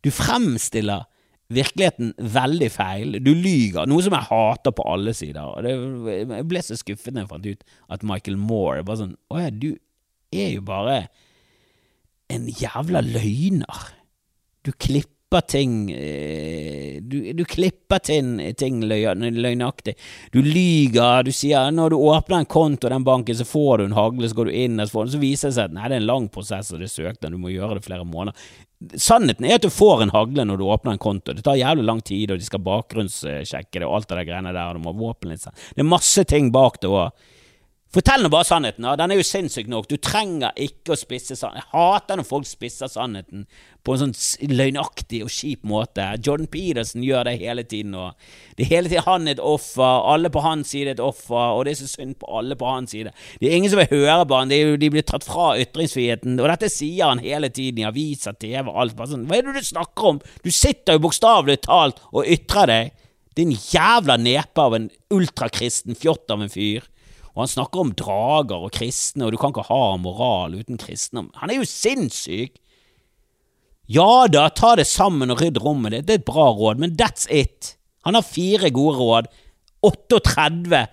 Du 0.01 0.09
fremstiller 0.13 1.07
virkeligheten 1.51 2.13
veldig 2.17 2.69
feil. 2.71 3.17
Du 3.23 3.33
lyger, 3.35 3.87
noe 3.89 4.03
som 4.05 4.15
jeg 4.15 4.29
hater 4.29 4.75
på 4.75 4.85
alle 4.87 5.13
sider. 5.17 5.65
Det, 5.65 5.73
jeg 6.21 6.47
ble 6.49 6.63
så 6.65 6.77
skuffet 6.79 7.15
da 7.15 7.25
jeg 7.25 7.31
fant 7.31 7.47
ut 7.47 7.65
at 7.91 8.05
Michael 8.07 8.39
Moore 8.39 8.85
bare 8.87 9.03
sånn 9.03 9.17
Å 9.31 9.41
ja, 9.43 9.51
du 9.51 9.73
er 10.31 10.53
jo 10.55 10.63
bare 10.65 11.03
en 12.31 12.47
jævla 12.47 13.03
løgner. 13.03 13.89
Du 14.63 14.71
klipper 14.71 15.20
klipper 15.31 15.47
ting 15.47 15.91
eh, 15.91 17.01
Du, 17.01 17.33
du 17.33 17.45
klipper 17.45 17.99
ting, 17.99 18.53
ting 18.55 18.83
løgnaktig. 18.83 19.95
Du 20.31 20.41
lyger. 20.41 21.23
Du 21.23 21.31
sier 21.31 21.71
når 21.71 21.89
du 21.89 21.95
åpner 21.95 22.39
en 22.39 22.45
konto 22.45 22.87
i 22.87 22.91
den 22.91 23.03
banken, 23.03 23.35
så 23.35 23.45
får 23.45 23.77
du 23.77 23.85
en 23.85 23.95
hagle, 23.95 24.29
så 24.29 24.35
går 24.35 24.45
du 24.45 24.51
inn, 24.51 24.79
og 24.79 24.89
så, 24.89 25.05
så 25.07 25.17
viser 25.17 25.49
det 25.49 25.55
seg 25.55 25.69
at 25.69 25.73
nei, 25.75 25.87
det 25.87 25.95
er 25.95 26.01
en 26.01 26.09
lang 26.09 26.27
prosess, 26.29 26.71
og 26.71 26.79
det 26.79 26.87
er 26.89 26.93
søknad, 26.93 27.31
du 27.31 27.39
må 27.39 27.51
gjøre 27.51 27.79
det 27.79 27.85
flere 27.85 28.05
måneder. 28.05 28.37
Sannheten 28.95 29.45
er 29.45 29.55
at 29.55 29.65
du 29.65 29.69
får 29.69 30.03
en 30.03 30.13
hagle 30.13 30.45
når 30.45 30.57
du 30.57 30.65
åpner 30.65 30.95
en 30.95 31.01
konto. 31.01 31.33
Det 31.35 31.43
tar 31.45 31.59
jævlig 31.59 31.85
lang 31.85 32.01
tid, 32.03 32.31
og 32.31 32.39
de 32.39 32.47
skal 32.47 32.63
bakgrunnssjekke 32.65 33.79
det 33.79 33.87
og 33.87 33.99
alt 33.99 34.09
det 34.09 34.19
der 34.19 34.29
greiene 34.29 34.55
der, 34.55 34.71
og 34.71 34.79
du 34.79 34.83
må 34.85 34.93
ha 34.93 34.99
våpenlisens. 34.99 35.69
Det 35.75 35.83
er 35.83 35.91
masse 35.91 36.25
ting 36.27 36.51
bak 36.53 36.81
det 36.81 36.91
òg. 36.91 37.27
Fortell 37.91 38.23
nå 38.23 38.29
bare 38.31 38.47
sannheten. 38.47 38.85
Ja. 38.87 38.93
Den 38.95 39.11
er 39.11 39.19
jo 39.19 39.25
sinnssyk 39.27 39.67
nok. 39.67 39.89
Du 39.91 39.97
trenger 39.99 40.55
ikke 40.55 40.93
å 40.93 40.99
spisse 40.99 41.35
sannheten. 41.35 41.65
Jeg 41.67 41.75
hater 41.75 42.19
når 42.21 42.27
folk 42.29 42.47
spisser 42.47 42.87
sannheten 42.87 43.43
på 43.83 43.95
en 43.95 43.99
sånn 44.05 44.13
løgnaktig 44.53 45.19
og 45.25 45.33
kjip 45.33 45.65
måte. 45.67 46.05
Jordan 46.23 46.47
Peterson 46.53 47.03
gjør 47.03 47.27
det 47.27 47.33
hele 47.41 47.65
tiden. 47.67 47.97
Og 47.99 48.13
det 48.55 48.63
er 48.63 48.69
hele 48.77 48.91
tiden 48.91 49.03
han 49.09 49.27
er 49.27 49.35
et 49.35 49.43
offer, 49.43 50.05
alle 50.13 50.31
på 50.31 50.43
hans 50.45 50.71
side 50.71 50.93
er 50.93 50.95
et 50.95 51.03
offer, 51.03 51.35
og 51.57 51.65
det 51.67 51.73
er 51.73 51.81
så 51.81 51.89
synd 51.91 52.15
på 52.21 52.29
alle 52.39 52.55
på 52.55 52.69
hans 52.69 52.95
side. 52.95 53.11
Det 53.41 53.49
er 53.49 53.57
ingen 53.57 53.73
som 53.73 53.81
vil 53.81 53.91
høre 54.05 54.23
på 54.29 54.39
han, 54.39 54.53
de, 54.53 54.61
de 54.79 54.91
blir 54.93 55.05
tatt 55.07 55.27
fra 55.27 55.49
ytringsfriheten, 55.59 56.39
og 56.39 56.47
dette 56.53 56.71
sier 56.71 57.11
han 57.11 57.23
hele 57.23 57.51
tiden 57.51 57.83
i 57.83 57.87
aviser, 57.89 58.37
TV 58.39 58.61
og 58.61 58.77
alt. 58.85 58.95
Bare 58.95 59.11
sånn, 59.15 59.27
Hva 59.27 59.41
er 59.41 59.49
det 59.49 59.57
du 59.57 59.71
snakker 59.73 60.13
om? 60.13 60.23
Du 60.45 60.51
sitter 60.53 60.95
jo 60.95 61.03
bokstavelig 61.09 61.59
talt 61.67 61.99
og 62.13 62.23
ytrer 62.23 62.71
deg. 62.71 62.95
Din 63.35 63.51
jævla 63.55 64.15
nepe 64.19 64.63
av 64.63 64.77
en 64.77 64.89
ultrakristen 65.11 65.97
fjott 65.99 66.31
av 66.31 66.45
en 66.45 66.51
fyr. 66.51 66.87
Og 67.31 67.45
han 67.45 67.51
snakker 67.51 67.83
om 67.83 67.93
drager 67.95 68.65
og 68.67 68.73
kristne, 68.75 69.27
og 69.27 69.33
du 69.33 69.39
kan 69.39 69.53
ikke 69.53 69.67
ha 69.69 69.83
moral 70.01 70.57
uten 70.59 70.79
kristne. 70.81 71.27
Han 71.39 71.51
er 71.51 71.61
jo 71.61 71.67
sinnssyk! 71.67 72.59
Ja 73.91 74.27
da, 74.31 74.45
ta 74.55 74.75
det 74.79 74.87
sammen 74.87 75.33
og 75.33 75.41
rydd 75.41 75.59
rommet 75.59 75.91
ditt, 75.91 76.07
det 76.07 76.13
er 76.13 76.21
et 76.21 76.27
bra 76.27 76.47
råd, 76.55 76.79
men 76.79 76.93
that's 76.99 77.25
it. 77.27 77.75
Han 78.07 78.15
har 78.15 78.23
fire 78.23 78.71
gode 78.73 78.97
råd. 78.99 79.31
38 79.81 80.85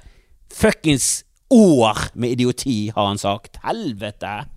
fuckings 0.54 1.08
år 1.54 2.08
med 2.14 2.36
idioti, 2.36 2.88
har 2.94 3.10
han 3.10 3.20
sagt. 3.20 3.60
Helvete! 3.64 4.48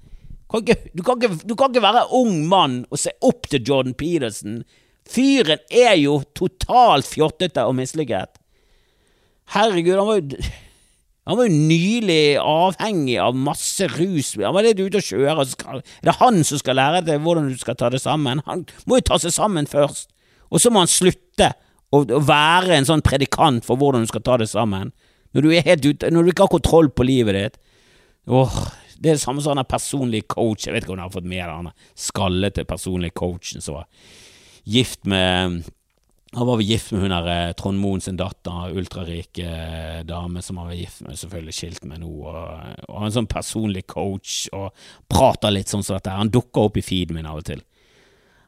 Kan 0.51 0.65
ikke, 0.65 0.91
du, 0.93 1.03
kan 1.03 1.19
ikke, 1.19 1.47
du 1.47 1.55
kan 1.55 1.71
ikke 1.71 1.83
være 1.83 2.07
ung 2.17 2.41
mann 2.51 2.81
og 2.91 2.99
se 2.99 3.13
opp 3.23 3.47
til 3.51 3.63
Jordan 3.67 3.95
Peterson. 3.95 4.61
Fyren 5.07 5.61
er 5.71 5.95
jo 5.99 6.17
totalt 6.35 7.07
fjottete 7.07 7.63
og 7.67 7.77
mislykket. 7.77 8.35
Herregud, 9.53 9.95
han 9.95 10.09
var 10.09 10.19
jo 10.19 10.51
han 11.29 11.37
var 11.37 11.45
jo 11.45 11.53
nylig 11.69 12.39
avhengig 12.41 13.19
av 13.21 13.35
masse 13.37 13.85
rus. 13.93 14.33
Han 14.41 14.55
var 14.55 14.65
litt 14.65 14.79
ute 14.81 14.97
å 14.97 15.05
kjøre. 15.05 15.35
og 15.37 15.51
Skal, 15.51 15.83
er 15.83 16.07
det 16.07 16.17
han 16.17 16.41
som 16.47 16.61
skal 16.61 16.79
lære 16.79 17.03
deg 17.05 17.21
hvordan 17.21 17.51
du 17.51 17.59
skal 17.61 17.77
ta 17.77 17.91
det 17.93 18.01
sammen? 18.01 18.41
Han 18.47 18.63
må 18.89 18.97
jo 18.97 19.05
ta 19.11 19.19
seg 19.21 19.35
sammen 19.35 19.69
først. 19.69 20.09
Og 20.49 20.63
så 20.63 20.71
må 20.73 20.81
han 20.81 20.89
slutte 20.89 21.51
å, 21.93 22.01
å 22.01 22.21
være 22.25 22.79
en 22.79 22.89
sånn 22.89 23.05
predikant 23.05 23.67
for 23.67 23.77
hvordan 23.77 24.07
du 24.07 24.09
skal 24.09 24.25
ta 24.25 24.39
det 24.41 24.49
sammen. 24.49 24.89
Når 25.31 25.45
du 25.45 25.51
ute, 25.53 26.09
når 26.09 26.23
du 26.25 26.31
ikke 26.33 26.47
har 26.47 26.55
kontroll 26.57 26.89
på 26.89 27.05
livet 27.07 27.37
ditt. 27.37 27.61
Åh, 28.27 28.57
det 28.97 29.13
er 29.13 29.19
det 29.19 29.23
samme 29.23 29.45
som 29.45 29.53
han 29.53 29.61
er 29.61 29.69
personlig 29.69 30.23
coach. 30.25 30.65
Jeg 30.65 30.73
vet 30.73 30.83
ikke 30.83 30.95
om 30.95 30.99
han 30.99 31.05
har 31.05 31.13
fått 31.13 31.29
med 31.29 31.37
det, 31.37 31.53
han 31.53 31.69
skallete 31.97 32.65
personlig 32.69 33.13
coachen 33.13 33.61
som 33.61 33.77
var 33.77 33.87
gift 34.65 35.05
med 35.09 35.61
han 36.33 36.47
var 36.47 36.57
vel 36.61 36.69
gift 36.69 36.93
med 36.93 37.01
hun 37.03 37.11
der 37.11 37.25
eh, 37.27 37.53
Trond 37.59 37.79
Moen 37.81 38.01
sin 38.03 38.15
datter, 38.19 38.71
ultrarik 38.77 39.39
eh, 39.43 39.99
dame 40.07 40.41
som 40.41 40.61
han 40.61 40.69
var 40.69 40.77
gift 40.79 41.01
med, 41.03 41.17
selvfølgelig 41.19 41.55
skilt 41.57 41.83
med 41.89 41.99
nå, 42.05 42.11
og, 42.31 42.85
og 42.87 43.01
en 43.03 43.15
sånn 43.17 43.27
personlig 43.31 43.83
coach 43.91 44.45
og 44.55 44.71
prater 45.11 45.51
litt 45.51 45.71
sånn 45.71 45.83
som 45.83 45.97
dette. 45.97 46.13
Han 46.15 46.31
dukker 46.31 46.69
opp 46.69 46.79
i 46.79 46.85
feeden 46.85 47.19
min 47.19 47.27
av 47.27 47.41
og 47.41 47.49
til. 47.51 47.59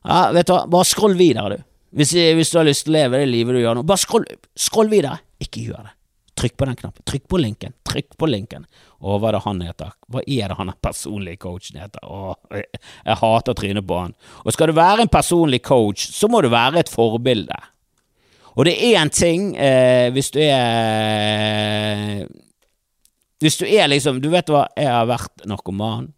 Ja, 0.03 0.29
vet 0.35 0.47
du 0.47 0.55
hva, 0.55 0.63
bare 0.71 0.87
scroll 0.87 1.17
videre, 1.19 1.57
du. 1.57 1.67
Hvis, 1.99 2.15
hvis 2.15 2.53
du 2.53 2.57
har 2.57 2.65
lyst 2.65 2.87
til 2.87 2.95
å 2.95 2.97
leve 3.01 3.19
det 3.19 3.27
livet 3.29 3.57
du 3.57 3.61
gjør 3.61 3.77
nå, 3.77 3.83
bare 3.85 4.01
scroll, 4.01 4.23
scroll 4.57 4.89
videre. 4.89 5.19
Ikke 5.43 5.67
gjør 5.67 5.83
det. 5.83 5.93
Trykk 6.39 6.55
på 6.57 6.65
den 6.65 6.79
knappen. 6.79 7.05
Trykk 7.05 7.27
på 7.29 7.37
linken. 7.37 7.75
Trykk 7.85 8.15
på 8.17 8.27
linken. 8.31 8.63
Og 9.03 9.19
hva 9.19 9.29
er 9.29 9.35
det 9.35 9.43
han 9.43 9.59
heter? 9.61 9.91
Hva 10.09 10.23
er 10.23 10.49
det 10.49 10.57
han 10.57 10.71
er 10.71 10.79
personlig 10.81 11.35
coachen 11.43 11.77
heter? 11.83 12.07
Åh, 12.07 12.33
jeg, 12.57 12.81
jeg 13.05 13.19
hater 13.21 13.59
trynet 13.59 13.85
på 13.91 13.99
han. 13.99 14.15
Og 14.41 14.55
skal 14.55 14.71
du 14.71 14.79
være 14.79 15.05
en 15.05 15.13
personlig 15.13 15.61
coach, 15.67 16.07
så 16.15 16.31
må 16.31 16.41
du 16.41 16.49
være 16.49 16.81
et 16.81 16.91
forbilde. 16.91 17.59
Og 18.53 18.67
det 18.67 18.75
er 18.77 18.99
en 19.01 19.13
ting 19.13 19.53
eh, 19.57 20.09
hvis 20.13 20.31
du 20.33 20.39
er 20.43 22.27
Hvis 23.41 23.57
du 23.57 23.65
er 23.65 23.89
liksom 23.89 24.21
Du 24.21 24.29
vet 24.33 24.49
hva, 24.51 24.67
jeg 24.77 24.91
har 24.91 25.09
vært 25.09 25.47
narkoman. 25.49 26.11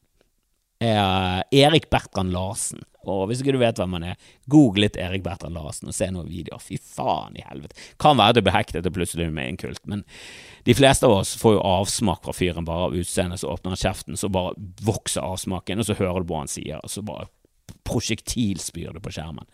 Jeg 0.83 0.97
er 0.99 1.45
Erik 1.65 1.89
Bertrand 1.89 2.33
Larsen. 2.35 2.83
Og 3.05 3.27
hvis 3.29 3.41
ikke 3.41 3.53
du 3.53 3.61
vet 3.61 3.77
hvem 3.79 3.95
han 3.97 4.07
er, 4.11 4.29
google 4.49 4.85
litt 4.85 4.97
Erik 4.99 5.23
Bertrand 5.25 5.55
Larsen 5.55 5.89
og 5.91 5.95
se 5.95 6.07
noen 6.11 6.29
videoer. 6.29 6.61
Fy 6.61 6.77
faen 6.81 7.37
i 7.37 7.45
helvete. 7.45 7.77
Kan 8.01 8.17
være 8.19 8.37
du 8.37 8.41
blir 8.45 8.55
hektet 8.57 8.89
og 8.89 8.95
plutselig 8.97 9.29
med 9.33 9.51
en 9.51 9.59
kult, 9.61 9.81
men 9.89 10.03
de 10.65 10.75
fleste 10.77 11.05
av 11.05 11.19
oss 11.19 11.35
får 11.37 11.57
jo 11.57 11.65
avsmak 11.69 12.25
fra 12.25 12.33
fyren 12.35 12.65
bare 12.67 12.89
av 12.89 12.97
utseendet. 12.97 13.41
Så 13.41 13.51
åpner 13.53 13.75
han 13.75 13.81
kjeften, 13.83 14.17
så 14.17 14.31
bare 14.33 14.55
vokser 14.85 15.25
avsmaken, 15.25 15.81
og 15.81 15.89
så 15.89 15.97
hører 15.99 16.25
du 16.25 16.33
hva 16.33 16.43
han 16.43 16.51
sier, 16.51 16.81
og 16.81 16.91
så 16.91 17.05
bare 17.05 17.29
prosjektilspyr 17.85 18.95
du 18.95 19.01
på 19.03 19.13
skjermen. 19.13 19.45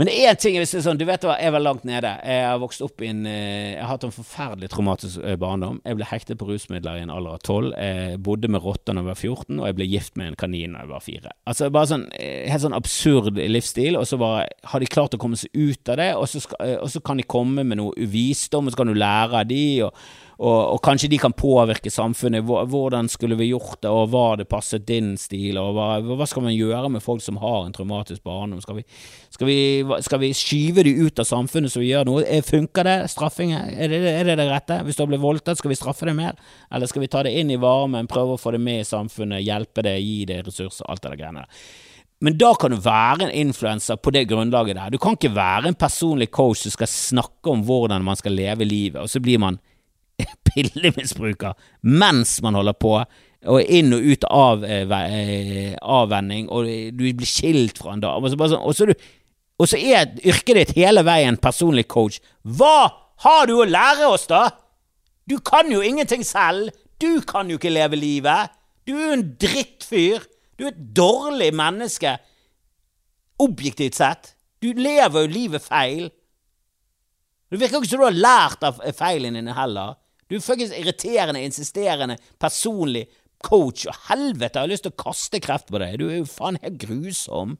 Men 0.00 0.08
en 0.08 0.36
ting 0.40 0.54
hvis 0.56 0.70
det 0.72 0.78
er 0.78 0.84
sånn, 0.86 0.98
du 1.00 1.04
vet 1.04 1.24
hva, 1.28 1.34
jeg 1.36 1.52
var 1.52 1.60
langt 1.60 1.82
nede. 1.84 2.14
Jeg 2.24 2.44
har 2.46 2.60
vokst 2.62 2.80
opp 2.80 3.02
i 3.04 3.10
en 3.10 3.26
eh, 3.28 3.74
Jeg 3.74 3.82
har 3.82 3.90
hatt 3.90 4.06
en 4.06 4.14
forferdelig 4.14 4.70
traumatisk 4.72 5.20
eh, 5.20 5.36
barndom. 5.40 5.82
Jeg 5.84 5.98
ble 5.98 6.08
hektet 6.08 6.40
på 6.40 6.48
rusmidler 6.48 6.96
i 6.96 7.04
en 7.04 7.12
alder 7.12 7.36
av 7.36 7.42
12. 7.44 7.74
Jeg 7.76 8.22
bodde 8.24 8.48
med 8.48 8.64
rotter 8.64 8.96
da 8.96 9.02
jeg 9.02 9.10
var 9.10 9.20
14, 9.20 9.58
og 9.58 9.68
jeg 9.68 9.76
ble 9.76 9.88
gift 9.90 10.16
med 10.16 10.30
en 10.30 10.38
kanin 10.40 10.78
da 10.78 10.86
jeg 10.86 10.92
var 10.94 11.04
4. 11.04 11.34
Altså 11.52 11.68
bare 11.74 11.90
sånn 11.92 12.06
eh, 12.16 12.48
helt 12.48 12.64
sånn 12.64 12.78
absurd 12.78 13.36
livsstil, 13.36 14.00
og 14.00 14.08
så 14.08 14.16
bare 14.22 14.48
har 14.72 14.80
de 14.80 14.88
klart 14.96 15.18
å 15.18 15.20
komme 15.20 15.36
seg 15.36 15.52
ut 15.52 15.92
av 15.92 16.00
det, 16.00 16.08
og 16.16 16.24
så, 16.32 16.40
skal, 16.46 16.78
og 16.80 16.88
så 16.94 17.04
kan 17.04 17.20
de 17.20 17.28
komme 17.36 17.66
med 17.68 17.82
noe 17.82 17.92
uvisdom, 18.00 18.70
og 18.70 18.72
så 18.72 18.80
kan 18.80 18.88
du 18.88 18.96
lære 18.96 19.44
av 19.44 19.52
de, 19.52 19.62
og, 19.84 19.92
og, 20.40 20.60
og 20.74 20.80
kanskje 20.84 21.10
de 21.12 21.20
kan 21.20 21.36
påvirke 21.36 21.92
samfunnet. 21.92 22.46
Hvordan 22.48 23.10
skulle 23.12 23.36
vi 23.36 23.50
gjort 23.50 23.82
det, 23.84 23.92
og 23.92 24.08
hva 24.14 24.26
det 24.40 24.48
passet 24.48 24.86
din 24.88 25.12
stil, 25.20 25.60
og 25.60 25.74
hva, 25.76 25.90
hva 26.00 26.28
skal 26.28 26.46
man 26.48 26.56
gjøre 26.56 26.88
med 26.96 27.04
folk 27.04 27.20
som 27.24 27.36
har 27.42 27.66
en 27.66 27.76
traumatisk 27.76 28.24
barndom? 28.24 28.62
Skal 28.64 28.80
vi, 28.80 28.86
skal 29.28 29.50
skal 30.00 30.20
vi 30.20 30.34
skyve 30.34 30.82
de 30.84 30.92
ut 31.06 31.18
av 31.18 31.26
samfunnet 31.28 31.72
så 31.72 31.80
vi 31.80 31.90
gjør 31.90 32.08
noe? 32.08 32.40
Funker 32.44 32.86
det? 32.86 32.96
Straffing? 33.12 33.52
Er 33.54 33.92
det, 33.92 34.00
er 34.10 34.26
det 34.28 34.38
det 34.40 34.48
rette? 34.50 34.80
Hvis 34.84 34.98
du 34.98 35.04
har 35.04 35.10
blitt 35.10 35.22
voldtatt, 35.22 35.58
skal 35.60 35.72
vi 35.72 35.78
straffe 35.78 36.08
det 36.08 36.16
mer? 36.18 36.36
Eller 36.72 36.90
skal 36.90 37.04
vi 37.04 37.10
ta 37.10 37.22
det 37.26 37.32
inn 37.38 37.52
i 37.52 37.60
varmen, 37.60 38.10
prøve 38.10 38.36
å 38.36 38.40
få 38.40 38.54
det 38.56 38.60
med 38.62 38.82
i 38.82 38.88
samfunnet, 38.88 39.44
hjelpe 39.46 39.84
det, 39.86 39.96
gi 40.02 40.24
det 40.28 40.42
ressurser, 40.48 40.88
alt 40.90 41.04
det 41.04 41.14
der 41.14 41.22
greiene 41.22 41.44
der? 41.44 41.64
Men 42.20 42.36
da 42.36 42.50
kan 42.60 42.74
du 42.74 42.82
være 42.84 43.24
en 43.24 43.36
influenser 43.46 43.96
på 43.96 44.12
det 44.12 44.26
grunnlaget 44.28 44.76
der. 44.76 44.92
Du 44.92 45.00
kan 45.00 45.14
ikke 45.16 45.32
være 45.32 45.70
en 45.70 45.78
personlig 45.78 46.28
coach 46.28 46.66
som 46.66 46.74
skal 46.74 46.90
snakke 46.92 47.48
om 47.48 47.62
hvordan 47.64 48.04
man 48.04 48.18
skal 48.20 48.36
leve 48.36 48.66
livet, 48.68 49.00
og 49.00 49.08
så 49.08 49.22
blir 49.24 49.40
man 49.40 49.56
pillemisbruker 50.50 51.56
mens 51.82 52.38
man 52.44 52.58
holder 52.58 52.76
på, 52.78 52.94
og 53.50 53.72
inn 53.72 53.94
og 53.96 54.04
ut 54.04 54.26
av 54.28 54.64
eh, 54.68 55.76
avvenning, 55.80 56.50
og 56.52 56.68
du 56.92 57.04
blir 57.06 57.28
skilt 57.28 57.80
fra 57.80 57.94
en 57.94 58.02
dame, 58.04 58.20
og 58.20 58.32
så, 58.32 58.40
bare 58.40 58.52
sånn, 58.52 58.66
og 58.68 58.76
så, 58.76 58.88
du, 58.90 58.94
og 59.60 59.70
så 59.70 59.80
er 59.80 60.12
yrket 60.24 60.58
ditt 60.58 60.74
hele 60.76 61.04
veien 61.06 61.38
personlig 61.40 61.86
coach. 61.88 62.20
Hva 62.44 62.90
har 63.24 63.48
du 63.48 63.58
å 63.60 63.68
lære 63.68 64.08
oss, 64.08 64.26
da? 64.28 64.46
Du 65.28 65.38
kan 65.44 65.68
jo 65.72 65.82
ingenting 65.84 66.24
selv. 66.26 66.72
Du 67.00 67.20
kan 67.24 67.48
jo 67.50 67.58
ikke 67.60 67.72
leve 67.72 67.96
livet. 67.96 68.52
Du 68.88 68.94
er 68.96 69.06
jo 69.06 69.16
en 69.18 69.28
drittfyr. 69.40 70.24
Du 70.56 70.66
er 70.66 70.72
et 70.72 70.86
dårlig 70.96 71.50
menneske. 71.56 72.16
Objektivt 73.40 74.00
sett. 74.00 74.34
Du 74.60 74.72
lever 74.76 75.24
jo 75.24 75.32
livet 75.32 75.64
feil. 75.64 76.08
Det 77.50 77.60
virker 77.60 77.80
ikke 77.80 77.90
som 77.92 78.02
du 78.02 78.08
har 78.08 78.16
lært 78.16 78.64
av 78.66 78.80
feilene 78.96 79.40
dine 79.40 79.54
heller. 79.56 79.96
Du 80.30 80.36
er 80.38 80.44
fuckings 80.44 80.72
irriterende, 80.76 81.42
insisterende, 81.42 82.16
personlig 82.40 83.08
coach, 83.42 83.86
og 83.88 83.96
helvete, 84.10 84.60
jeg 84.60 84.66
har 84.68 84.70
lyst 84.70 84.86
til 84.86 84.94
å 84.94 85.00
kaste 85.00 85.40
kreft 85.42 85.70
på 85.72 85.80
deg. 85.82 85.98
Du 85.98 86.06
er 86.06 86.20
jo 86.20 86.28
faen 86.28 86.60
helt 86.62 86.78
grusom. 86.82 87.56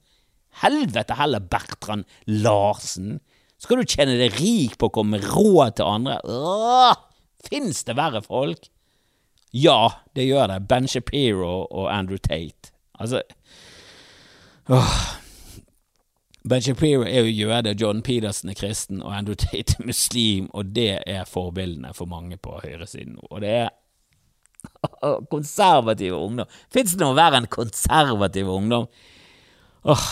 Helvete 0.63 1.17
heller, 1.19 1.43
Bertrand 1.43 2.07
Larsen. 2.31 3.19
Skal 3.61 3.81
du 3.81 3.89
tjene 3.89 4.17
deg 4.21 4.39
rik 4.39 4.79
på 4.81 4.89
å 4.89 4.95
komme 4.95 5.19
med 5.19 5.27
råd 5.31 5.79
til 5.81 5.89
andre? 5.89 6.19
Åh, 6.25 7.07
Fins 7.49 7.83
det 7.89 7.97
verre 7.97 8.21
folk? 8.25 8.69
Ja, 9.57 10.03
det 10.15 10.29
gjør 10.29 10.53
det. 10.53 10.61
Ben 10.71 10.87
Shapiro 10.89 11.65
og 11.65 11.89
Andrew 11.91 12.21
Tate. 12.23 12.71
Altså 13.01 13.23
åh. 14.69 15.20
Ben 16.49 16.63
Shapiro 16.65 17.05
er 17.05 17.27
jo 17.27 17.35
jøde, 17.35 17.75
John 17.77 18.01
Peterson 18.03 18.51
er 18.51 18.57
kristen, 18.57 19.03
og 19.03 19.13
Andrew 19.17 19.37
Tate 19.43 19.77
er 19.79 19.87
muslim, 19.87 20.49
og 20.57 20.73
det 20.77 21.03
er 21.07 21.29
forbildene 21.29 21.93
for 21.97 22.09
mange 22.11 22.39
på 22.41 22.57
høyresiden. 22.63 23.19
Og 23.29 23.43
det 23.45 23.51
er 23.65 23.71
konservative 25.35 26.17
ungdom. 26.17 26.49
Fins 26.73 26.95
det 26.97 27.05
noe 27.05 27.19
verre 27.19 27.43
enn 27.43 27.51
konservativ 27.53 28.49
ungdom? 28.53 28.89
Åh. 29.89 30.07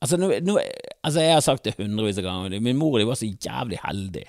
Altså, 0.00 0.16
nå, 0.16 0.30
nå, 0.44 0.56
altså, 1.04 1.20
jeg 1.20 1.36
har 1.36 1.44
sagt 1.44 1.66
det 1.66 1.76
hundrevis 1.76 2.20
av 2.20 2.24
ganger, 2.24 2.60
min 2.64 2.78
mor 2.80 2.96
de 2.98 3.08
var 3.08 3.18
så 3.20 3.28
jævlig 3.28 3.80
heldig 3.82 4.26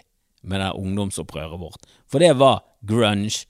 med 0.52 0.60
det 0.64 0.72
ungdomsopprøret 0.76 1.60
vårt. 1.62 1.88
For 2.12 2.24
det 2.24 2.34
var 2.40 2.64
grunge, 2.88 3.46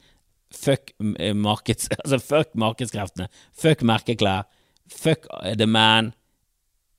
fuck, 0.53 0.93
markeds, 0.99 1.89
altså, 2.01 2.21
fuck 2.21 2.53
markedskreftene, 2.59 3.29
fuck 3.57 3.85
merkeklær, 3.85 4.49
fuck 4.91 5.27
the 5.57 5.67
man, 5.67 6.13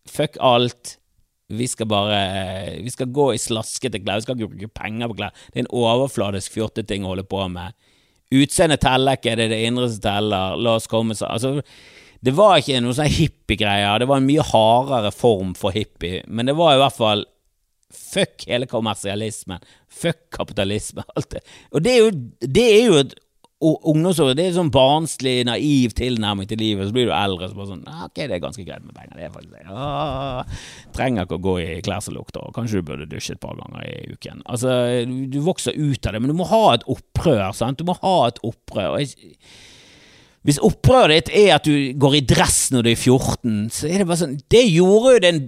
fuck 0.09 0.37
alt. 0.41 0.97
Vi 1.53 1.67
skal 1.69 1.87
bare 1.91 2.81
Vi 2.81 2.91
skal 2.91 3.11
gå 3.13 3.33
i 3.35 3.41
slaskete 3.41 4.01
klær, 4.01 4.21
vi 4.21 4.27
skal 4.27 4.39
ikke 4.39 4.53
bruke 4.55 4.75
penger 4.83 5.11
på 5.11 5.19
klær. 5.21 5.35
Det 5.53 5.61
er 5.61 5.67
en 5.67 5.75
overfladisk 5.83 6.55
fjorteting 6.55 7.05
å 7.05 7.13
holde 7.13 7.27
på 7.29 7.45
med. 7.53 7.77
Utseendet 8.33 8.81
teller 8.81 9.19
ikke, 9.19 9.35
det 9.37 9.49
er 9.49 9.53
det 9.53 9.65
indre 9.67 9.91
som 9.93 10.01
teller. 10.07 10.57
La 10.57 10.79
oss 10.79 10.89
komme 10.89 11.17
så 11.19 11.29
Altså, 11.29 11.59
det 12.23 12.33
var 12.39 12.61
ikke 12.61 12.81
noe 12.81 12.97
sånn 12.97 13.11
hippiegreier, 13.11 13.99
det 14.01 14.09
var 14.09 14.23
en 14.23 14.29
mye 14.29 14.47
hardere 14.47 15.11
form 15.13 15.53
for 15.59 15.75
hippie, 15.75 16.23
men 16.31 16.49
det 16.49 16.57
var 16.57 16.77
i 16.77 16.83
hvert 16.83 16.99
fall 16.99 17.27
Fuck 17.93 18.47
hele 18.49 18.65
kommersialismen. 18.65 19.61
Fuck 19.93 20.31
kapitalisme. 20.33 21.05
Alt 21.13 21.35
det. 21.35 21.43
Og 21.77 21.83
det 21.85 21.93
er 21.93 21.99
jo, 22.01 22.13
det 22.41 22.63
er 22.65 22.87
jo 22.87 22.95
et 23.03 23.13
ungdomsåret 23.63 24.37
det 24.39 24.49
er 24.49 24.55
sånn 24.57 24.71
barnslig, 24.75 25.45
naiv 25.47 25.95
tilnærming 25.99 26.49
til 26.51 26.61
livet. 26.61 26.89
Så 26.89 26.97
blir 26.97 27.09
du 27.09 27.15
eldre 27.17 27.49
så 27.51 27.59
bare 27.59 27.71
sånn 27.71 27.85
Ok, 27.93 28.19
det 28.19 28.37
er 28.37 28.43
ganske 28.43 28.65
greit 28.67 28.85
med 28.85 28.97
penger. 28.97 29.19
Det 29.19 29.27
er 29.27 29.35
faktisk 29.35 29.55
det. 29.57 30.61
Trenger 30.97 31.29
ikke 31.29 31.39
å 31.39 31.45
gå 31.47 31.57
i 31.63 31.69
klær 31.87 32.05
som 32.05 32.17
lukter. 32.17 32.49
Kanskje 32.57 32.83
du 32.83 32.89
burde 32.91 33.09
dusje 33.11 33.37
et 33.37 33.43
par 33.43 33.59
ganger 33.61 33.87
i 33.87 34.15
uken. 34.17 34.43
Altså, 34.51 34.75
du, 35.07 35.39
vokser 35.45 35.79
ut 35.79 36.07
av 36.07 36.17
det, 36.17 36.23
men 36.23 36.33
du 36.33 36.39
må 36.39 36.49
ha 36.51 36.65
et 36.75 36.87
opprør. 36.91 37.51
sant? 37.57 37.79
Du 37.79 37.89
må 37.89 37.97
ha 38.03 38.17
et 38.29 38.43
opprør. 38.47 38.99
Jeg, 39.03 39.33
hvis 40.43 40.63
opprøret 40.63 41.29
ditt 41.29 41.35
er 41.45 41.57
at 41.57 41.67
du 41.67 41.93
går 42.03 42.19
i 42.19 42.27
dress 42.27 42.65
når 42.75 42.87
du 42.87 42.93
er 42.93 42.99
14, 42.99 43.59
så 43.75 43.91
er 43.91 44.03
det 44.03 44.09
bare 44.11 44.23
sånn 44.25 44.39
Det 44.51 44.65
gjorde 44.67 45.17
jo 45.17 45.25
din 45.29 45.43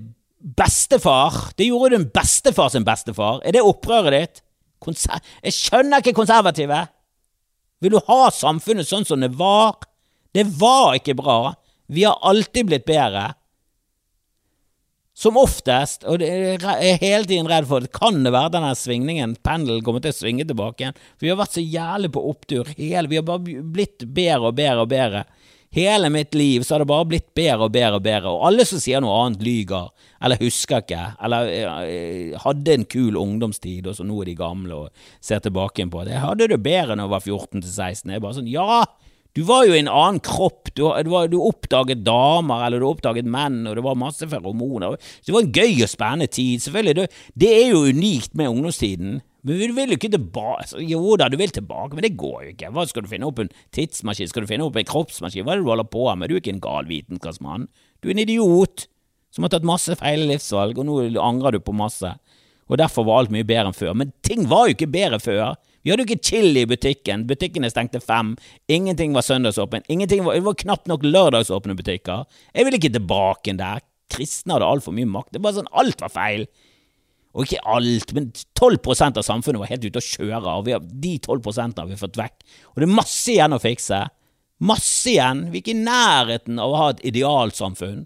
bestefar. 0.55 1.39
Det 1.59 1.67
gjorde 1.67 1.91
jo 1.91 1.99
din 1.99 2.11
bestefar 2.15 2.71
sin 2.71 2.87
bestefar. 2.87 3.41
Er 3.43 3.57
det 3.57 3.65
opprøret 3.65 4.15
ditt? 4.15 4.45
Konser 4.85 5.19
jeg 5.43 5.57
skjønner 5.57 6.03
ikke 6.03 6.17
konservative. 6.17 6.85
Vil 7.85 7.93
du 7.93 8.01
ha 8.07 8.31
samfunnet 8.33 8.89
sånn 8.89 9.05
som 9.05 9.21
det 9.21 9.35
var? 9.37 9.77
Det 10.33 10.47
var 10.57 10.97
ikke 10.97 11.19
bra. 11.19 11.55
Vi 11.93 12.07
har 12.09 12.17
alltid 12.25 12.71
blitt 12.71 12.87
bedre. 12.89 13.35
Som 15.15 15.37
oftest, 15.39 16.03
og 16.11 16.25
jeg 16.25 16.57
er 16.59 16.97
hele 16.99 17.29
tiden 17.29 17.47
redd 17.47 17.69
for 17.71 17.85
det, 17.85 17.93
kan 17.95 18.25
det 18.25 18.33
være 18.35 18.57
denne 18.57 18.73
svingningen, 18.75 19.37
pendelen 19.47 19.85
kommer 19.87 20.03
til 20.03 20.11
å 20.11 20.17
svinge 20.17 20.47
tilbake 20.49 20.83
igjen. 20.83 20.97
For 21.15 21.27
vi 21.27 21.31
har 21.31 21.39
vært 21.39 21.55
så 21.55 21.63
jævlig 21.63 22.11
på 22.17 22.25
opptur. 22.33 22.73
Hele, 22.75 23.07
vi 23.13 23.21
har 23.21 23.29
bare 23.29 23.61
blitt 23.77 24.03
bedre 24.09 24.51
og 24.51 24.57
bedre 24.59 24.83
og 24.83 24.91
bedre. 24.91 25.23
Hele 25.75 26.11
mitt 26.15 26.35
liv 26.39 26.63
så 26.63 26.75
har 26.75 26.85
det 26.85 26.91
bare 26.91 27.07
blitt 27.11 27.33
bedre 27.35 27.67
og 27.67 27.73
bedre 27.75 27.99
og 27.99 28.05
bedre, 28.05 28.31
og 28.31 28.45
alle 28.47 28.67
som 28.69 28.79
sier 28.79 29.03
noe 29.03 29.15
annet, 29.25 29.43
lyger, 29.43 29.89
eller 30.23 30.39
husker 30.39 30.85
ikke, 30.85 31.01
eller 31.27 31.51
uh, 31.51 32.37
hadde 32.45 32.77
en 32.77 32.87
kul 32.87 33.19
ungdomstid, 33.19 33.89
og 33.91 33.97
så 33.99 34.07
nå 34.07 34.21
er 34.23 34.31
de 34.31 34.37
gamle 34.39 34.85
og 34.85 35.09
ser 35.19 35.43
tilbake 35.43 35.89
på 35.91 36.05
det. 36.07 36.15
Jeg 36.15 36.23
hadde 36.23 36.49
det 36.55 36.61
bedre 36.63 36.95
når 36.95 37.09
jeg 37.09 37.15
var 37.17 37.27
14 37.27 37.65
til 37.65 37.73
16. 37.73 38.15
Jeg 38.15 38.23
bare 38.23 38.39
sånn, 38.39 38.53
ja, 38.53 38.85
du 39.35 39.43
var 39.49 39.67
jo 39.67 39.75
i 39.75 39.81
en 39.83 39.91
annen 39.91 40.23
kropp, 40.23 40.71
du, 40.79 40.87
du, 40.87 41.15
du, 41.33 41.41
oppdaget 41.43 42.07
damer, 42.07 42.69
eller 42.69 42.79
du 42.79 42.87
oppdaget 42.93 43.27
menn, 43.27 43.65
og 43.67 43.75
det 43.75 43.83
var 43.83 43.99
masse 43.99 44.31
feromoner. 44.31 44.95
Det 45.27 45.35
var 45.35 45.43
en 45.43 45.55
gøy 45.59 45.83
og 45.83 45.91
spennende 45.91 46.31
tid, 46.31 46.63
selvfølgelig. 46.63 46.95
Det, 47.01 47.25
det 47.43 47.55
er 47.57 47.73
jo 47.73 47.87
unikt 47.91 48.39
med 48.39 48.53
ungdomstiden. 48.53 49.19
Men 49.45 49.61
du 49.61 49.75
vil 49.77 49.93
jo 49.93 49.99
ikke 49.99 50.13
tilbake 50.15 50.63
altså, 50.65 50.81
Jo 50.81 51.17
da, 51.21 51.29
du 51.29 51.37
vil 51.37 51.53
tilbake, 51.53 51.93
men 51.97 52.07
det 52.07 52.15
går 52.21 52.39
jo 52.47 52.53
ikke. 52.55 52.71
Hva 52.73 52.87
Skal 52.89 53.05
du 53.05 53.11
finne 53.11 53.29
opp 53.29 53.43
en 53.43 53.53
tidsmaskin? 53.77 54.31
Skal 54.31 54.47
du 54.47 54.51
finne 54.51 54.65
opp 54.65 54.79
en 54.81 54.89
kroppsmaskin? 54.89 55.45
Hva 55.45 55.55
er 55.55 55.61
det 55.61 55.67
du 55.67 55.73
holder 55.73 55.91
på 55.93 56.07
med? 56.17 56.33
Du 56.33 56.39
er 56.39 56.41
ikke 56.43 56.55
en 56.57 56.65
gal 56.65 56.89
vitenskapsmann. 56.89 57.69
Du 58.01 58.09
er 58.09 58.17
en 58.17 58.25
idiot 58.25 58.87
som 59.35 59.45
har 59.45 59.53
tatt 59.53 59.67
masse 59.67 59.95
feil 59.99 60.29
livsvalg, 60.31 60.79
og 60.79 60.87
nå 60.87 60.97
angrer 61.21 61.57
du 61.57 61.65
på 61.65 61.75
masse. 61.77 62.13
Og 62.71 62.79
derfor 62.81 63.05
var 63.05 63.21
alt 63.21 63.33
mye 63.35 63.45
bedre 63.47 63.73
enn 63.73 63.77
før. 63.77 63.97
Men 63.99 64.13
ting 64.25 64.47
var 64.49 64.69
jo 64.69 64.77
ikke 64.77 64.93
bedre 64.95 65.19
før. 65.21 65.57
Vi 65.85 65.93
hadde 65.93 66.07
jo 66.07 66.09
ikke 66.09 66.29
chili 66.31 66.63
i 66.65 66.69
butikken. 66.69 67.27
Butikkene 67.29 67.69
stengte 67.69 68.01
fem. 68.01 68.33
Ingenting 68.73 69.13
var 69.13 69.27
søndagsåpen. 69.27 69.85
Var, 69.85 70.39
det 70.39 70.45
var 70.47 70.61
knapt 70.63 70.89
nok 70.89 71.05
lørdagsåpne 71.05 71.77
butikker. 71.77 72.25
Jeg 72.55 72.65
vil 72.65 72.79
ikke 72.79 72.95
tilbake 72.95 73.57
der. 73.59 73.85
Kristne 74.15 74.57
hadde 74.57 74.71
altfor 74.71 74.95
mye 74.97 75.09
makt. 75.11 75.35
Det 75.35 75.43
var 75.45 75.57
sånn, 75.57 75.69
Alt 75.77 76.01
var 76.01 76.13
feil. 76.15 76.47
Og 77.35 77.49
ikke 77.49 77.63
alt, 77.67 78.13
men 78.15 78.29
12% 78.55 79.19
av 79.19 79.27
samfunnet 79.27 79.59
var 79.59 79.71
helt 79.73 79.85
ute 79.85 79.99
å 79.99 80.07
kjøre, 80.07 80.43
og 80.43 80.69
har, 80.71 80.85
de 80.87 81.17
12 81.19 81.41
har 81.81 81.89
vi 81.89 81.99
fått 81.99 82.19
vekk. 82.21 82.37
Og 82.73 82.83
det 82.83 82.87
er 82.87 82.95
masse 82.95 83.33
igjen 83.33 83.57
å 83.57 83.63
fikse. 83.63 84.05
Masse 84.63 85.11
igjen. 85.11 85.49
Vi 85.51 85.59
er 85.59 85.65
ikke 85.65 85.75
i 85.75 85.81
nærheten 85.83 86.61
av 86.63 86.71
å 86.71 86.79
ha 86.79 86.91
et 86.95 87.03
idealsamfunn. 87.11 88.05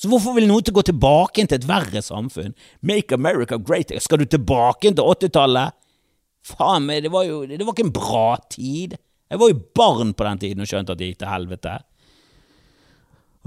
Så 0.00 0.08
hvorfor 0.08 0.38
vil 0.38 0.48
noen 0.48 0.64
til 0.64 0.72
gå 0.72 0.86
tilbake 0.88 1.44
til 1.44 1.58
et 1.58 1.68
verre 1.68 2.00
samfunn? 2.00 2.54
Make 2.80 3.12
America 3.12 3.58
great 3.60 3.92
Skal 4.00 4.22
du 4.22 4.24
tilbake 4.24 4.88
til 4.88 5.04
80-tallet? 5.04 5.76
Faen 6.48 6.86
meg, 6.88 7.02
det 7.04 7.12
var 7.12 7.26
jo 7.28 7.42
det 7.44 7.60
var 7.60 7.76
ikke 7.76 7.90
en 7.90 7.98
bra 7.98 8.28
tid. 8.48 8.96
Jeg 9.28 9.40
var 9.42 9.52
jo 9.52 9.60
barn 9.76 10.14
på 10.16 10.24
den 10.24 10.40
tiden 10.40 10.64
og 10.64 10.70
skjønte 10.70 10.96
at 10.96 11.02
det 11.02 11.10
gikk 11.10 11.20
til 11.20 11.30
helvete. 11.34 11.74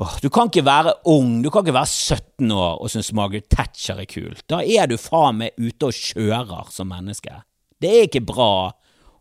Oh, 0.02 0.16
du 0.24 0.30
kan 0.34 0.50
ikke 0.50 0.66
være 0.66 0.96
ung, 1.06 1.44
du 1.44 1.52
kan 1.54 1.62
ikke 1.62 1.76
være 1.76 1.86
17 1.86 2.52
år 2.52 2.80
og 2.82 2.89
synes 2.89 3.12
Margaret 3.14 3.46
Thatcher 3.46 4.00
er 4.02 4.08
kul. 4.10 4.39
Da 4.50 4.64
er 4.66 4.88
du 4.89 4.96
faen 4.98 5.38
meg 5.44 5.54
ute 5.62 5.91
og 5.91 5.94
kjører 5.94 6.72
som 6.74 6.89
menneske. 6.89 7.36
Det 7.78 7.91
er 7.91 8.08
ikke 8.08 8.24
bra. 8.26 8.72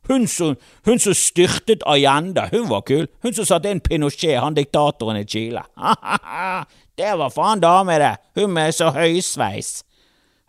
Hun 0.09 0.25
som, 0.27 0.57
hun 0.89 0.99
som 0.99 1.14
styrtet 1.14 1.85
Agenda, 1.87 2.47
hun 2.55 2.70
var 2.70 2.87
kul. 2.89 3.05
Hun 3.23 3.37
som 3.37 3.47
satte 3.47 3.68
inn 3.68 3.85
Pinochet, 3.85 4.41
han 4.41 4.57
diktatoren 4.57 5.20
i 5.20 5.29
Chile. 5.29 5.62
det 6.99 7.12
var 7.20 7.37
faen 7.37 7.61
dame, 7.61 8.01
det. 8.01 8.16
Hun 8.41 8.57
med 8.57 8.73
så 8.73 8.91
høysveis. 8.97 9.83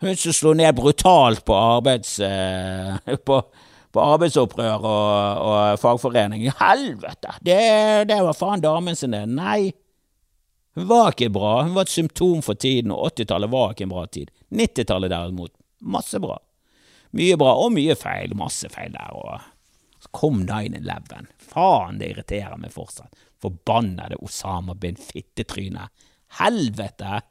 Hun 0.00 0.16
som 0.16 0.34
slo 0.40 0.56
ned 0.56 0.72
brutalt 0.80 1.44
på 1.44 1.54
arbeids... 1.54 2.16
Uh, 2.18 2.96
på, 3.28 3.42
på 3.94 4.02
arbeidsopprør 4.02 4.80
og, 4.80 5.44
og 5.44 5.78
fagforening. 5.84 6.48
Helvete! 6.58 7.36
Det, 7.44 7.62
det 8.08 8.24
var 8.24 8.34
faen 8.40 8.64
damen 8.64 8.96
sin, 8.96 9.12
det. 9.12 9.26
Nei. 9.28 9.74
Hun 10.74 10.88
var 10.90 11.12
ikke 11.12 11.30
bra, 11.30 11.62
hun 11.62 11.74
var 11.76 11.86
et 11.86 11.94
symptom 11.94 12.42
for 12.42 12.58
tiden, 12.58 12.90
og 12.94 13.12
80-tallet 13.12 13.50
var 13.52 13.74
ikke 13.74 13.86
en 13.86 13.92
bra 13.94 14.06
tid. 14.10 14.32
90-tallet 14.50 15.12
derimot, 15.12 15.52
masse 15.86 16.18
bra. 16.22 16.38
Mye 17.14 17.36
bra, 17.38 17.52
og 17.62 17.70
mye 17.76 17.94
feil, 17.98 18.34
masse 18.38 18.70
feil 18.72 18.90
der, 18.96 19.12
og 19.14 19.38
så 20.02 20.10
kom 20.14 20.42
9-11. 20.48 21.28
Faen, 21.52 22.00
det 22.00 22.10
irriterer 22.10 22.58
meg 22.58 22.74
fortsatt. 22.74 23.14
Forbannede 23.40 24.18
Osama 24.24 24.74
bin 24.74 24.98
fittetryne. 24.98 25.86
Helvete! 26.40 27.22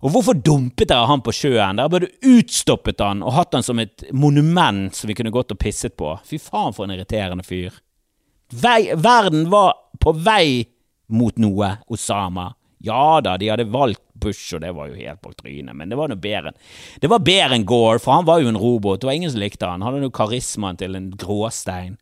Og 0.00 0.14
hvorfor 0.14 0.38
dumpet 0.38 0.88
dere 0.88 1.08
han 1.10 1.20
på 1.20 1.32
sjøen? 1.34 1.76
Dere 1.76 1.92
burde 1.92 2.08
utstoppet 2.24 3.02
han 3.04 3.24
og 3.26 3.34
hatt 3.36 3.56
han 3.58 3.66
som 3.66 3.82
et 3.82 4.06
monument 4.16 4.94
som 4.96 5.10
vi 5.10 5.16
kunne 5.18 5.32
gått 5.34 5.52
og 5.52 5.60
pisset 5.60 5.96
på. 5.98 6.14
Fy 6.24 6.38
faen, 6.40 6.72
for 6.76 6.86
en 6.86 6.94
irriterende 6.94 7.44
fyr. 7.44 7.74
Vei, 8.62 8.94
verden 8.96 9.50
var 9.52 9.74
på 10.00 10.14
vei 10.16 10.64
mot 11.14 11.36
noe, 11.40 11.74
Osama. 11.90 12.50
Ja 12.80 13.20
da, 13.20 13.36
de 13.36 13.50
hadde 13.52 13.68
valgt 13.68 14.02
Bush, 14.20 14.54
og 14.56 14.62
det 14.64 14.72
var 14.76 14.88
jo 14.88 14.96
helt 14.96 15.20
på 15.20 15.32
trynet, 15.36 15.76
men 15.76 15.90
det 15.92 15.96
var 16.00 16.08
noe 16.08 16.20
bedre 16.20 16.54
Det 17.00 17.08
var 17.12 17.20
bedre 17.24 17.56
enn 17.56 17.66
Gore, 17.68 18.00
for 18.00 18.16
han 18.16 18.28
var 18.28 18.40
jo 18.40 18.48
en 18.48 18.60
robot. 18.60 19.00
Det 19.00 19.08
var 19.08 19.16
ingen 19.16 19.32
som 19.32 19.40
likte 19.40 19.68
han. 19.68 19.84
Han 19.84 19.94
hadde 19.94 20.08
jo 20.08 20.16
karismaen 20.16 20.80
til 20.80 20.96
en 20.96 21.10
gråstein. 21.20 21.98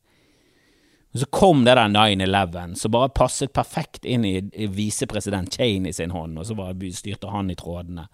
Og 1.14 1.22
så 1.22 1.26
kom 1.32 1.64
det 1.64 1.74
der 1.78 1.88
9-11, 1.88 2.74
som 2.76 2.92
bare 2.92 3.10
passet 3.14 3.52
perfekt 3.56 4.04
inn 4.04 4.26
i, 4.28 4.36
i 4.52 4.68
visepresident 4.70 5.54
Cheney 5.54 5.94
sin 5.96 6.12
hånd, 6.12 6.36
og 6.38 6.46
så 6.46 6.54
bare 6.58 6.92
styrte 6.94 7.32
han 7.32 7.50
i 7.50 7.56
trådene. 7.58 8.04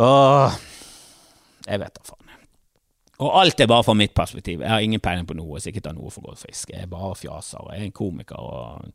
Åh, 0.00 0.56
jeg 1.66 1.82
vet 1.82 1.98
da 1.98 2.06
faen. 2.08 2.25
Og 3.16 3.30
alt 3.40 3.60
er 3.60 3.68
bare 3.70 3.84
fra 3.84 3.94
mitt 3.96 4.12
perspektiv. 4.12 4.60
Jeg 4.60 4.68
har 4.68 4.82
ingen 4.84 5.00
peiling 5.00 5.24
på 5.24 5.34
noe, 5.38 5.56
sikkert 5.60 5.78
ikke 5.78 5.84
ta 5.86 5.92
noe 5.96 6.10
for 6.12 6.26
godt 6.26 6.42
fisk. 6.42 6.68
Jeg 6.74 6.84
er 6.84 6.90
bare 6.90 7.14
fjaser, 7.16 7.62
og 7.62 7.70
jeg 7.72 7.80
er 7.80 7.86
en 7.86 7.94
komiker. 7.96 8.36
Og, 8.36 8.90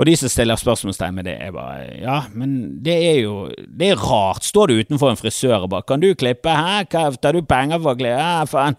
og 0.00 0.08
de 0.08 0.14
som 0.16 0.32
stiller 0.32 0.56
spørsmålstegn 0.56 1.18
med 1.18 1.28
det, 1.28 1.34
er 1.44 1.52
bare 1.52 1.98
Ja, 2.00 2.22
men 2.32 2.80
det 2.84 2.94
er 2.96 3.18
jo 3.20 3.34
Det 3.68 3.90
er 3.90 4.00
rart. 4.00 4.46
Står 4.48 4.70
du 4.70 4.78
utenfor 4.80 5.12
en 5.12 5.20
frisør 5.20 5.66
og 5.66 5.70
bare 5.70 5.82
'Kan 5.82 6.00
du 6.00 6.14
klippe? 6.14 6.48
Hæ? 6.48 6.84
Tar 7.20 7.32
du 7.32 7.42
penger 7.42 7.78
for 7.78 7.92
å 7.92 7.98
klippe?' 7.98 8.20
'Hæ, 8.20 8.46
faen. 8.48 8.76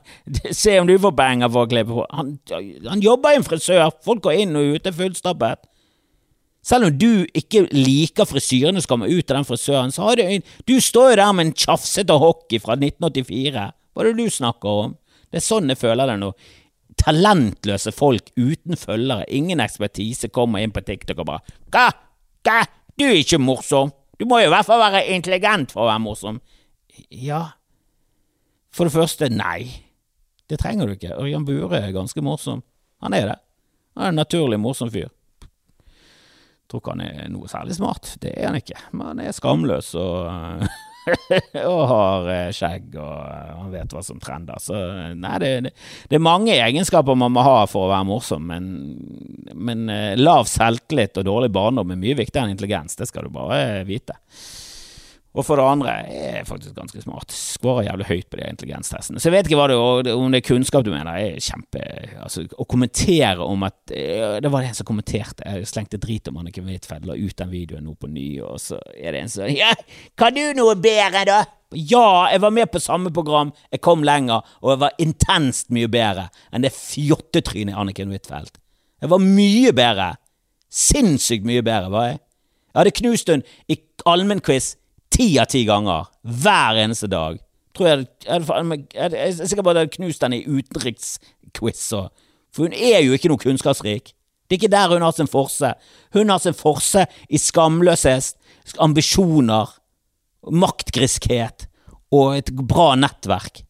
Se 0.52 0.80
om 0.80 0.88
du 0.88 0.98
får 0.98 1.12
penger 1.12 1.50
for 1.50 1.66
å 1.66 1.70
klippe. 1.70 2.06
Han, 2.14 2.40
han 2.90 3.02
jobber 3.02 3.30
i 3.30 3.36
en 3.36 3.44
frisør. 3.44 3.92
Folk 4.04 4.22
går 4.22 4.32
inn 4.32 4.56
og 4.56 4.76
ut, 4.76 4.88
er 4.88 4.92
fullstappet. 4.92 5.68
Selv 6.64 6.86
om 6.86 6.98
du 6.98 7.26
ikke 7.34 7.68
liker 7.74 8.26
frisyrene 8.26 8.82
som 8.82 8.90
kommer 8.90 9.10
ut 9.10 9.32
av 9.32 9.38
den 9.38 9.46
frisøren, 9.46 9.92
så 9.92 10.02
har 10.02 10.16
du 10.16 10.42
Du 10.68 10.80
står 10.80 11.10
jo 11.10 11.16
der 11.16 11.32
med 11.32 11.46
en 11.46 11.54
tjafsete 11.54 12.14
hockey 12.14 12.60
fra 12.60 12.76
1984. 12.76 13.72
Hva 13.92 14.04
er 14.04 14.12
det 14.12 14.24
du 14.26 14.34
snakker 14.34 14.84
om? 14.86 14.98
Det 15.32 15.40
er 15.40 15.46
sånn 15.46 15.72
jeg 15.72 15.80
føler 15.80 16.10
det 16.12 16.18
nå. 16.22 16.32
Talentløse 17.02 17.94
folk 17.96 18.30
uten 18.36 18.78
følgere, 18.78 19.26
ingen 19.32 19.64
ekspertise, 19.64 20.30
kommer 20.34 20.62
inn 20.62 20.74
på 20.76 20.84
TikTok 20.86 21.24
og 21.24 21.30
bare 21.32 21.58
Hva? 21.72 21.88
Hva? 22.46 22.60
Du 23.00 23.06
er 23.08 23.22
ikke 23.22 23.40
morsom! 23.42 23.94
Du 24.20 24.28
må 24.30 24.42
jo 24.42 24.52
i 24.52 24.54
hvert 24.54 24.68
fall 24.68 24.82
være 24.84 25.06
intelligent 25.16 25.72
for 25.74 25.86
å 25.86 25.90
være 25.90 26.04
morsom. 26.04 26.42
Ja, 27.10 27.46
for 28.76 28.88
det 28.88 28.94
første, 28.94 29.30
nei. 29.34 29.66
Det 30.52 30.60
trenger 30.62 30.88
du 30.88 30.94
ikke. 30.96 31.16
Ørjan 31.18 31.48
Bure 31.48 31.80
er 31.80 31.96
ganske 31.96 32.22
morsom. 32.24 32.62
Han 33.04 33.16
er 33.16 33.32
det. 33.32 33.40
Han 33.96 34.06
er 34.06 34.14
en 34.14 34.22
naturlig 34.22 34.60
morsom 34.62 34.92
fyr. 34.94 35.10
Tror 36.72 36.84
ikke 36.84 36.94
han 36.96 37.04
er 37.04 37.32
noe 37.32 37.50
særlig 37.52 37.76
smart. 37.76 38.14
Det 38.24 38.32
er 38.38 38.48
han 38.48 38.60
ikke. 38.62 38.78
Men 38.94 39.10
han 39.10 39.24
er 39.26 39.36
skamløs 39.36 39.92
og 40.00 40.64
og 41.72 41.82
har 41.90 42.30
eh, 42.34 42.50
skjegg, 42.56 42.96
og 42.96 43.14
eh, 43.26 43.52
han 43.58 43.72
vet 43.74 43.96
hva 43.96 44.04
som 44.06 44.22
trender. 44.22 44.62
Så 44.62 44.78
nei, 45.18 45.36
det, 45.44 45.52
det, 45.68 45.74
det, 46.08 46.18
er 46.18 46.26
mange 46.26 46.56
egenskaper 46.56 47.18
man 47.18 47.36
må 47.36 47.46
ha 47.46 47.62
for 47.70 47.88
å 47.88 47.92
være 47.94 48.10
morsom, 48.10 48.50
men, 48.52 48.72
men 49.54 49.86
lav 50.20 50.50
selvtillit 50.52 51.22
og 51.22 51.28
dårlig 51.28 51.52
barndom 51.56 51.94
er 51.94 52.02
mye 52.02 52.20
viktigere 52.22 52.50
enn 52.50 52.58
intelligens. 52.58 53.00
Det 53.00 53.10
skal 53.10 53.28
du 53.28 53.36
bare 53.36 53.82
vite. 53.88 54.20
Og 55.32 55.46
for 55.48 55.56
det 55.56 55.64
andre 55.64 55.92
jeg 56.10 56.42
er 56.42 56.48
faktisk 56.48 56.74
ganske 56.76 57.02
smart. 57.06 57.32
Skårer 57.32 57.86
jævlig 57.88 58.08
høyt 58.10 58.28
på 58.32 58.40
de 58.40 58.50
intelligenstestene. 58.52 59.22
Så 59.22 59.30
jeg 59.30 59.36
vet 59.38 59.48
ikke 59.48 59.60
hva 59.62 59.68
det, 59.72 60.12
om 60.12 60.34
det 60.34 60.42
er 60.42 60.48
kunnskap 60.50 60.84
du 60.84 60.92
mener. 60.92 61.22
Jeg 61.22 61.38
er 61.38 61.46
kjempe 61.46 61.84
Altså, 62.22 62.44
å 62.60 62.66
kommentere 62.68 63.46
om 63.46 63.64
at 63.64 63.94
eh, 63.96 64.42
Det 64.44 64.52
var 64.52 64.64
det 64.64 64.72
en 64.74 64.80
som 64.82 64.88
kommenterte. 64.90 65.46
Jeg 65.48 65.70
slengte 65.72 66.00
drit 66.02 66.28
om 66.28 66.42
Anniken 66.42 66.68
Huitfeldt, 66.68 67.08
la 67.08 67.16
ut 67.16 67.38
den 67.40 67.54
videoen 67.54 67.88
nå 67.88 67.96
på 67.96 68.10
ny, 68.12 68.28
og 68.44 68.60
så 68.60 68.80
er 68.98 69.16
det 69.16 69.24
en 69.24 69.32
som 69.32 69.48
Ja, 69.56 69.72
kan 70.20 70.36
du 70.36 70.44
noe 70.58 70.76
bedre, 70.80 71.24
da? 71.30 71.40
Ja, 71.72 72.28
jeg 72.28 72.42
var 72.44 72.52
med 72.52 72.68
på 72.74 72.82
samme 72.84 73.14
program, 73.16 73.54
jeg 73.72 73.80
kom 73.80 74.04
lenger, 74.04 74.44
og 74.60 74.74
jeg 74.74 74.82
var 74.82 74.98
intenst 75.00 75.70
mye 75.72 75.88
bedre 75.92 76.28
enn 76.52 76.66
det 76.66 76.74
fjottetrynet 76.76 77.78
Anniken 77.80 78.12
Huitfeldt. 78.12 78.60
Jeg 79.02 79.10
var 79.14 79.24
mye 79.24 79.72
bedre. 79.74 80.10
Sinnssykt 80.72 81.48
mye 81.48 81.64
bedre, 81.64 81.88
var 81.92 82.10
jeg. 82.10 82.20
Jeg 82.72 82.80
hadde 82.80 82.98
knust 83.00 83.32
henne 83.32 83.58
i 83.72 83.80
allmennquiz 84.08 84.76
ti 85.12 85.34
av 85.42 85.50
ti 85.52 85.64
ganger. 85.68 86.10
Hver 86.22 86.82
eneste 86.86 87.10
dag. 87.12 87.40
Tror 87.76 87.88
jeg, 87.88 88.08
jeg, 88.26 88.44
jeg, 88.48 88.82
jeg, 88.96 89.12
jeg 89.16 89.28
er 89.30 89.48
sikker 89.48 89.64
på 89.64 89.72
at 89.72 89.80
jeg 89.80 89.88
hadde 89.88 89.98
knust 89.98 90.26
henne 90.26 90.42
i 90.42 90.58
utenriksquiz. 90.60 91.86
For 92.52 92.66
hun 92.66 92.76
er 92.76 93.00
jo 93.06 93.16
ikke 93.16 93.32
noe 93.32 93.42
kunnskapsrik. 93.42 94.14
Det 94.52 94.58
er 94.58 94.60
ikke 94.60 94.74
der 94.74 94.92
hun 94.92 95.06
har 95.06 95.16
sin 95.16 95.32
forse. 95.32 95.74
Hun 96.12 96.32
har 96.34 96.42
sin 96.44 96.58
forse 96.58 97.06
i 97.32 97.40
skamløshet, 97.40 98.34
ambisjoner, 98.84 99.70
maktgriskhet 100.52 101.68
og 102.12 102.42
et 102.42 102.52
bra 102.68 102.92
nettverk. 103.00 103.62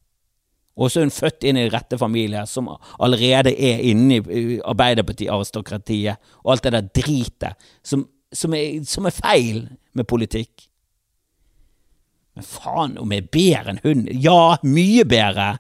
Og 0.82 0.90
så 0.90 1.02
er 1.02 1.06
hun 1.06 1.14
født 1.14 1.46
inn 1.46 1.60
i 1.60 1.68
rette 1.70 2.00
familie, 2.02 2.42
som 2.50 2.72
allerede 2.98 3.54
er 3.54 3.84
inne 3.92 4.22
i 4.24 4.58
Arbeiderparti-aristokratiet, 4.66 6.18
og 6.42 6.56
alt 6.56 6.66
det 6.66 6.74
der 6.74 6.90
dritet 6.96 7.68
som, 7.86 8.08
som, 8.34 8.56
er, 8.58 8.82
som 8.88 9.06
er 9.06 9.14
feil 9.14 9.66
med 9.94 10.08
politikk. 10.10 10.71
Men 12.38 12.48
faen, 12.48 12.96
om 13.02 13.12
jeg 13.12 13.26
er 13.26 13.34
bedre 13.34 13.74
enn 13.74 13.82
hun? 13.84 14.08
Ja, 14.24 14.56
mye 14.64 15.04
bedre! 15.08 15.54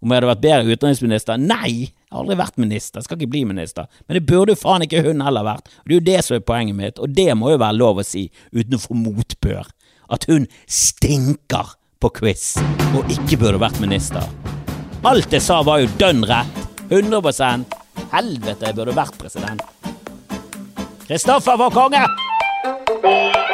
Om 0.00 0.12
jeg 0.12 0.20
hadde 0.20 0.30
vært 0.30 0.44
bedre 0.44 0.76
utenriksminister? 0.76 1.40
Nei! 1.40 1.70
Jeg 2.06 2.14
har 2.14 2.22
aldri 2.22 2.36
vært 2.38 2.60
minister, 2.62 3.02
skal 3.02 3.18
ikke 3.18 3.32
bli 3.32 3.42
minister. 3.48 3.88
Men 4.06 4.18
det 4.18 4.26
burde 4.28 4.54
jo 4.54 4.60
faen 4.60 4.84
ikke 4.86 5.02
hun 5.04 5.24
heller 5.24 5.44
vært. 5.46 5.72
Og 5.82 5.88
Det 5.88 5.96
er 5.96 5.98
jo 5.98 6.06
det 6.06 6.20
som 6.24 6.36
er 6.36 6.44
poenget 6.46 6.78
mitt, 6.78 7.00
og 7.02 7.16
det 7.16 7.28
må 7.36 7.50
jo 7.52 7.60
være 7.60 7.78
lov 7.80 8.00
å 8.00 8.06
si 8.06 8.28
uten 8.54 8.78
å 8.78 8.82
få 8.82 8.96
motbør. 8.96 9.72
At 10.14 10.28
hun 10.30 10.46
stinker 10.70 11.74
på 12.00 12.12
quiz, 12.20 12.52
og 12.94 13.10
ikke 13.10 13.40
burde 13.42 13.60
vært 13.60 13.80
minister. 13.82 14.22
Alt 15.06 15.34
jeg 15.34 15.42
sa 15.42 15.60
var 15.66 15.82
jo 15.82 15.90
dønn 15.98 16.24
rett. 16.28 16.62
100 16.86 17.66
Helvete, 18.12 18.68
jeg 18.68 18.76
burde 18.76 18.94
vært 18.94 19.18
president. 19.18 19.64
Kristoffer 21.06 21.58
var 21.58 21.74
konge! 21.74 23.45